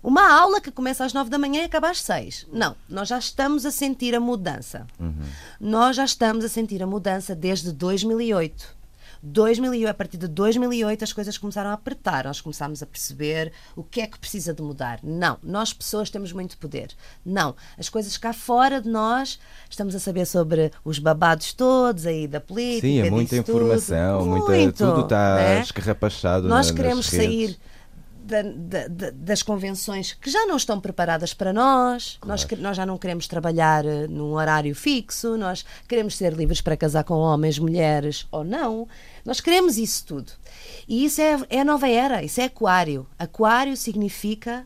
Uma 0.00 0.32
aula 0.32 0.60
que 0.60 0.70
começa 0.70 1.04
às 1.04 1.12
nove 1.12 1.28
da 1.28 1.38
manhã 1.38 1.62
e 1.62 1.64
acaba 1.64 1.90
às 1.90 2.00
seis. 2.00 2.46
Não, 2.52 2.76
nós 2.88 3.08
já 3.08 3.18
estamos 3.18 3.66
a 3.66 3.70
sentir 3.70 4.14
a 4.14 4.20
mudança. 4.20 4.86
Uhum. 4.98 5.12
Nós 5.60 5.96
já 5.96 6.04
estamos 6.04 6.44
a 6.44 6.48
sentir 6.48 6.80
a 6.82 6.86
mudança 6.86 7.34
desde 7.34 7.72
2008. 7.72 8.77
2008, 9.22 9.88
a 9.90 9.94
partir 9.94 10.16
de 10.16 10.28
2008 10.28 11.04
as 11.04 11.12
coisas 11.12 11.36
começaram 11.38 11.70
a 11.70 11.72
apertar, 11.74 12.24
nós 12.24 12.40
começámos 12.40 12.82
a 12.82 12.86
perceber 12.86 13.52
o 13.76 13.82
que 13.82 14.00
é 14.00 14.06
que 14.06 14.18
precisa 14.18 14.52
de 14.54 14.62
mudar. 14.62 15.00
Não, 15.02 15.38
nós 15.42 15.72
pessoas 15.72 16.10
temos 16.10 16.32
muito 16.32 16.56
poder. 16.58 16.90
Não, 17.24 17.54
as 17.78 17.88
coisas 17.88 18.16
cá 18.16 18.32
fora 18.32 18.80
de 18.80 18.88
nós, 18.88 19.38
estamos 19.68 19.94
a 19.94 19.98
saber 19.98 20.26
sobre 20.26 20.70
os 20.84 20.98
babados 20.98 21.52
todos 21.52 22.06
aí 22.06 22.26
da 22.26 22.40
política. 22.40 22.86
Sim, 22.86 23.00
é 23.00 23.10
muita 23.10 23.30
disso 23.36 23.44
tudo. 23.44 23.58
informação, 23.62 24.26
muita, 24.26 24.52
Muito, 24.52 24.76
tudo 24.76 25.00
está 25.02 25.34
né? 25.36 25.60
escarrapachado. 25.62 26.48
Nós 26.48 26.70
na- 26.70 26.76
queremos 26.76 27.06
sair 27.06 27.58
da- 28.28 28.42
da- 28.42 28.88
da- 28.88 29.10
das 29.10 29.42
convenções 29.42 30.12
que 30.12 30.30
já 30.30 30.44
não 30.46 30.56
estão 30.56 30.78
preparadas 30.80 31.32
para 31.34 31.52
nós. 31.52 32.18
Nós, 32.24 32.44
que- 32.44 32.56
nós 32.56 32.76
já 32.76 32.84
não 32.84 32.98
queremos 32.98 33.26
trabalhar 33.26 33.84
eh, 33.86 34.06
num 34.06 34.32
horário 34.34 34.74
fixo. 34.74 35.36
Nós 35.36 35.64
queremos 35.88 36.16
ser 36.16 36.34
livres 36.34 36.60
para 36.60 36.76
casar 36.76 37.04
com 37.04 37.14
homens, 37.14 37.58
mulheres 37.58 38.26
ou 38.30 38.44
não. 38.44 38.86
Nós 39.24 39.40
queremos 39.40 39.78
isso 39.78 40.04
tudo. 40.06 40.32
E 40.86 41.04
isso 41.04 41.20
é, 41.20 41.38
é 41.48 41.60
a 41.60 41.64
nova 41.64 41.88
era. 41.88 42.22
Isso 42.22 42.40
é 42.40 42.44
aquário. 42.44 43.06
Aquário 43.18 43.76
significa 43.76 44.64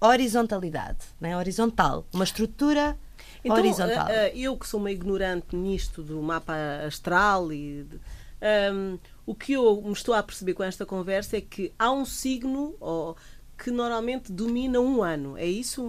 horizontalidade, 0.00 0.98
né? 1.20 1.36
horizontal. 1.36 2.04
Uma 2.12 2.24
estrutura 2.24 2.96
Então, 3.44 3.56
horizontal. 3.56 4.06
ah, 4.06 4.10
ah, 4.10 4.28
eu 4.30 4.56
que 4.56 4.66
sou 4.66 4.80
uma 4.80 4.90
ignorante 4.90 5.54
nisto 5.54 6.02
do 6.02 6.20
mapa 6.22 6.54
astral 6.86 7.52
e 7.52 7.84
de- 7.90 8.00
ahm, 8.42 8.98
o 9.26 9.34
que 9.34 9.52
eu 9.52 9.82
me 9.82 9.92
estou 9.92 10.14
a 10.14 10.22
perceber 10.22 10.54
com 10.54 10.62
esta 10.62 10.86
conversa 10.86 11.36
é 11.36 11.40
que 11.40 11.72
há 11.78 11.90
um 11.92 12.04
signo 12.06 12.74
ó, 12.80 13.14
que 13.58 13.70
normalmente 13.70 14.32
domina 14.32 14.80
um 14.80 15.02
ano, 15.02 15.36
é 15.36 15.44
isso? 15.46 15.88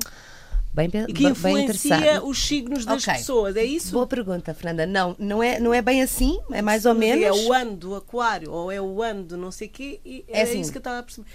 bem, 0.73 0.89
E 1.07 1.13
que 1.13 1.23
bem 1.23 1.31
influencia 1.31 1.95
interessante. 1.95 2.25
os 2.25 2.37
signos 2.47 2.85
das 2.85 3.03
Ok. 3.03 3.13
pessoas, 3.15 3.55
é 3.55 3.63
isso? 3.63 3.91
Boa 3.91 4.07
pergunta, 4.07 4.53
Fernanda. 4.53 4.85
Não, 4.85 5.15
não 5.17 5.41
é, 5.41 5.59
não 5.59 5.73
é 5.73 5.81
bem 5.81 6.01
assim, 6.01 6.39
é 6.51 6.61
mais 6.61 6.85
ou 6.85 6.93
Mas 6.93 6.99
menos. 6.99 7.25
É 7.25 7.31
o 7.31 7.53
ano 7.53 7.75
do 7.75 7.95
aquário 7.95 8.51
ou 8.51 8.71
é 8.71 8.81
o 8.81 9.01
ano 9.01 9.23
do 9.23 9.37
não 9.37 9.51
sei 9.51 9.67
quê 9.67 9.99
e 10.05 10.23
É 10.27 10.39
é, 10.39 10.41
assim. 10.43 10.61
isso 10.61 10.71
que 10.71 10.77
eu 10.77 10.81
estava 10.81 10.99
a 10.99 11.03
perceber. 11.03 11.27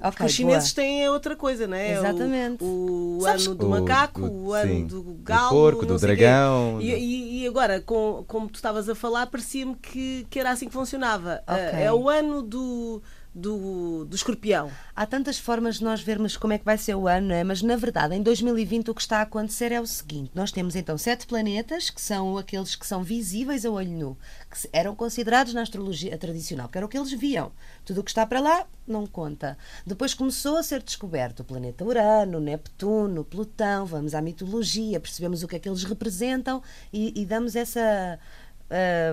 Ok, 0.00 0.10
Porque 0.12 0.24
os 0.24 0.32
chineses 0.32 0.72
têm 0.72 1.06
outra 1.10 1.36
coisa, 1.36 1.66
não 1.66 1.76
é? 1.76 1.88
O- 1.90 1.98
Exatamente. 1.98 2.64
O, 2.64 3.18
Sabes- 3.20 3.46
ano 3.46 3.54
do 3.54 3.66
O- 3.66 3.70
macaco, 3.70 4.20
o- 4.22 4.46
o, 4.46 4.52
ano 4.54 4.72
sim, 4.72 4.86
do 4.86 5.02
do 5.02 5.12
galo, 5.22 5.50
porco, 5.50 5.82
não 5.82 5.88
do 5.88 5.98
sei 5.98 6.08
quê. 6.10 6.16
dragão, 6.22 6.80
E, 6.80 6.90
do- 6.90 6.96
e- 6.96 7.42
e 7.42 7.46
agora, 7.46 7.80
com- 7.82 8.24
como 8.26 8.48
tu 8.48 8.54
estavas 8.56 8.88
a 8.88 8.94
falar, 8.94 9.26
parecia-me 9.26 9.74
que, 9.76 10.26
que 10.30 10.40
era 10.40 10.50
assim 10.52 10.66
que 10.68 10.72
funcionava. 10.72 11.42
Ah, 11.46 11.54
Ok. 11.54 11.80
É 11.82 11.92
o 11.92 12.08
ano 12.08 12.40
do, 12.42 13.02
do, 13.34 14.04
do 14.04 14.16
escorpião. 14.16 14.70
Há 14.94 15.06
tantas 15.06 15.38
formas 15.38 15.76
de 15.76 15.84
nós 15.84 16.00
vermos 16.00 16.36
como 16.36 16.52
é 16.52 16.58
que 16.58 16.64
vai 16.64 16.76
ser 16.76 16.94
o 16.94 17.06
ano, 17.06 17.32
é? 17.32 17.44
mas 17.44 17.62
na 17.62 17.76
verdade, 17.76 18.14
em 18.14 18.22
2020 18.22 18.90
o 18.90 18.94
que 18.94 19.00
está 19.00 19.18
a 19.18 19.22
acontecer 19.22 19.72
é 19.72 19.80
o 19.80 19.86
seguinte: 19.86 20.32
nós 20.34 20.50
temos 20.50 20.74
então 20.74 20.98
sete 20.98 21.26
planetas 21.26 21.90
que 21.90 22.00
são 22.00 22.36
aqueles 22.36 22.74
que 22.74 22.86
são 22.86 23.02
visíveis 23.02 23.64
a 23.64 23.70
olho 23.70 23.90
nu, 23.90 24.18
que 24.50 24.68
eram 24.72 24.94
considerados 24.94 25.54
na 25.54 25.62
astrologia 25.62 26.16
tradicional, 26.18 26.68
que 26.68 26.76
era 26.76 26.86
o 26.86 26.88
que 26.88 26.98
eles 26.98 27.12
viam. 27.12 27.52
Tudo 27.84 28.00
o 28.00 28.04
que 28.04 28.10
está 28.10 28.26
para 28.26 28.40
lá 28.40 28.66
não 28.86 29.06
conta. 29.06 29.56
Depois 29.86 30.14
começou 30.14 30.56
a 30.56 30.62
ser 30.62 30.82
descoberto 30.82 31.40
o 31.40 31.44
planeta 31.44 31.84
Urano, 31.84 32.40
Neptuno, 32.40 33.24
Plutão, 33.24 33.86
vamos 33.86 34.14
à 34.14 34.20
mitologia, 34.20 34.98
percebemos 34.98 35.42
o 35.42 35.48
que 35.48 35.56
é 35.56 35.58
que 35.58 35.68
eles 35.68 35.84
representam 35.84 36.62
e, 36.92 37.20
e 37.20 37.24
damos 37.24 37.54
essa 37.54 38.18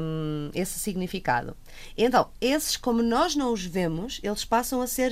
hum, 0.01 0.49
esse 0.53 0.79
significado. 0.79 1.55
Então, 1.97 2.29
esses, 2.39 2.77
como 2.77 3.01
nós 3.01 3.35
não 3.35 3.51
os 3.53 3.65
vemos, 3.65 4.19
eles 4.23 4.45
passam 4.45 4.81
a 4.81 4.87
ser 4.87 5.11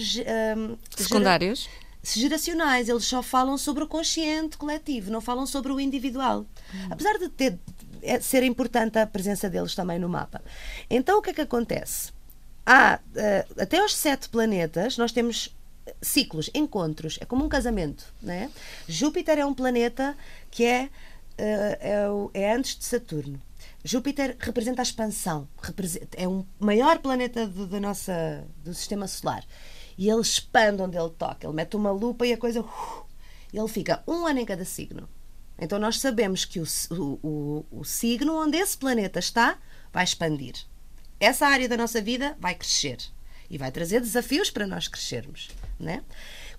hum, 0.57 0.77
Secundários? 0.95 1.67
gera- 2.03 2.29
geracionais, 2.29 2.89
eles 2.89 3.05
só 3.05 3.21
falam 3.21 3.57
sobre 3.57 3.83
o 3.83 3.87
consciente 3.87 4.57
coletivo, 4.57 5.11
não 5.11 5.21
falam 5.21 5.45
sobre 5.45 5.71
o 5.71 5.79
individual. 5.79 6.45
Apesar 6.89 7.17
de 7.17 7.29
ter, 7.29 7.57
é, 8.01 8.19
ser 8.19 8.43
importante 8.43 8.99
a 8.99 9.07
presença 9.07 9.49
deles 9.49 9.73
também 9.73 9.97
no 9.99 10.07
mapa. 10.07 10.41
Então 10.89 11.17
o 11.17 11.21
que 11.21 11.31
é 11.31 11.33
que 11.33 11.41
acontece? 11.41 12.13
Há, 12.65 12.99
uh, 12.99 13.61
até 13.61 13.79
aos 13.79 13.95
sete 13.95 14.27
planetas, 14.29 14.97
nós 14.97 15.11
temos 15.11 15.55
ciclos, 16.01 16.49
encontros, 16.53 17.17
é 17.21 17.25
como 17.25 17.45
um 17.45 17.49
casamento. 17.49 18.05
Né? 18.21 18.49
Júpiter 18.87 19.37
é 19.37 19.45
um 19.45 19.53
planeta 19.53 20.15
que 20.49 20.65
é, 20.65 20.83
uh, 20.83 20.89
é, 22.33 22.41
é 22.41 22.53
antes 22.55 22.75
de 22.75 22.85
Saturno. 22.85 23.39
Júpiter 23.85 24.35
representa 24.39 24.81
a 24.81 24.83
expansão, 24.83 25.47
é 26.17 26.27
o 26.27 26.43
maior 26.59 26.97
planeta 26.97 27.45
do, 27.45 27.67
do, 27.67 27.79
nossa, 27.79 28.43
do 28.63 28.73
sistema 28.73 29.07
solar. 29.07 29.45
E 29.95 30.09
ele 30.09 30.21
expande 30.21 30.81
onde 30.81 30.97
ele 30.97 31.11
toca. 31.11 31.45
Ele 31.45 31.53
mete 31.53 31.75
uma 31.75 31.91
lupa 31.91 32.25
e 32.25 32.33
a 32.33 32.37
coisa. 32.37 32.61
Uh, 32.61 33.05
ele 33.53 33.67
fica 33.67 34.03
um 34.07 34.25
ano 34.25 34.39
em 34.39 34.45
cada 34.45 34.65
signo. 34.65 35.07
Então 35.59 35.77
nós 35.77 35.99
sabemos 35.99 36.45
que 36.45 36.59
o, 36.59 36.65
o, 36.89 37.65
o, 37.71 37.85
signo 37.85 38.35
onde 38.35 38.57
esse 38.57 38.75
planeta 38.75 39.19
está 39.19 39.59
vai 39.93 40.03
expandir. 40.03 40.55
Essa 41.19 41.45
área 41.45 41.69
da 41.69 41.77
nossa 41.77 42.01
vida 42.01 42.35
vai 42.39 42.55
crescer 42.55 42.97
e 43.49 43.55
vai 43.55 43.71
trazer 43.71 44.01
desafios 44.01 44.49
para 44.49 44.65
nós 44.65 44.87
crescermos. 44.87 45.49
Né? 45.79 46.03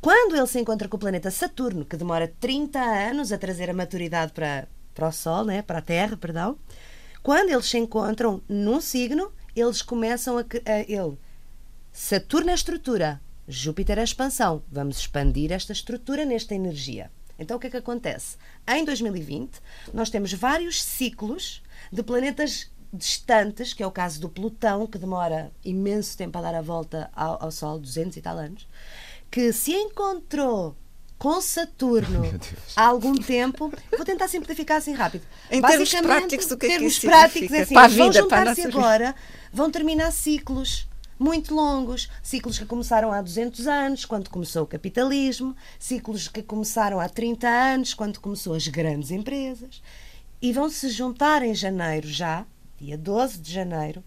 Quando 0.01 0.37
ele 0.37 0.47
se 0.47 0.61
encontra 0.61 0.89
com 0.89 0.97
o 0.97 1.01
planeta 1.01 1.33
Saturno, 1.33 1.85
que 1.85 1.97
demora 1.97 2.33
30 2.41 2.79
anos 2.79 3.33
a 3.33 3.39
trazer 3.39 3.69
a 3.69 3.75
maturidade 3.75 4.33
para, 4.33 4.69
para 4.95 5.09
o 5.09 5.13
Sol, 5.13 5.45
né? 5.45 5.61
para 5.61 5.81
a 5.81 5.83
Terra, 5.83 6.17
perdão, 6.17 6.57
quando 7.27 7.51
eles 7.51 7.67
se 7.67 7.77
encontram 7.77 8.41
num 8.49 8.81
signo, 8.81 9.33
eles 9.57 9.83
começam 9.83 10.39
a, 10.39 10.43
a 10.43 10.79
ele. 10.83 11.19
Saturno 11.91 12.51
é 12.51 12.55
estrutura, 12.55 13.21
Júpiter 13.49 13.99
é 13.99 14.05
expansão. 14.05 14.63
Vamos 14.71 14.99
expandir 14.99 15.51
esta 15.51 15.73
estrutura 15.73 16.25
nesta 16.25 16.55
energia. 16.55 17.11
Então 17.37 17.57
o 17.57 17.61
que 17.61 17.67
é 17.67 17.71
que 17.71 17.77
acontece? 17.79 18.37
Em 18.69 18.85
2020, 18.85 19.61
nós 19.93 20.09
temos 20.09 20.33
vários 20.35 20.81
ciclos 20.81 21.65
de 21.91 22.01
planetas 22.01 22.71
distantes, 22.93 23.73
que 23.73 23.83
é 23.83 23.87
o 23.89 23.91
caso 23.91 24.21
do 24.21 24.29
Plutão, 24.29 24.87
que 24.87 24.97
demora 24.97 25.51
imenso 25.65 26.17
tempo 26.17 26.39
a 26.39 26.43
dar 26.43 26.55
a 26.55 26.63
volta 26.63 27.11
ao, 27.13 27.43
ao 27.43 27.51
Sol, 27.51 27.81
200 27.81 28.19
e 28.19 28.23
tal 28.23 28.39
anos, 28.39 28.69
que 29.33 29.53
se 29.53 29.73
encontrou 29.73 30.77
com 31.19 31.41
Saturno 31.41 32.23
há 32.75 32.87
algum 32.87 33.15
tempo. 33.15 33.73
Vou 33.97 34.05
tentar 34.05 34.29
simplificar 34.29 34.79
assim 34.79 34.93
rápido. 34.93 35.25
Em 35.51 35.63
termos 35.63 35.93
práticos, 35.93 36.51
o 36.51 36.57
que 36.57 36.67
é 36.67 36.69
que 36.69 36.75
termos 36.77 36.99
práticos, 36.99 37.53
é 37.53 37.63
assim, 37.63 37.75
para 37.75 37.85
a 37.85 37.89
vida, 37.89 38.03
vão 38.03 38.13
juntar-se 38.13 38.63
agora, 38.63 39.15
vão 39.53 39.71
terminar 39.71 40.11
ciclos 40.13 40.89
muito 41.19 41.55
longos, 41.55 42.11
ciclos 42.23 42.59
que 42.59 42.67
começaram 42.67 43.13
há 43.13 43.23
200 43.23 43.67
anos, 43.67 44.05
quando 44.05 44.29
começou 44.29 44.65
o 44.65 44.67
capitalismo, 44.67 45.57
ciclos 45.79 46.29
que 46.29 46.43
começaram 46.43 47.01
há 47.01 47.09
30 47.09 47.49
anos, 47.49 47.95
quando 47.95 48.21
começou 48.21 48.55
as 48.55 48.69
grandes 48.69 49.11
empresas, 49.11 49.83
e 50.41 50.53
vão 50.53 50.69
se 50.69 50.91
juntar 50.91 51.43
em 51.43 51.55
janeiro 51.55 52.07
já, 52.07 52.45
dia 52.79 52.99
12 52.99 53.39
de 53.39 53.53
janeiro, 53.53 54.05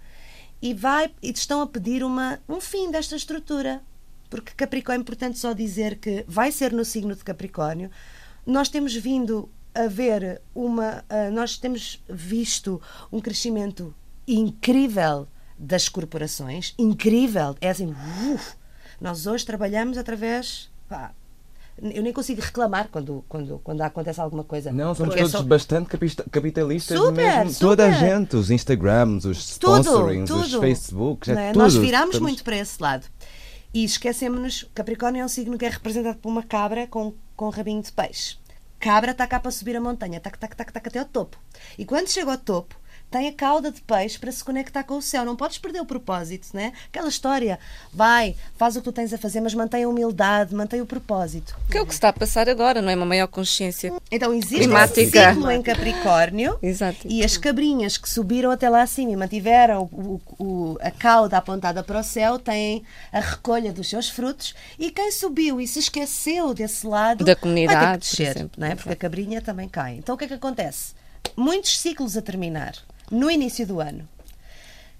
e, 0.62 0.74
vai, 0.74 1.12
e 1.22 1.32
estão 1.32 1.62
a 1.62 1.68
pedir 1.68 2.03
uma, 2.03 2.39
um 2.47 2.62
fim 2.62 2.91
desta 2.91 3.16
estrutura. 3.16 3.82
Porque 4.30 4.53
Capricórnio 4.55 4.99
é 4.99 5.01
importante 5.01 5.39
só 5.39 5.53
dizer 5.53 5.97
que 5.97 6.23
vai 6.27 6.51
ser 6.51 6.71
no 6.71 6.86
signo 6.86 7.15
de 7.15 7.23
Capricórnio. 7.23 7.89
Nós 8.45 8.69
temos 8.69 8.95
vindo 8.95 9.49
a 9.73 9.88
ver 9.88 10.41
uma. 10.53 11.03
Uh, 11.09 11.32
nós 11.32 11.57
temos 11.57 12.03
visto 12.07 12.82
um 13.11 13.19
crescimento 13.19 13.93
incrível 14.27 15.27
das 15.57 15.89
corporações, 15.89 16.73
incrível. 16.77 17.55
É 17.59 17.69
assim, 17.69 17.93
uf, 18.34 18.55
nós 19.01 19.25
hoje 19.25 19.45
trabalhamos 19.45 19.97
através. 19.97 20.69
Pá, 20.88 21.11
eu 21.82 22.03
nem 22.03 22.11
consigo 22.11 22.41
reclamar 22.41 22.89
quando, 22.91 23.23
quando, 23.27 23.59
quando 23.63 23.82
acontece 23.82 24.19
alguma 24.19 24.43
coisa. 24.43 24.71
Não, 24.71 24.93
somos 24.93 25.15
todos 25.15 25.32
só... 25.32 25.41
bastante 25.43 25.89
capitalistas 26.30 26.97
super, 26.97 27.13
mesmo. 27.13 27.51
Super. 27.51 27.59
Toda 27.59 27.86
a 27.88 27.91
gente, 27.91 28.36
os 28.36 28.51
Instagrams, 28.51 29.25
os 29.25 29.49
sponsorings, 29.51 30.30
tudo, 30.30 30.43
tudo. 30.43 30.55
os 30.55 30.61
Facebooks, 30.61 31.30
é, 31.30 31.49
é 31.49 31.53
Nós 31.53 31.75
viramos 31.75 32.15
Estamos... 32.15 32.32
muito 32.32 32.43
para 32.43 32.57
esse 32.57 32.82
lado. 32.82 33.05
E 33.74 33.84
esquecemos-nos, 33.84 34.63
Capricórnio 34.74 35.22
é 35.22 35.26
um 35.26 35.30
signo 35.30 35.57
que 35.57 35.65
é 35.65 35.70
representado 35.70 36.17
por 36.17 36.30
uma 36.30 36.41
cabra 36.41 36.88
com, 36.88 37.13
com 37.36 37.45
um 37.45 37.51
rabinho 37.51 37.84
de 37.84 37.91
peixe. 37.91 38.38
Cabra 38.80 39.11
está 39.11 39.28
cá 39.28 39.39
para 39.39 39.51
subir 39.51 39.76
a 39.76 39.82
montanha, 39.82 40.20
tac, 40.20 40.39
tac, 40.39 40.55
tac, 40.55 40.74
tac, 40.74 40.88
até 40.88 40.99
ao 40.99 41.05
topo. 41.05 41.38
E 41.78 41.86
quando 41.86 42.09
chega 42.09 42.32
ao 42.32 42.38
topo, 42.38 42.76
tem 43.10 43.28
a 43.28 43.34
cauda 43.34 43.72
de 43.72 43.82
peixe 43.82 44.20
para 44.20 44.32
se 44.32 44.43
conectar 44.43 44.84
com 44.84 44.97
o 44.97 45.01
céu. 45.01 45.26
Não 45.26 45.36
podes 45.36 45.57
perder 45.57 45.82
o 45.82 45.86
propósito, 45.86 46.49
né? 46.53 46.74
Aquela 46.88 47.10
história, 47.10 47.60
vai, 47.91 48.36
faz 48.57 48.76
o 48.76 48.80
que 48.80 48.86
tu 48.86 48.91
tens 48.91 49.14
a 49.14 49.18
fazer, 49.18 49.41
mas 49.41 49.53
mantém 49.53 49.84
a 49.84 49.89
humildade, 49.89 50.53
mantém 50.53 50.82
o 50.82 50.86
propósito. 50.86 51.57
Que 51.70 51.78
é 51.78 51.82
o 51.82 51.86
que 51.86 51.93
está 51.93 52.10
a 52.10 52.14
passar 52.14 52.47
agora, 52.47 52.82
não 52.82 52.89
é? 52.89 52.95
Uma 52.95 53.05
maior 53.05 53.28
consciência. 53.28 53.91
Então 54.12 54.34
existe 54.34 54.60
climática. 54.60 55.30
um 55.32 55.34
ciclo 55.34 55.51
em 55.51 55.62
Capricórnio 55.62 56.60
Exato. 56.64 57.07
e 57.07 57.24
as 57.24 57.38
cabrinhas 57.38 57.97
que 57.97 58.10
subiram 58.10 58.51
até 58.51 58.70
lá 58.70 58.82
acima 58.82 59.12
e 59.12 59.16
mantiveram 59.16 59.84
o, 59.91 60.22
o, 60.38 60.78
a 60.82 60.91
cauda 60.91 61.38
apontada 61.38 61.84
para 61.84 61.99
o 61.99 62.03
céu 62.03 62.38
têm 62.38 62.84
a 63.12 63.20
recolha 63.20 63.72
dos 63.72 63.89
seus 63.89 64.10
frutos 64.10 64.53
e 64.78 64.91
quem 64.91 65.12
subiu 65.12 65.60
e 65.60 65.68
se 65.68 65.80
esqueceu 65.80 66.53
desse 66.53 66.86
lado 66.86 67.24
da 67.24 67.36
comunidade, 67.36 67.80
vai 67.80 67.97
ter 67.97 67.99
que 67.99 68.24
descer, 68.24 68.49
por 68.49 68.60
não 68.60 68.68
é? 68.68 68.76
porque 68.76 68.93
a 68.93 68.95
cabrinha 68.95 69.41
também 69.41 69.68
cai. 69.68 69.95
Então 69.95 70.16
o 70.16 70.18
que 70.18 70.26
é 70.26 70.28
que 70.28 70.34
acontece? 70.34 70.93
Muitos 71.36 71.80
ciclos 71.80 72.18
a 72.18 72.22
terminar 72.22 72.74
no 73.12 73.30
início 73.30 73.66
do 73.66 73.80
ano. 73.80 74.07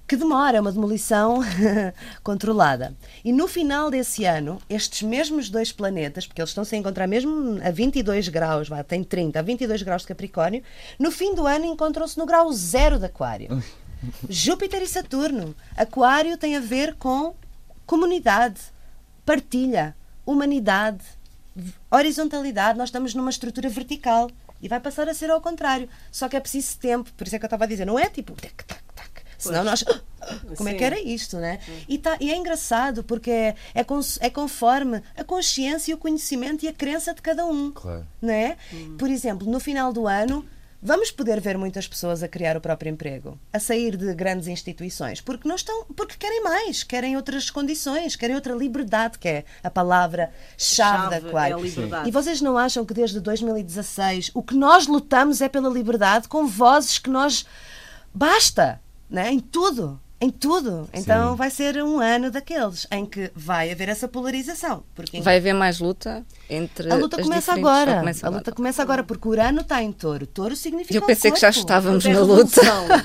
Que 0.10 0.16
demora, 0.16 0.58
é 0.58 0.60
uma 0.60 0.72
demolição 0.72 1.40
controlada. 2.24 2.96
E 3.24 3.32
no 3.32 3.48
final 3.48 3.92
desse 3.92 4.26
ano, 4.26 4.60
estes 4.68 5.04
mesmos 5.04 5.52
dois 5.52 5.72
planetas, 5.72 6.26
porque 6.26 6.42
eles 6.42 6.50
estão-se 6.50 6.76
a 6.76 6.80
encontrar 6.80 7.06
mesmo 7.06 7.60
a 7.64 7.70
22 7.70 8.28
graus, 8.30 8.68
vai, 8.68 8.84
tem 8.84 9.04
30, 9.04 9.38
a 9.38 9.42
22 9.44 9.84
graus 9.84 10.02
de 10.02 10.08
Capricórnio, 10.08 10.64
no 10.98 11.12
fim 11.12 11.36
do 11.36 11.46
ano 11.46 11.66
encontram-se 11.66 12.18
no 12.18 12.26
grau 12.26 12.52
zero 12.52 12.98
de 12.98 13.06
Aquário. 13.06 13.64
Júpiter 14.28 14.82
e 14.82 14.88
Saturno. 14.88 15.56
Aquário 15.78 16.38
tem 16.38 16.56
a 16.56 16.60
ver 16.60 16.96
com 16.96 17.36
comunidade, 17.86 18.62
partilha, 19.24 19.96
humanidade, 20.26 21.04
horizontalidade. 21.92 22.80
Nós 22.80 22.90
estamos 22.90 23.14
numa 23.14 23.30
estrutura 23.30 23.70
vertical. 23.70 24.32
E 24.62 24.68
vai 24.68 24.80
passar 24.80 25.08
a 25.08 25.14
ser 25.14 25.30
ao 25.30 25.42
contrário. 25.42 25.90
Só 26.12 26.28
que 26.28 26.36
é 26.36 26.40
preciso 26.40 26.78
tempo. 26.78 27.12
Por 27.14 27.26
isso 27.26 27.36
é 27.36 27.40
que 27.40 27.46
eu 27.46 27.48
estava 27.48 27.64
a 27.64 27.68
dizer, 27.68 27.86
não 27.86 27.98
é 27.98 28.10
tipo. 28.10 28.34
Tac, 28.34 28.66
tac, 28.66 28.82
tac. 28.96 29.24
Senão 29.38 29.64
nós. 29.64 29.84
Como 30.58 30.70
Sim. 30.70 30.76
é 30.76 30.78
que 30.78 30.84
era 30.84 31.00
isto, 31.00 31.38
né? 31.38 31.60
E, 31.88 31.98
tá, 31.98 32.18
e 32.20 32.30
é 32.30 32.36
engraçado 32.36 33.04
porque 33.04 33.32
é, 33.32 33.56
é, 33.74 33.86
é, 34.20 34.30
conforme 34.30 35.02
a 35.16 35.24
consciência, 35.24 35.96
o 35.96 35.98
conhecimento 35.98 36.66
e 36.66 36.68
a 36.68 36.74
crença 36.74 37.14
de 37.14 37.22
cada 37.22 37.46
um. 37.46 37.72
Claro. 37.72 38.06
Né? 38.22 38.58
Hum. 38.74 38.98
Por 38.98 39.10
exemplo, 39.10 39.50
no 39.50 39.60
final 39.60 39.94
do 39.94 40.08
ano 40.08 40.46
vamos 40.82 41.12
poder 41.12 41.40
ver 41.40 41.58
muitas 41.58 41.88
pessoas 41.88 42.24
a 42.24 42.28
criar 42.28 42.56
o 42.56 42.62
próprio 42.62 42.90
emprego, 42.90 43.38
a 43.52 43.60
sair 43.60 43.98
de 43.98 44.14
grandes 44.14 44.48
instituições, 44.48 45.22
porque 45.22 45.48
não 45.48 45.56
estão, 45.56 45.86
porque 45.96 46.16
querem 46.18 46.44
mais, 46.44 46.84
querem 46.84 47.16
outras 47.16 47.50
condições, 47.50 48.16
querem 48.16 48.36
outra 48.36 48.54
liberdade, 48.54 49.20
que 49.20 49.28
é 49.28 49.46
a 49.64 49.70
palavra 49.70 50.32
chave, 50.58 51.04
chave 51.04 51.22
da 51.22 51.30
qual. 51.30 51.46
É 51.46 52.08
e 52.08 52.12
vocês 52.12 52.42
não 52.42 52.58
acham 52.58 52.86
que 52.86 52.94
desde 52.94 53.20
2016 53.20 54.32
o 54.34 54.42
que 54.42 54.56
nós 54.56 54.88
lutamos 54.88 55.42
é 55.42 55.50
pela 55.50 55.70
liberdade 55.70 56.28
com 56.28 56.48
vozes 56.48 56.98
que 56.98 57.10
nós 57.10 57.46
basta, 58.14 58.82
né? 59.10 59.32
Em 59.32 59.40
tudo 59.40 60.00
em 60.22 60.30
tudo. 60.30 60.90
Então 60.94 61.32
Sim. 61.32 61.38
vai 61.38 61.50
ser 61.50 61.82
um 61.82 62.00
ano 62.00 62.30
daqueles 62.30 62.86
em 62.92 63.06
que 63.06 63.32
vai 63.34 63.72
haver 63.72 63.88
essa 63.88 64.08
polarização. 64.08 64.84
Porque 64.94 65.22
vai 65.22 65.38
haver 65.38 65.54
mais 65.54 65.80
luta 65.80 66.26
entre 66.50 66.92
A 66.92 66.96
luta 66.96 67.22
começa 67.22 67.54
agora. 67.54 68.00
Começa 68.00 68.28
a 68.28 68.30
luta 68.30 68.52
começa 68.52 68.82
agora 68.82 69.04
porque 69.04 69.28
o 69.28 69.32
Urano 69.32 69.62
está 69.62 69.82
em 69.82 69.92
Touro. 69.92 70.28
Touro 70.28 70.56
significa 70.56 70.98
Eu 70.98 71.02
pensei 71.04 71.32
que 71.32 71.40
já 71.40 71.50
estávamos 71.50 72.04
na 72.06 72.20
luta. 72.20 72.62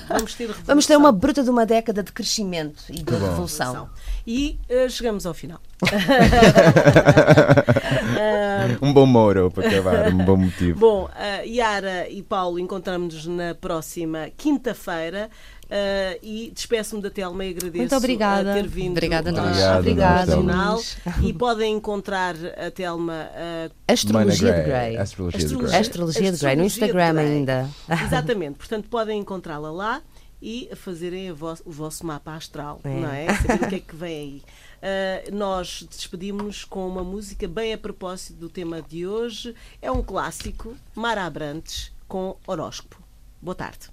Vamos 0.09 0.35
ter, 0.35 0.49
Vamos 0.65 0.87
ter 0.87 0.97
uma 0.97 1.13
bruta 1.13 1.45
de 1.45 1.51
uma 1.51 1.65
década 1.65 2.03
de 2.03 2.13
crescimento 2.13 2.83
e 2.89 3.03
de 3.03 3.13
revolução. 3.13 3.89
E 4.27 4.59
uh, 4.71 4.91
chegamos 4.91 5.27
ao 5.27 5.35
final. 5.35 5.61
um 8.81 8.93
bom 8.93 9.07
Moro 9.07 9.51
para 9.51 9.69
acabar, 9.69 10.09
um 10.09 10.25
bom 10.25 10.37
motivo. 10.37 10.79
Bom, 10.79 11.05
uh, 11.05 11.47
Yara 11.47 12.09
e 12.09 12.23
Paulo 12.23 12.59
encontramos-nos 12.59 13.27
na 13.27 13.55
próxima 13.55 14.31
quinta-feira. 14.37 15.31
Uh, 15.65 16.19
e 16.23 16.53
despeço-me 16.55 17.01
da 17.01 17.11
Telma 17.11 17.45
e 17.45 17.51
agradeço 17.51 17.79
Muito 17.79 17.97
obrigada. 17.97 18.53
a 18.53 18.55
ter 18.55 18.69
vindo 18.69 18.93
obrigada 18.93 19.31
ao 19.31 19.37
Obrigado, 19.37 19.79
obrigada, 19.81 20.37
nós 20.37 20.99
E 21.23 21.33
podem 21.33 21.75
encontrar 21.75 22.35
a 22.59 22.71
Telma 22.71 23.31
uh, 23.31 23.73
Astrologia 23.89 24.53
de 24.53 24.63
Grey. 24.63 24.97
Astrologia, 24.99 25.49
de 25.49 25.57
Grey. 25.57 25.75
Astrologia 25.75 26.33
de 26.33 26.39
Grey, 26.39 26.57
no 26.57 26.65
Instagram 26.65 27.19
ainda. 27.19 27.71
Exatamente, 28.05 28.59
portanto 28.59 28.89
podem 28.89 29.21
encontrá-la 29.21 29.71
lá 29.71 30.03
e 30.41 30.69
fazerem 30.77 31.31
o 31.31 31.35
vosso, 31.35 31.63
o 31.65 31.73
vosso 31.73 32.07
mapa 32.07 32.35
astral, 32.35 32.79
é. 32.85 33.01
não 33.01 33.11
é? 33.11 33.35
Saber 33.35 33.65
o 33.65 33.69
que 33.69 33.75
é 33.77 33.81
que 33.81 33.97
vem 33.97 34.19
aí. 34.19 34.43
Uh, 34.85 35.35
nós 35.35 35.87
despedimos-nos 35.91 36.65
com 36.65 36.87
uma 36.87 37.03
música 37.03 37.49
bem 37.49 37.73
a 37.73 37.79
propósito 37.79 38.39
do 38.39 38.51
tema 38.51 38.83
de 38.83 39.07
hoje. 39.07 39.55
É 39.81 39.91
um 39.91 40.03
clássico, 40.03 40.77
Mara 40.95 41.25
Abrantes, 41.25 41.91
com 42.07 42.37
horóscopo. 42.47 43.03
Boa 43.41 43.55
tarde. 43.55 43.89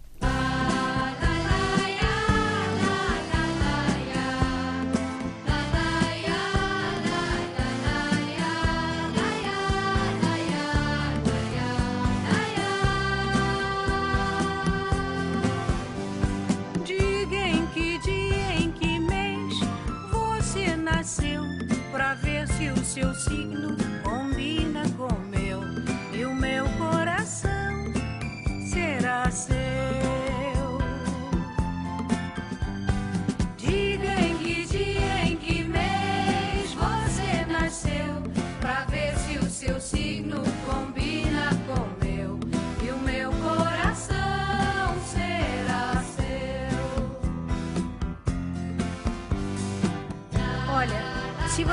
Seu 22.92 23.14
signo 23.14 23.91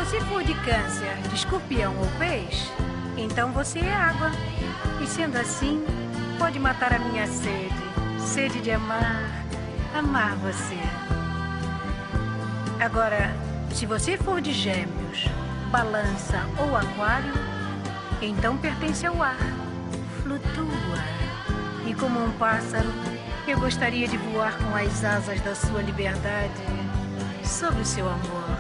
você 0.09 0.23
for 0.23 0.43
de 0.43 0.55
câncer, 0.55 1.15
de 1.29 1.35
escorpião 1.35 1.95
ou 1.99 2.07
peixe, 2.19 2.73
então 3.15 3.53
você 3.53 3.81
é 3.81 3.93
água. 3.93 4.31
E 5.03 5.07
sendo 5.07 5.37
assim, 5.37 5.85
pode 6.39 6.59
matar 6.59 6.95
a 6.95 6.99
minha 6.99 7.27
sede, 7.27 7.75
sede 8.19 8.59
de 8.63 8.71
amar, 8.71 9.45
amar 9.95 10.35
você. 10.37 10.79
Agora, 12.81 13.35
se 13.71 13.85
você 13.85 14.17
for 14.17 14.41
de 14.41 14.51
gêmeos, 14.51 15.27
balança 15.71 16.43
ou 16.59 16.75
aquário, 16.75 17.35
então 18.23 18.57
pertence 18.57 19.05
ao 19.05 19.23
ar, 19.23 19.37
flutua. 20.23 21.05
E 21.87 21.93
como 21.93 22.25
um 22.25 22.31
pássaro, 22.39 22.89
eu 23.47 23.61
gostaria 23.61 24.09
de 24.09 24.17
voar 24.17 24.57
com 24.57 24.75
as 24.75 25.05
asas 25.05 25.39
da 25.43 25.55
sua 25.55 25.83
liberdade 25.83 26.63
sob 27.45 27.79
o 27.79 27.85
seu 27.85 28.09
amor. 28.09 28.58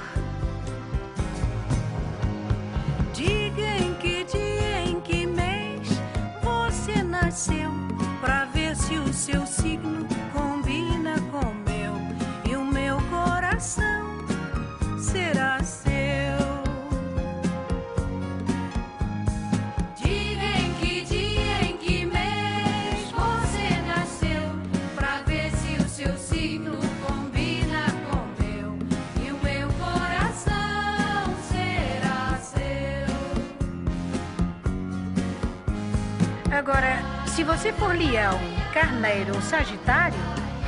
Você 37.58 37.72
for 37.72 37.92
leão, 37.92 38.38
carneiro 38.72 39.34
ou 39.34 39.42
sagitário, 39.42 40.16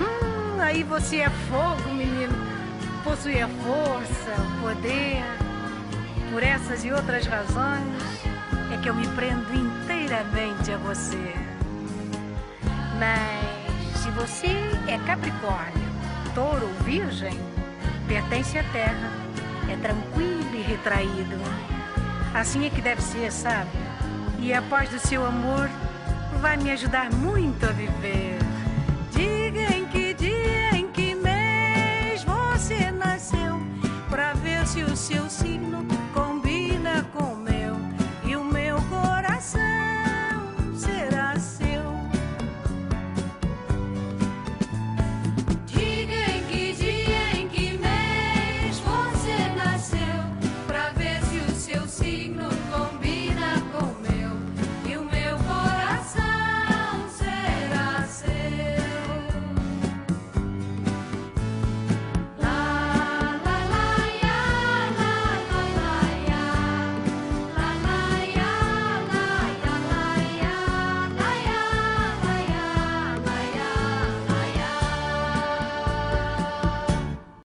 hum, 0.00 0.60
aí 0.60 0.82
você 0.82 1.18
é 1.18 1.30
fogo, 1.30 1.88
menino. 1.90 2.34
Possui 3.04 3.40
a 3.40 3.46
força, 3.46 4.42
o 4.42 4.60
poder. 4.60 5.22
Por 6.32 6.42
essas 6.42 6.84
e 6.84 6.90
outras 6.90 7.26
razões 7.26 8.26
é 8.72 8.76
que 8.82 8.88
eu 8.88 8.94
me 8.94 9.06
prendo 9.06 9.54
inteiramente 9.54 10.72
a 10.72 10.78
você. 10.78 11.32
Mas 12.98 14.00
se 14.00 14.10
você 14.10 14.56
é 14.88 14.98
Capricórnio, 15.06 15.88
Touro 16.34 16.66
ou 16.66 16.84
Virgem, 16.84 17.38
pertence 18.08 18.58
à 18.58 18.64
Terra, 18.64 19.12
é 19.70 19.76
tranquilo 19.76 20.56
e 20.56 20.60
retraído. 20.60 21.36
Assim 22.34 22.66
é 22.66 22.70
que 22.70 22.82
deve 22.82 23.00
ser, 23.00 23.30
sabe? 23.30 23.70
E 24.40 24.52
a 24.52 24.60
paz 24.60 24.88
do 24.88 24.98
seu 24.98 25.24
amor 25.24 25.70
vai 26.40 26.56
me 26.56 26.70
ajudar 26.70 27.12
muito 27.12 27.66
a 27.66 27.72
viver. 27.72 28.49